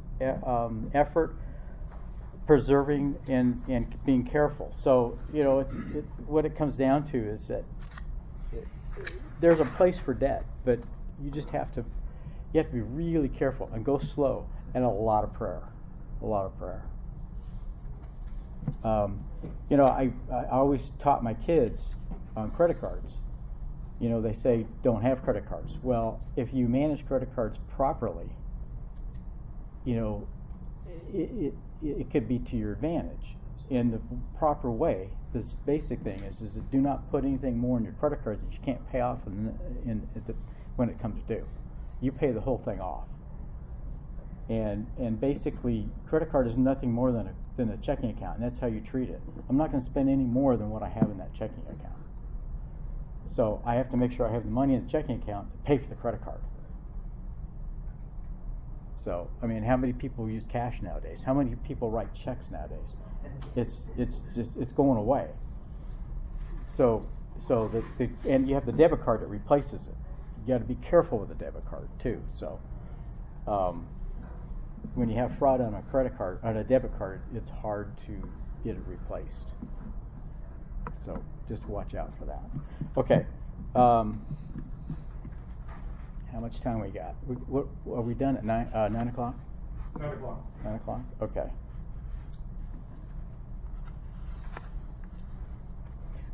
[0.46, 1.36] um, effort,
[2.48, 4.74] preserving and, and being careful.
[4.84, 7.64] So, you know, it's, it, what it comes down to is that
[9.40, 10.80] there's a place for debt, but
[11.22, 11.84] you just have to,
[12.54, 15.62] you have to be really careful and go slow and a lot of prayer.
[16.22, 16.84] A lot of prayer.
[18.84, 19.24] Um,
[19.70, 21.82] you know, I, I always taught my kids
[22.36, 23.14] on credit cards.
[24.00, 25.74] You know, they say don't have credit cards.
[25.84, 28.30] Well, if you manage credit cards properly,
[29.86, 30.28] you know,
[31.14, 31.54] it, it,
[31.84, 33.36] it could be to your advantage.
[33.70, 34.00] In the
[34.38, 38.24] proper way, this basic thing is, is do not put anything more in your credit
[38.24, 39.54] card that you can't pay off in,
[39.86, 40.34] in, the,
[40.78, 41.46] when it comes due.
[42.00, 43.08] You pay the whole thing off
[44.50, 48.46] and and basically credit card is nothing more than a than a checking account and
[48.46, 50.88] that's how you treat it i'm not going to spend any more than what i
[50.88, 51.94] have in that checking account
[53.36, 55.58] so i have to make sure i have the money in the checking account to
[55.60, 56.40] pay for the credit card
[59.08, 62.98] so i mean how many people use cash nowadays how many people write checks nowadays
[63.56, 65.28] it's it's just it's going away
[66.76, 67.08] so
[67.48, 69.96] so the, the and you have the debit card that replaces it
[70.42, 72.60] you got to be careful with the debit card too so
[73.48, 73.88] um,
[74.96, 78.14] when you have fraud on a credit card, on a debit card, it's hard to
[78.64, 79.46] get it replaced.
[81.06, 82.44] So just watch out for that.
[82.98, 83.26] Okay.
[83.76, 84.26] Um,
[86.32, 87.16] how much time we got?
[87.26, 89.36] We, what, are we done at nine, uh, nine o'clock?
[90.00, 90.46] Nine o'clock.
[90.64, 91.02] Nine o'clock?
[91.22, 91.50] Okay.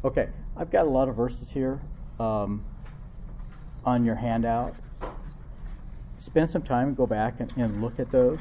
[0.05, 1.79] Okay, I've got a lot of verses here
[2.19, 2.65] um,
[3.85, 4.75] on your handout.
[6.17, 8.39] Spend some time and go back and, and look at those.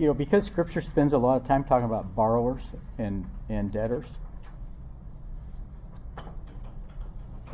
[0.00, 2.62] You know, because Scripture spends a lot of time talking about borrowers
[2.96, 4.06] and, and debtors,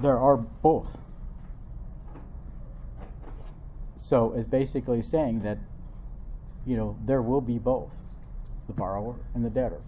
[0.00, 0.96] there are both.
[3.98, 5.58] So it's basically saying that,
[6.64, 7.90] you know, there will be both
[8.68, 9.80] the borrower and the debtor.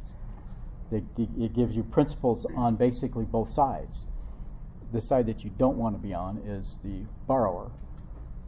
[0.90, 3.98] It, it gives you principles on basically both sides.
[4.93, 7.70] The side that you don't want to be on is the borrower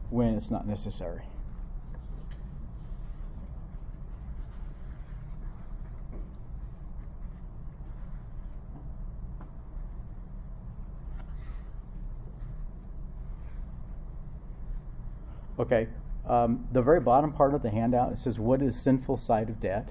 [0.09, 1.30] when it's not necessary.
[15.59, 15.87] Okay,
[16.27, 19.59] um, the very bottom part of the handout it says, "What is sinful side of
[19.59, 19.89] debt?"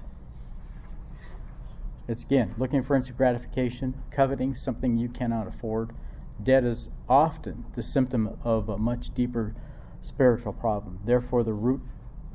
[2.07, 5.93] It's again looking for instant gratification, coveting something you cannot afford.
[6.43, 9.53] Debt is often the symptom of a much deeper
[10.01, 10.99] spiritual problem.
[11.05, 11.81] Therefore, the root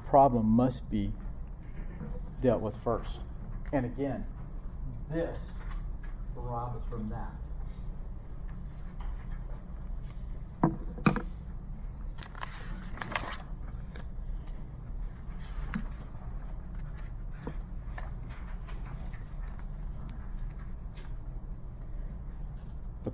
[0.07, 1.13] problem must be
[2.41, 3.19] dealt with first.
[3.73, 4.25] And again,
[5.11, 5.37] this
[6.37, 7.35] robs from that.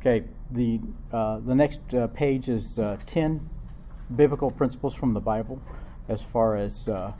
[0.04, 0.80] Okay, the
[1.12, 3.48] uh, the next uh, page is uh, ten
[4.16, 5.62] biblical principles from the Bible,
[6.08, 7.12] as far as uh,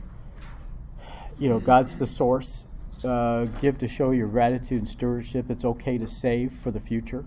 [1.39, 2.65] you know, God's the source.
[3.01, 5.49] Uh, give to show your gratitude and stewardship.
[5.49, 7.23] It's okay to save for the future.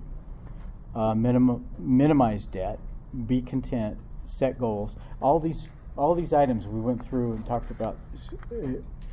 [0.95, 2.79] Uh, minim- minimize debt.
[3.27, 3.97] Be content.
[4.27, 4.95] Set goals.
[5.23, 5.63] All these
[5.97, 7.97] all these items we went through and talked about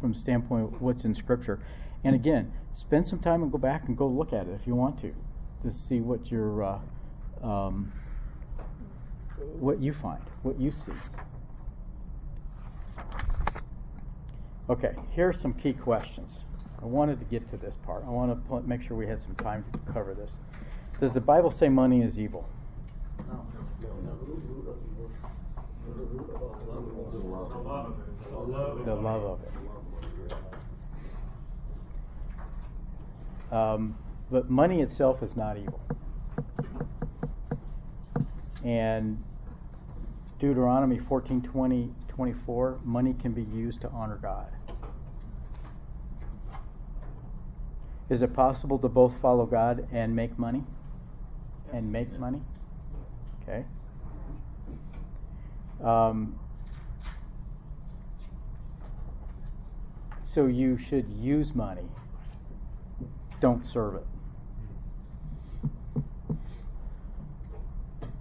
[0.01, 1.61] from standpoint of what's in Scripture.
[2.03, 4.75] And again, spend some time and go back and go look at it if you
[4.75, 5.15] want to
[5.63, 6.79] to see what your uh,
[7.41, 7.91] um,
[9.59, 10.91] what you find, what you see.
[14.69, 16.43] Okay, here are some key questions.
[16.81, 18.03] I wanted to get to this part.
[18.05, 20.31] I want to make sure we had some time to cover this.
[20.99, 22.47] Does the Bible say money is evil?
[23.27, 23.45] No.
[28.85, 29.51] The love of it.
[33.53, 33.95] Um,
[34.33, 35.79] but money itself is not evil.
[38.63, 39.23] And
[40.39, 44.47] Deuteronomy 14 20, 24, money can be used to honor God.
[48.09, 50.63] Is it possible to both follow God and make money?
[51.71, 52.41] And make money?
[53.43, 53.65] Okay.
[55.83, 56.39] Um,
[60.33, 61.87] so you should use money,
[63.39, 64.07] don't serve it.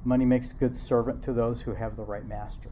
[0.05, 2.71] Money makes a good servant to those who have the right master.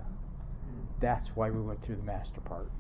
[1.01, 2.71] That's why we went through the master part.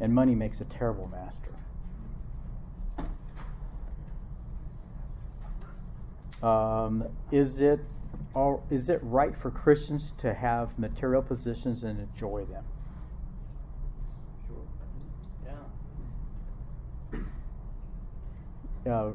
[0.00, 1.50] And money makes a terrible master.
[6.42, 7.80] Um, is it
[8.34, 12.64] all, is it right for Christians to have material positions and enjoy them?
[14.48, 14.64] Sure.
[18.86, 18.90] Yeah.
[18.90, 19.12] Uh,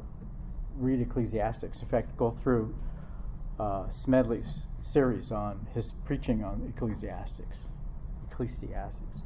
[0.78, 1.80] read Ecclesiastics.
[1.80, 2.74] In fact, go through
[3.58, 7.56] uh, Smedley's series on his preaching on Ecclesiastics.
[8.30, 9.20] Ecclesiastics.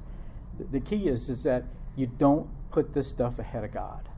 [0.59, 1.65] The, the key is is that
[1.97, 4.09] you don't put this stuff ahead of God.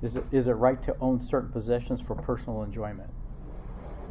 [0.00, 3.10] Is it, is it right to own certain possessions for personal enjoyment?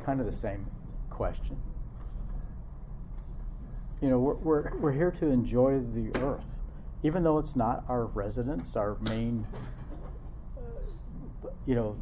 [0.06, 0.66] Kind of the same
[1.10, 1.58] question.
[4.02, 6.46] You know, we're, we're, we're here to enjoy the earth,
[7.04, 9.46] even though it's not our residence, our main,
[11.66, 11.96] you know,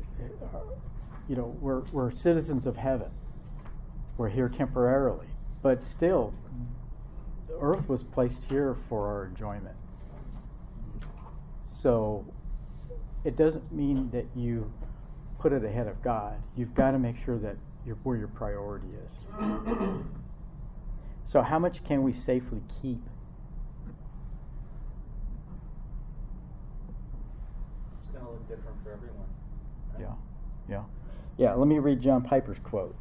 [1.29, 3.09] you know, we're, we're citizens of heaven.
[4.17, 5.27] We're here temporarily,
[5.61, 6.33] but still,
[7.47, 9.75] the earth was placed here for our enjoyment.
[11.81, 12.25] So,
[13.23, 14.71] it doesn't mean that you
[15.39, 16.41] put it ahead of God.
[16.55, 17.55] You've got to make sure that
[17.85, 19.13] you're where your priority is.
[21.35, 23.01] So, how much can we safely keep?
[28.05, 29.25] It's going to look different for everyone.
[29.91, 29.99] right?
[29.99, 30.13] Yeah,
[30.69, 30.83] yeah.
[31.37, 32.95] Yeah, let me read John Piper's quote.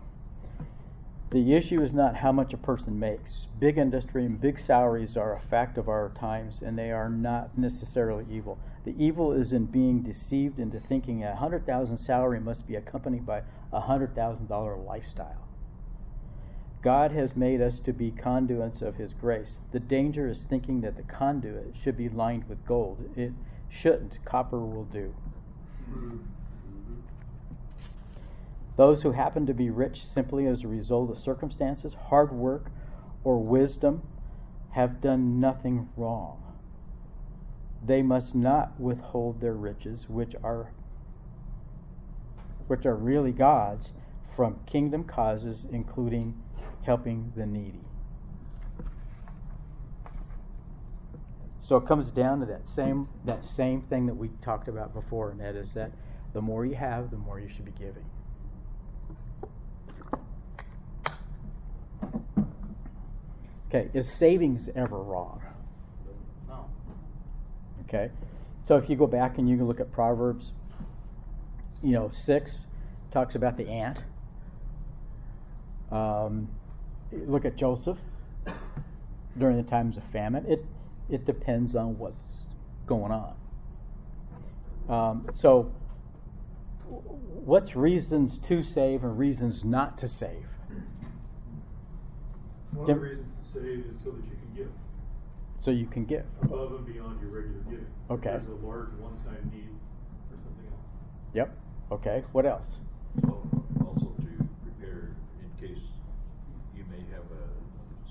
[1.30, 3.46] The issue is not how much a person makes.
[3.60, 7.56] Big industry and big salaries are a fact of our times, and they are not
[7.56, 8.58] necessarily evil.
[8.84, 13.24] The evil is in being deceived into thinking a hundred thousand salary must be accompanied
[13.24, 13.42] by
[13.72, 15.46] a hundred thousand dollar lifestyle.
[16.84, 19.56] God has made us to be conduits of His grace.
[19.72, 23.08] The danger is thinking that the conduit should be lined with gold.
[23.16, 23.32] It
[23.70, 24.22] shouldn't.
[24.26, 25.14] Copper will do.
[28.76, 32.66] Those who happen to be rich simply as a result of circumstances, hard work,
[33.24, 34.02] or wisdom
[34.72, 36.42] have done nothing wrong.
[37.82, 40.70] They must not withhold their riches, which are
[42.66, 43.92] which are really God's,
[44.36, 46.34] from kingdom causes, including
[46.84, 47.80] helping the needy.
[51.62, 55.30] So it comes down to that same that same thing that we talked about before,
[55.30, 55.92] and that is that
[56.34, 58.04] the more you have, the more you should be giving.
[63.68, 65.42] Okay, is savings ever wrong?
[66.46, 66.66] No.
[67.88, 68.10] Okay,
[68.68, 70.52] so if you go back and you can look at Proverbs,
[71.82, 72.66] you know, six
[73.10, 73.98] talks about the ant.
[75.90, 76.48] Um,
[77.26, 77.98] look at Joseph
[79.38, 80.44] during the times of famine.
[80.46, 80.64] It
[81.10, 82.46] it depends on what's
[82.86, 83.34] going on.
[84.88, 85.72] Um, so,
[87.44, 90.46] what's reasons to save and reasons not to save?
[92.72, 94.70] One of the reasons to save is so that you can give
[95.60, 96.24] So you can give.
[96.42, 97.86] above and beyond your regular giving.
[97.86, 98.30] If Okay.
[98.36, 99.70] There's a large one-time need
[100.28, 100.84] for something else.
[101.34, 101.56] Yep.
[101.92, 102.22] Okay.
[102.32, 102.68] What else?
[103.22, 103.40] So
[103.86, 104.30] also to
[104.66, 105.80] prepare in case
[106.76, 107.44] you may have a,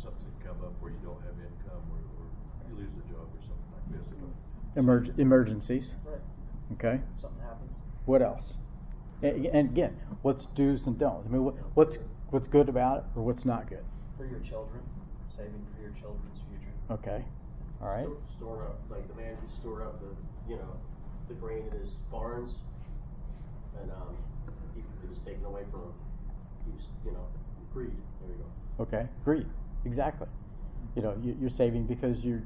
[0.02, 2.26] something come up where you don't have income or, or
[2.72, 4.08] you lose a job or something like this.
[4.76, 5.94] Emerg- emergencies.
[6.06, 6.20] Right.
[6.74, 7.02] Okay.
[7.22, 7.72] Something happens.
[8.06, 8.54] What else?
[9.22, 11.28] A- And again, what's do's and don'ts?
[11.28, 11.98] I mean, what- what's
[12.32, 13.84] what's good about it or what's not good?
[14.18, 14.82] For your children,
[15.36, 16.74] saving for your children's future.
[16.90, 17.24] Okay.
[17.82, 18.06] All right.
[18.06, 20.08] Store- Store up, like the man who stored up the,
[20.50, 20.76] you know,
[21.28, 22.56] the grain in his barns,
[23.80, 24.16] and, um,
[24.74, 25.94] he, it was taken away from him.
[26.66, 27.26] He was, you know,
[27.74, 27.92] greed,
[28.22, 28.36] there you
[28.78, 28.84] go.
[28.84, 29.08] Okay.
[29.24, 29.48] Greed.
[29.86, 30.28] Exactly.
[30.96, 32.42] You know, you, you're saving because you're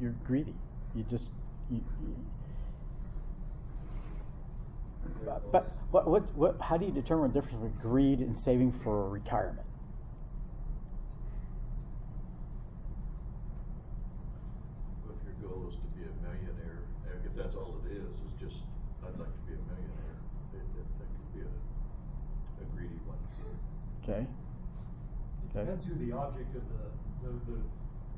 [0.00, 0.54] you're greedy.
[0.94, 1.30] You just
[1.70, 2.16] you, you,
[5.24, 8.72] but, but what, what what how do you determine the difference between greed and saving
[8.82, 9.66] for retirement?
[15.06, 18.34] If your goal is to be a millionaire, uh, if that's all it is, is
[18.40, 18.62] just,
[19.06, 20.18] I'd like to be a millionaire,
[20.54, 21.52] it, it, that could be a,
[22.62, 23.18] a greedy one.
[24.02, 24.26] Okay.
[24.26, 24.28] It
[25.50, 25.66] Okay.
[25.66, 26.84] depends who the object of the,
[27.22, 27.58] the, the,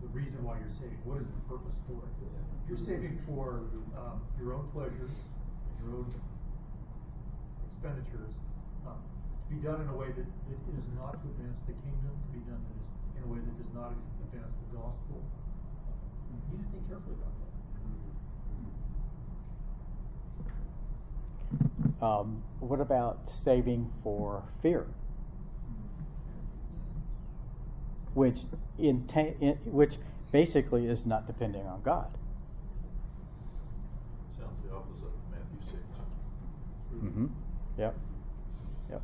[0.02, 0.98] the reason why you're saving.
[1.06, 2.10] What is the purpose for it?
[2.18, 5.14] If you're saving for, um, your own pleasures,
[5.78, 6.10] your own
[7.70, 8.34] expenditures,
[8.82, 12.10] um, to be done in a way that, that is not to advance the kingdom,
[12.18, 12.82] to be done is,
[13.14, 13.94] in a way that does not
[14.26, 17.54] advance the gospel, you need to think carefully about that.
[22.02, 24.86] Um, what about saving for fear?
[28.14, 28.40] Which
[28.78, 29.08] in,
[29.40, 29.94] in which
[30.32, 32.08] basically is not depending on God.
[34.38, 35.82] Sounds the opposite of Matthew six.
[37.02, 37.26] Mm-hmm.
[37.78, 37.94] Yep.
[38.90, 39.02] Yep.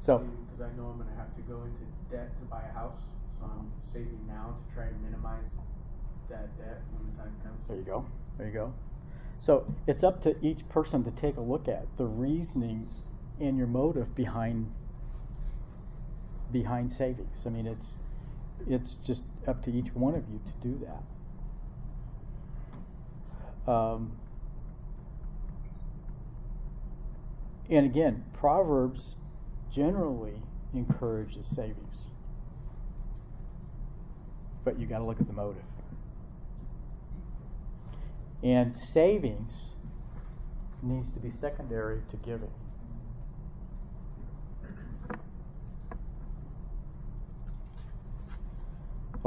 [0.00, 3.00] So, Because I know I'm gonna have to go into debt to buy a house,
[3.38, 5.50] so I'm saving now to try and minimize
[6.30, 7.60] that debt when the time comes.
[7.68, 8.06] there you go.
[8.36, 8.72] There you go.
[9.44, 12.88] So it's up to each person to take a look at the reasoning
[13.40, 14.70] and your motive behind
[16.52, 17.46] behind savings.
[17.46, 17.86] I mean, it's
[18.68, 20.86] it's just up to each one of you to do
[23.66, 23.70] that.
[23.70, 24.12] Um,
[27.70, 29.14] and again, Proverbs
[29.74, 30.42] generally
[30.74, 31.94] encourages savings,
[34.64, 35.62] but you got to look at the motive.
[38.42, 39.52] And savings
[40.82, 42.50] needs to be secondary to giving.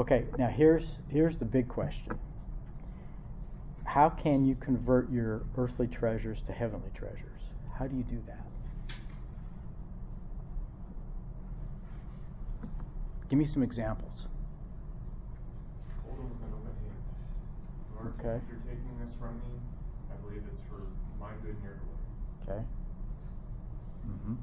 [0.02, 2.18] Okay, now here's here's the big question.
[3.84, 7.38] How can you convert your earthly treasures to heavenly treasures?
[7.78, 8.44] How do you do that?
[13.30, 14.26] Give me some examples.
[16.02, 16.98] Hold them with an open hand.
[17.94, 18.42] Lord, Okay.
[18.42, 19.54] if you're taking this from me,
[20.10, 20.82] I believe it's for
[21.20, 22.58] my good and your glory.
[22.58, 22.64] Okay.
[24.10, 24.34] Mm-hmm.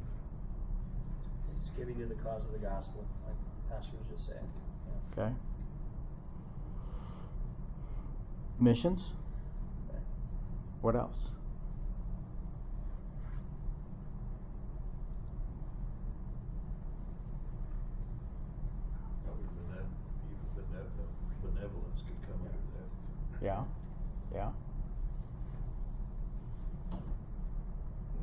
[1.59, 3.35] It's giving to the cause of the gospel, like
[3.67, 4.47] Pastor was just saying.
[4.87, 5.23] Yeah.
[5.27, 5.35] Okay.
[8.59, 9.01] Missions.
[10.81, 11.15] What else?
[19.25, 19.93] Probably benev-
[20.27, 23.45] even benev- benevolence could come under that.
[23.45, 23.63] Yeah.
[24.33, 24.51] Yeah.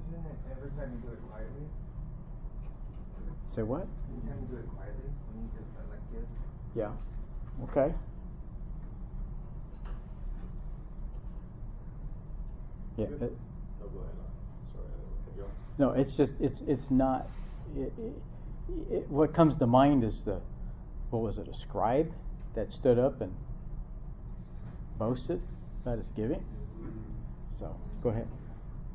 [0.08, 1.66] Isn't it every time you do it quietly?
[3.54, 3.86] Say what?
[4.08, 6.26] Every time you do it quietly, when you just uh, like give.
[6.74, 6.92] Yeah.
[7.64, 7.94] Okay.
[12.96, 13.06] Yeah.
[13.06, 13.36] it-
[13.82, 14.14] Oh, go ahead,
[14.72, 15.50] sorry, I didn't cut you off.
[15.78, 17.28] no, it's just it's it's not.
[17.76, 18.22] It, it,
[18.90, 20.40] it, what comes to mind is the
[21.10, 21.48] what was it?
[21.48, 22.12] A scribe
[22.54, 23.32] that stood up and
[24.98, 25.40] boasted
[25.82, 26.40] about his giving.
[26.40, 26.90] Mm-hmm.
[27.60, 28.26] So go ahead.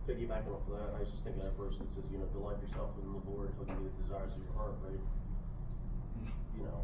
[0.09, 2.57] piggybacking off of that, I was just thinking at first, it says, you know, delight
[2.67, 4.97] yourself in the Lord, he'll give you the desires of your heart, right?
[4.97, 6.57] Mm-hmm.
[6.57, 6.83] You know,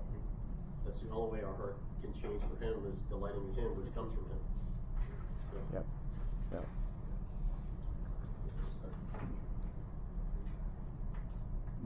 [0.86, 3.90] that's the only way our heart can change for him is delighting in him, which
[3.98, 4.42] comes from him.
[5.52, 5.58] So.
[5.82, 5.86] Yep,
[6.54, 6.66] yep.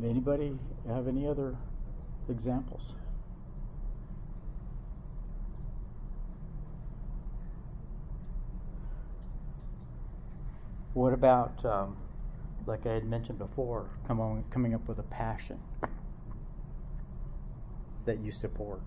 [0.04, 0.58] Anybody
[0.88, 1.56] have any other
[2.30, 2.82] examples?
[10.94, 11.98] What about, um,
[12.66, 15.60] like I had mentioned before, come on, coming up with a passion
[18.06, 18.82] that you support?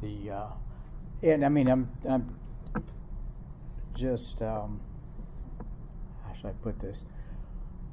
[0.00, 0.46] The, uh,
[1.22, 2.39] and I mean, I'm, I'm
[4.00, 4.80] just, um,
[6.24, 6.98] how should I put this?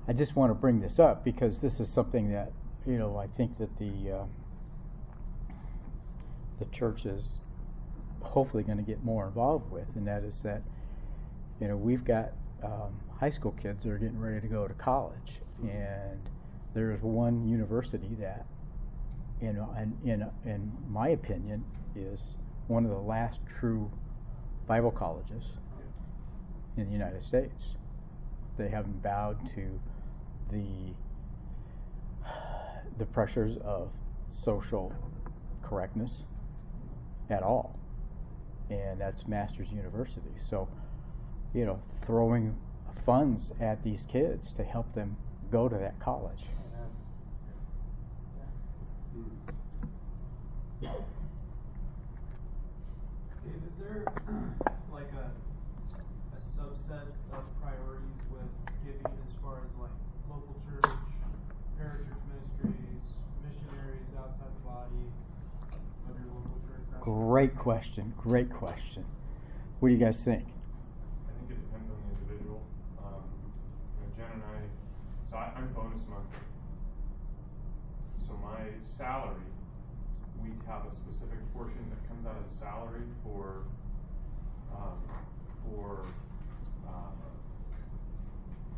[0.07, 2.53] I just want to bring this up because this is something that,
[2.85, 4.23] you know, I think that the, uh,
[6.59, 7.25] the church is
[8.21, 10.61] hopefully going to get more involved with, and that is that,
[11.59, 12.31] you know, we've got
[12.63, 16.19] um, high school kids that are getting ready to go to college, and
[16.73, 18.45] there's one university that,
[19.41, 19.57] in,
[20.05, 21.65] in, in my opinion,
[21.95, 22.21] is
[22.67, 23.91] one of the last true
[24.67, 25.43] Bible colleges
[26.77, 27.75] in the United States.
[28.57, 29.79] They haven't bowed to
[30.51, 30.93] the
[32.97, 33.89] the pressures of
[34.31, 34.91] social
[35.63, 36.23] correctness
[37.29, 37.77] at all.
[38.69, 40.31] And that's Masters University.
[40.49, 40.67] So,
[41.53, 42.55] you know, throwing
[43.05, 45.15] funds at these kids to help them
[45.51, 46.43] go to that college.
[50.81, 50.89] Is
[53.79, 54.03] there
[56.87, 58.47] a subset of priorities with
[58.85, 59.91] giving as far as like
[60.29, 60.91] local church,
[61.79, 63.03] parachurch ministries,
[63.43, 65.03] missionaries outside the body
[66.07, 66.87] of your local church?
[67.01, 68.13] Great question.
[68.17, 69.03] Great question.
[69.79, 70.43] What do you guys think?
[70.43, 72.61] I think it depends on the individual.
[73.03, 74.59] Um, you know, Jen and I,
[75.29, 76.39] so I, I'm bonus monthly.
[78.27, 78.63] So my
[78.97, 79.43] salary,
[80.41, 83.67] we have a specific portion that comes out of the salary for,
[84.71, 84.99] um,
[85.63, 86.07] for,
[86.87, 87.11] uh,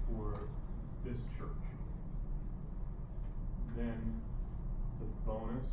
[0.07, 0.49] for
[1.05, 1.65] this church.
[3.77, 4.21] Then
[4.99, 5.65] the bonus,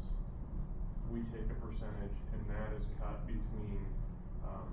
[1.10, 3.82] we take a percentage and that is cut between,
[4.46, 4.70] um,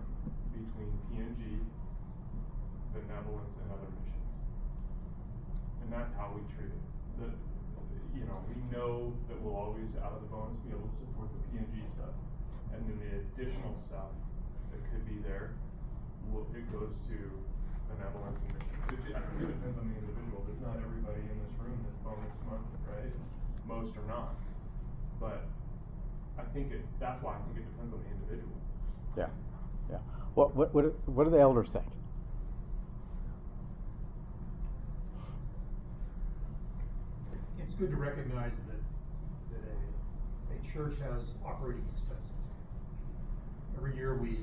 [0.54, 1.64] between PNG,
[2.94, 4.30] benevolence and other missions.
[5.82, 6.84] And that's how we treat it.
[7.18, 7.30] The,
[8.14, 11.34] you know, we know that we'll always, out of the bonus, be able to support
[11.34, 12.14] the PNG stuff.
[12.74, 14.14] And then the additional stuff
[14.70, 15.58] that could be there,
[16.54, 17.18] it goes to
[17.98, 19.10] benevolence and missions.
[19.10, 20.42] It, I think it depends on the individual.
[20.50, 23.14] There's not everybody in this room that's bonus monthly, right?
[23.70, 24.36] Most are not.
[25.20, 25.46] But
[26.38, 28.58] I think it's, that's why I think it depends on the individual.
[29.18, 29.30] Yeah,
[29.90, 30.02] yeah.
[30.34, 31.86] What what what, what do the elders think?
[37.62, 38.82] It's good to recognize that,
[39.54, 39.74] that a,
[40.54, 42.22] a church has operating expenses.
[43.78, 44.38] Every year we,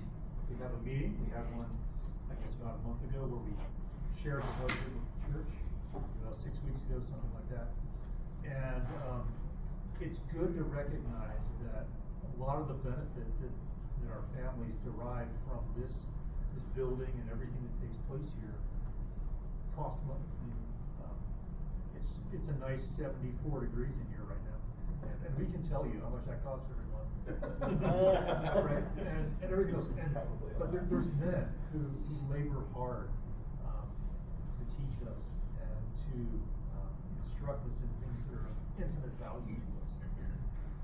[0.50, 1.70] we have a meeting, we have one,
[2.30, 3.54] I guess about a month ago, where we
[4.22, 5.52] shared the budget with the church,
[6.22, 7.68] about six weeks ago, something like that.
[8.46, 9.26] And, um,
[10.00, 15.28] it's good to recognize that a lot of the benefit that, that our families derive
[15.44, 15.92] from this,
[16.56, 18.56] this building and everything that takes place here
[19.76, 20.24] costs money.
[21.04, 21.18] Um,
[22.00, 24.60] it's, it's a nice seventy-four degrees in here right now,
[25.04, 26.89] and, and we can tell you how much that costs month.
[27.28, 30.10] Right, and, and everything else, and,
[30.58, 33.08] but there, there's men who, who labor hard,
[33.64, 33.86] um,
[34.58, 35.22] to teach us
[35.60, 36.16] and to,
[36.74, 36.92] um,
[37.28, 39.90] instruct us in things that are of infinite value to us.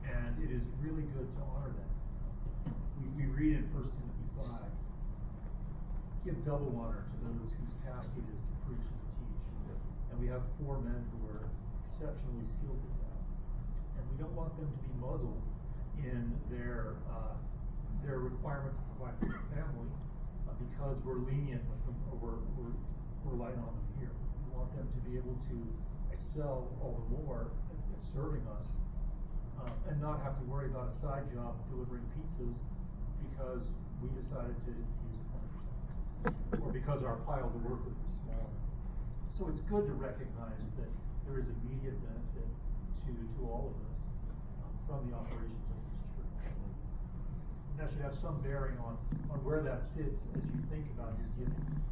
[0.06, 1.92] And it is really good to honor them.
[3.02, 4.70] We, we read in First Timothy five,
[6.22, 9.42] give double honor to those whose task it is to preach and to teach.
[10.12, 11.42] And we have four men who are
[11.90, 13.20] exceptionally skilled at that.
[13.98, 15.42] And we don't want them to be muzzled
[16.04, 17.36] in their, uh,
[18.04, 19.90] their requirement to provide for their family,
[20.48, 22.76] uh, because we're lenient with them, or we're, we're,
[23.24, 24.12] we're light on them here.
[24.12, 25.56] We want them to be able to
[26.12, 28.66] excel all the more at, at serving us,
[29.60, 32.56] uh, and not have to worry about a side job delivering pizzas
[33.32, 33.64] because
[34.02, 36.60] we decided to use the.
[36.60, 38.50] Or because our pile to work with is smaller.
[39.38, 40.90] So it's good to recognize that
[41.28, 42.50] there is immediate benefit
[43.06, 43.98] to, to all of us
[44.64, 46.50] um, from the operations of this church.
[46.50, 46.72] And
[47.78, 48.96] that should have some bearing on,
[49.30, 51.82] on where that sits as you think about your giving.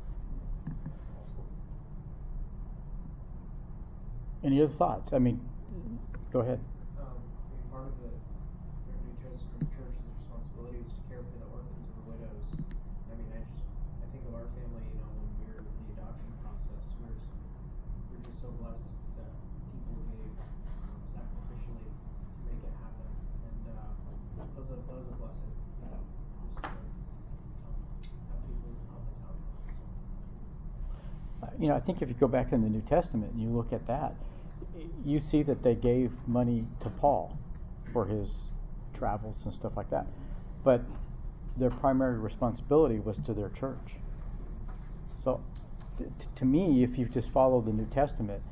[4.43, 5.13] Any other thoughts?
[5.13, 5.41] I mean,
[6.33, 6.61] go ahead.
[7.01, 7.07] Um,
[7.73, 8.09] part of the
[31.65, 33.73] you know, I think if you go back in the New Testament and you look
[33.73, 34.15] at that,
[35.03, 37.39] you see that they gave money to Paul
[37.91, 38.29] for his
[38.93, 40.07] travels and stuff like that.
[40.63, 40.83] But
[41.57, 43.95] their primary responsibility was to their church.
[45.25, 45.41] So,
[45.99, 46.05] t-
[46.37, 48.43] to me, if you just follow the New Testament,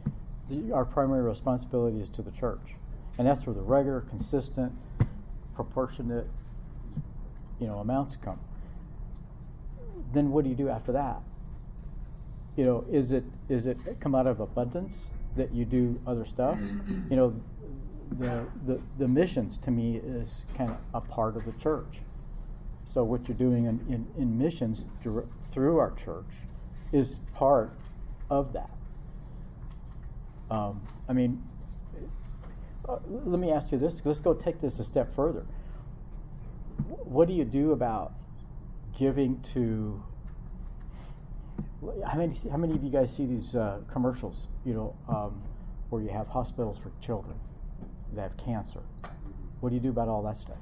[0.48, 2.76] the, our primary responsibility is to the church.
[3.18, 4.72] And that's where the regular, consistent,
[5.54, 6.28] proportionate,
[7.60, 8.40] you know, amounts come.
[10.14, 11.20] Then what do you do after that?
[12.56, 14.92] You know, is it is it come out of abundance
[15.36, 16.58] that you do other stuff?
[17.10, 17.40] You know,
[18.18, 22.00] the the, the missions to me is kind of a part of the church.
[22.92, 26.28] So what you're doing in, in, in missions through, through our church
[26.92, 27.72] is part
[28.28, 28.70] of that.
[30.50, 31.42] Um, I mean,
[32.86, 33.94] uh, let me ask you this.
[34.04, 35.46] Let's go take this a step further.
[36.86, 38.12] What do you do about
[38.98, 40.02] giving to?
[42.06, 42.34] How many?
[42.50, 44.36] How many of you guys see these uh, commercials?
[44.64, 45.42] You know, um,
[45.90, 47.34] where you have hospitals for children
[48.14, 48.80] that have cancer.
[49.60, 50.56] What do you do about all that stuff?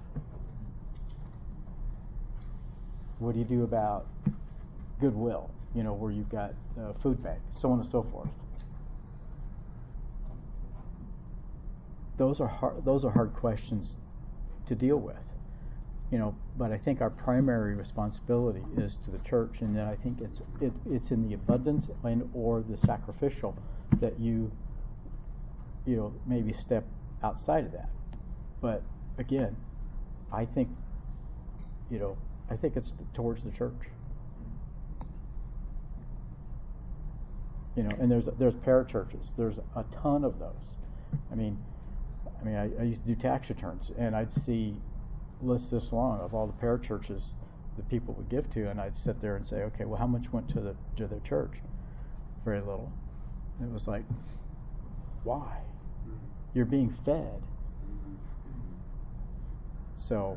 [3.19, 4.07] What do you do about
[4.99, 5.51] Goodwill?
[5.75, 8.29] You know, where you've got uh, food bank, so on and so forth.
[12.17, 12.85] Those are hard.
[12.85, 13.97] Those are hard questions
[14.69, 15.17] to deal with.
[16.11, 19.95] You know, but I think our primary responsibility is to the church, and then I
[19.95, 23.57] think it's it, it's in the abundance and or the sacrificial
[24.01, 24.51] that you
[25.87, 26.85] you know maybe step
[27.23, 27.91] outside of that.
[28.61, 28.83] But
[29.19, 29.57] again,
[30.33, 30.69] I think
[31.91, 32.17] you know
[32.51, 33.89] I think it's towards the church.
[37.77, 39.29] You know, and there's there's parachurches.
[39.39, 40.51] There's a ton of those.
[41.31, 41.57] I mean,
[42.41, 44.75] I mean, I, I used to do tax returns, and I'd see
[45.43, 47.23] lists this long of all the parachurches
[47.77, 50.33] that people would give to, and I'd sit there and say, okay, well, how much
[50.33, 51.55] went to the to their church?
[52.45, 52.93] Very little.
[53.59, 54.05] And it was like,
[55.25, 55.59] why?
[56.55, 57.43] You're being fed.
[60.09, 60.37] So,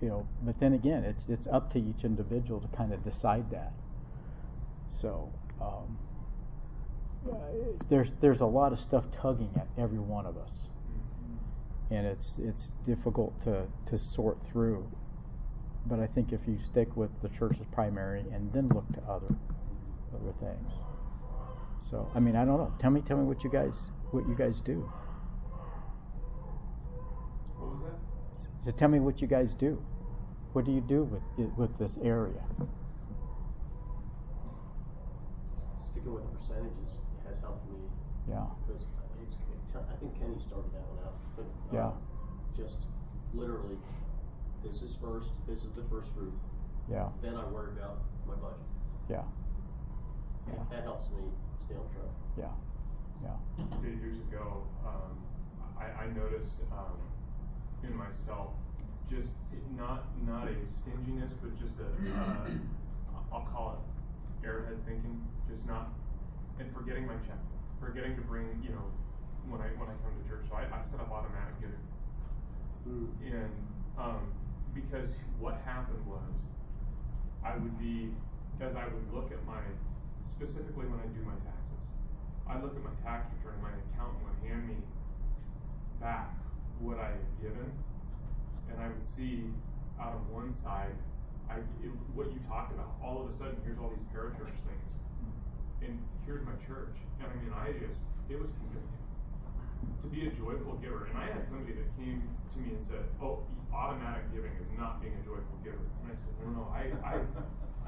[0.00, 3.50] you know, but then again, it's it's up to each individual to kind of decide
[3.50, 3.72] that.
[5.00, 5.30] So,
[5.60, 5.98] um,
[7.28, 7.34] uh,
[7.88, 10.52] there's there's a lot of stuff tugging at every one of us,
[11.90, 14.90] and it's it's difficult to to sort through.
[15.86, 19.34] But I think if you stick with the church's primary and then look to other
[20.14, 20.72] other things.
[21.90, 22.74] So I mean I don't know.
[22.80, 24.90] Tell me tell me what you guys what you guys do.
[27.56, 27.98] What was that?
[28.66, 29.82] So tell me what you guys do.
[30.52, 31.22] What do you do with
[31.56, 32.42] with this area?
[35.92, 36.90] Sticking with the percentages
[37.24, 37.78] has helped me.
[38.28, 38.44] Yeah.
[38.66, 38.82] Because
[39.24, 39.34] it's,
[39.74, 41.07] I think Kenny started that one out.
[41.70, 41.90] But, Yeah.
[42.56, 42.76] Just
[43.34, 43.76] literally,
[44.64, 46.32] this is first, this is the first fruit.
[46.90, 47.08] Yeah.
[47.22, 48.58] Then I worry about my budget.
[49.08, 49.22] Yeah.
[50.48, 50.64] Yeah.
[50.70, 51.22] That helps me
[51.66, 52.12] stay on track.
[52.36, 52.52] Yeah.
[53.22, 53.66] Yeah.
[53.76, 55.18] a few years ago, um,
[55.78, 56.96] I, I noticed um,
[57.82, 58.54] in myself
[59.10, 59.28] just
[59.76, 62.50] not not a stinginess, but just a uh,
[63.32, 65.88] I'll call it airhead thinking, just not
[66.60, 67.38] and forgetting my check,
[67.80, 68.84] forgetting to bring you know
[69.50, 70.44] when I when I come to church.
[70.48, 71.84] So I, I set up automatic giving,
[73.32, 73.52] and
[73.98, 74.32] um,
[74.74, 75.10] because
[75.40, 76.32] what happened was
[77.44, 78.12] I would be
[78.60, 79.62] as I would look at my
[80.36, 81.82] specifically when I do my taxes.
[82.46, 84.78] I look at my tax return, my accountant would hand me
[86.00, 86.32] back
[86.80, 87.68] what I had given,
[88.70, 89.50] and I would see
[90.00, 90.94] out of one side,
[91.50, 92.94] I it, what you talked about.
[93.02, 94.88] All of a sudden, here's all these parachurch things,
[95.82, 96.94] and here's my church.
[97.18, 97.98] And I mean, I just
[98.30, 98.97] it was convicting
[100.02, 101.06] to be a joyful giver.
[101.10, 102.22] And I had somebody that came
[102.54, 103.42] to me and said, "Oh,
[103.72, 107.14] automatic giving is not being a joyful giver." And I said, "No, no, I, I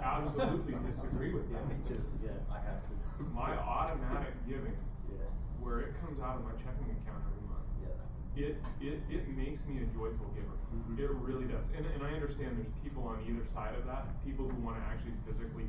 [0.00, 2.00] absolutely disagree with you." Yeah, me too.
[2.24, 2.94] Yeah, I have to.
[3.36, 4.72] My automatic giving,
[5.12, 5.28] Yeah.
[5.60, 7.92] where it comes out of my checking account every month, Yeah.
[8.40, 10.56] it, it, it makes me a joyful giver.
[10.72, 10.96] Mhm.
[10.98, 11.64] It really does.
[11.76, 14.84] And, and I understand there's people on either side of that, people who want to
[14.88, 15.68] actually physically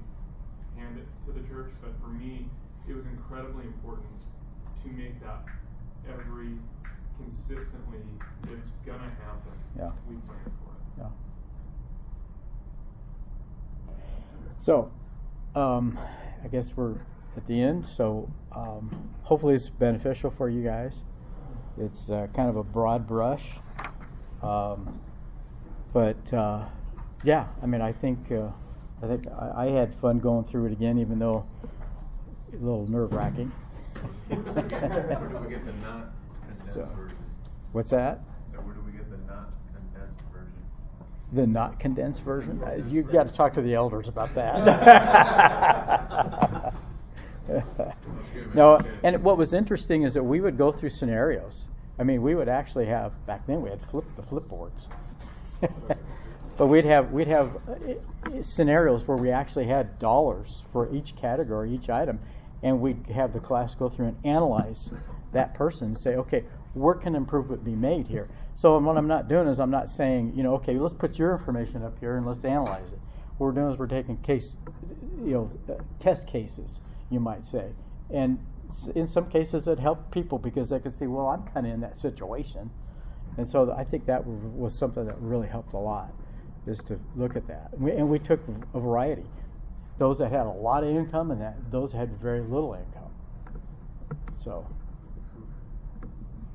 [0.80, 1.72] hand it to the church.
[1.84, 2.48] But for me,
[2.88, 4.16] it was incredibly important
[4.84, 5.44] to make that
[6.10, 6.58] every
[7.18, 8.00] consistently,
[8.44, 9.52] it's gonna happen.
[9.78, 9.92] Yeah.
[10.10, 10.82] We plan for it.
[11.00, 11.10] Yeah.
[14.60, 14.92] So,
[15.56, 16.00] um,
[16.44, 16.96] I guess we're
[17.38, 17.86] at the end.
[17.86, 20.94] So, um, hopefully, it's beneficial for you guys.
[21.78, 23.46] It's uh, kind of a broad brush,
[24.44, 25.00] um,
[25.94, 26.66] but uh,
[27.24, 28.50] yeah, I mean, I think uh,
[29.02, 31.46] I think I, I had fun going through it again, even though
[32.52, 33.52] a little nerve wracking.
[34.28, 36.14] Where do we get the not
[36.48, 37.18] condensed So- version?
[37.72, 38.20] What's that?
[38.54, 40.54] So where do we get the not condensed version?
[41.32, 42.62] The not condensed version?
[42.64, 44.62] Uh, You've got to talk to the elders about that.
[48.54, 51.64] no, and what was interesting is that we would go through scenarios.
[52.00, 54.88] I mean, we would actually have back then we had flip the flip boards,
[56.58, 61.74] but we'd have we'd have uh, scenarios where we actually had dollars for each category,
[61.74, 62.20] each item,
[62.64, 64.90] and we'd have the class go through and analyze
[65.34, 66.44] that person and say, okay,
[66.74, 68.30] where can improvement be made here?
[68.56, 71.34] So what I'm not doing is I'm not saying, you know, okay, let's put your
[71.34, 73.00] information up here and let's analyze it.
[73.38, 74.56] What we're doing is we're taking case,
[75.24, 75.52] you know,
[76.00, 76.80] test cases,
[77.10, 77.72] you might say,
[78.10, 78.40] and
[78.96, 81.82] in some cases it helped people because they could see, well, I'm kind of in
[81.82, 82.70] that situation,
[83.38, 86.14] and so I think that was something that really helped a lot,
[86.68, 87.72] is to look at that.
[87.74, 88.42] And we, and we took
[88.74, 89.26] a variety,
[90.02, 93.14] those that had a lot of income and that those that had very little income.
[94.44, 94.66] So,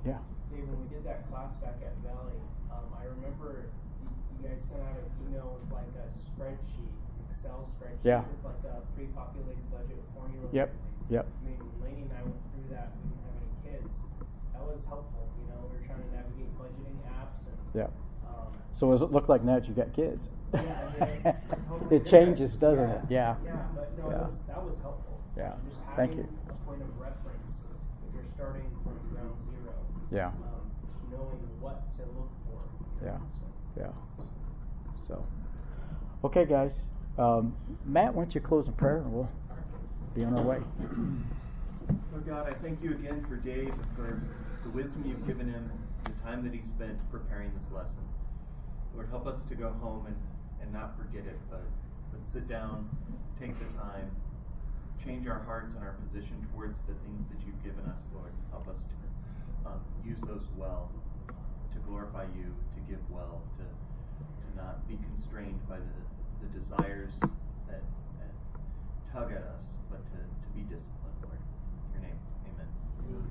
[0.03, 0.19] yeah.
[0.51, 2.43] Dave, when we did that class back at Valley,
[2.75, 3.71] um, I remember
[4.03, 6.91] you, you guys sent out an email with like a spreadsheet,
[7.31, 8.27] Excel spreadsheet Yeah.
[8.27, 10.51] with like a pre-populated budget with formulas.
[10.51, 10.75] Yep,
[11.15, 11.27] yep.
[11.31, 12.91] I mean, Laney and I went through that.
[12.99, 13.95] We didn't have any kids.
[14.59, 15.23] That was helpful.
[15.39, 17.55] You know, we were trying to navigate budgeting apps and.
[17.79, 17.95] Yeah.
[18.27, 20.35] Um, So does it look like now that you've got kids?
[20.55, 20.61] Yeah,
[21.01, 21.35] I mean, it
[22.05, 22.07] different.
[22.07, 23.01] changes, doesn't it?
[23.09, 23.53] Yeah, Yeah.
[23.53, 24.17] Yeah, but no, Yeah.
[24.17, 25.21] it was, that was helpful.
[25.37, 25.53] Yeah.
[25.69, 26.29] Just Thank you.
[26.49, 27.59] a point of reference
[28.09, 29.75] if you're starting from ground zero.
[30.13, 30.29] Yeah.
[30.29, 30.35] Um,
[31.11, 33.05] knowing what to look for.
[33.05, 33.19] Yeah.
[33.77, 33.81] So.
[33.81, 33.93] Yeah.
[35.09, 35.25] So,
[36.25, 36.81] okay, guys.
[37.19, 37.55] Um,
[37.85, 39.29] Matt, why don't you close in prayer and we'll
[40.15, 40.59] be on our way.
[42.13, 44.21] Lord God, I thank you again for Dave and for
[44.65, 45.71] the wisdom you've given him,
[46.05, 48.03] the time that he spent preparing this lesson.
[48.95, 50.17] Lord, help us to go home and,
[50.67, 51.63] and not forget it, but,
[52.11, 52.91] but sit down,
[53.39, 54.11] take the time,
[55.07, 58.35] change our hearts and our position towards the things that you've given us, Lord.
[58.51, 60.91] Help us to um, use those well,
[61.31, 66.03] to glorify you, to give well, to, to not be constrained by the,
[66.43, 67.15] the desires
[67.71, 67.83] that,
[68.19, 68.35] that
[69.15, 71.39] tug at us, but to, to be disciplined, Lord.
[71.39, 72.19] In your name,
[72.51, 73.31] amen.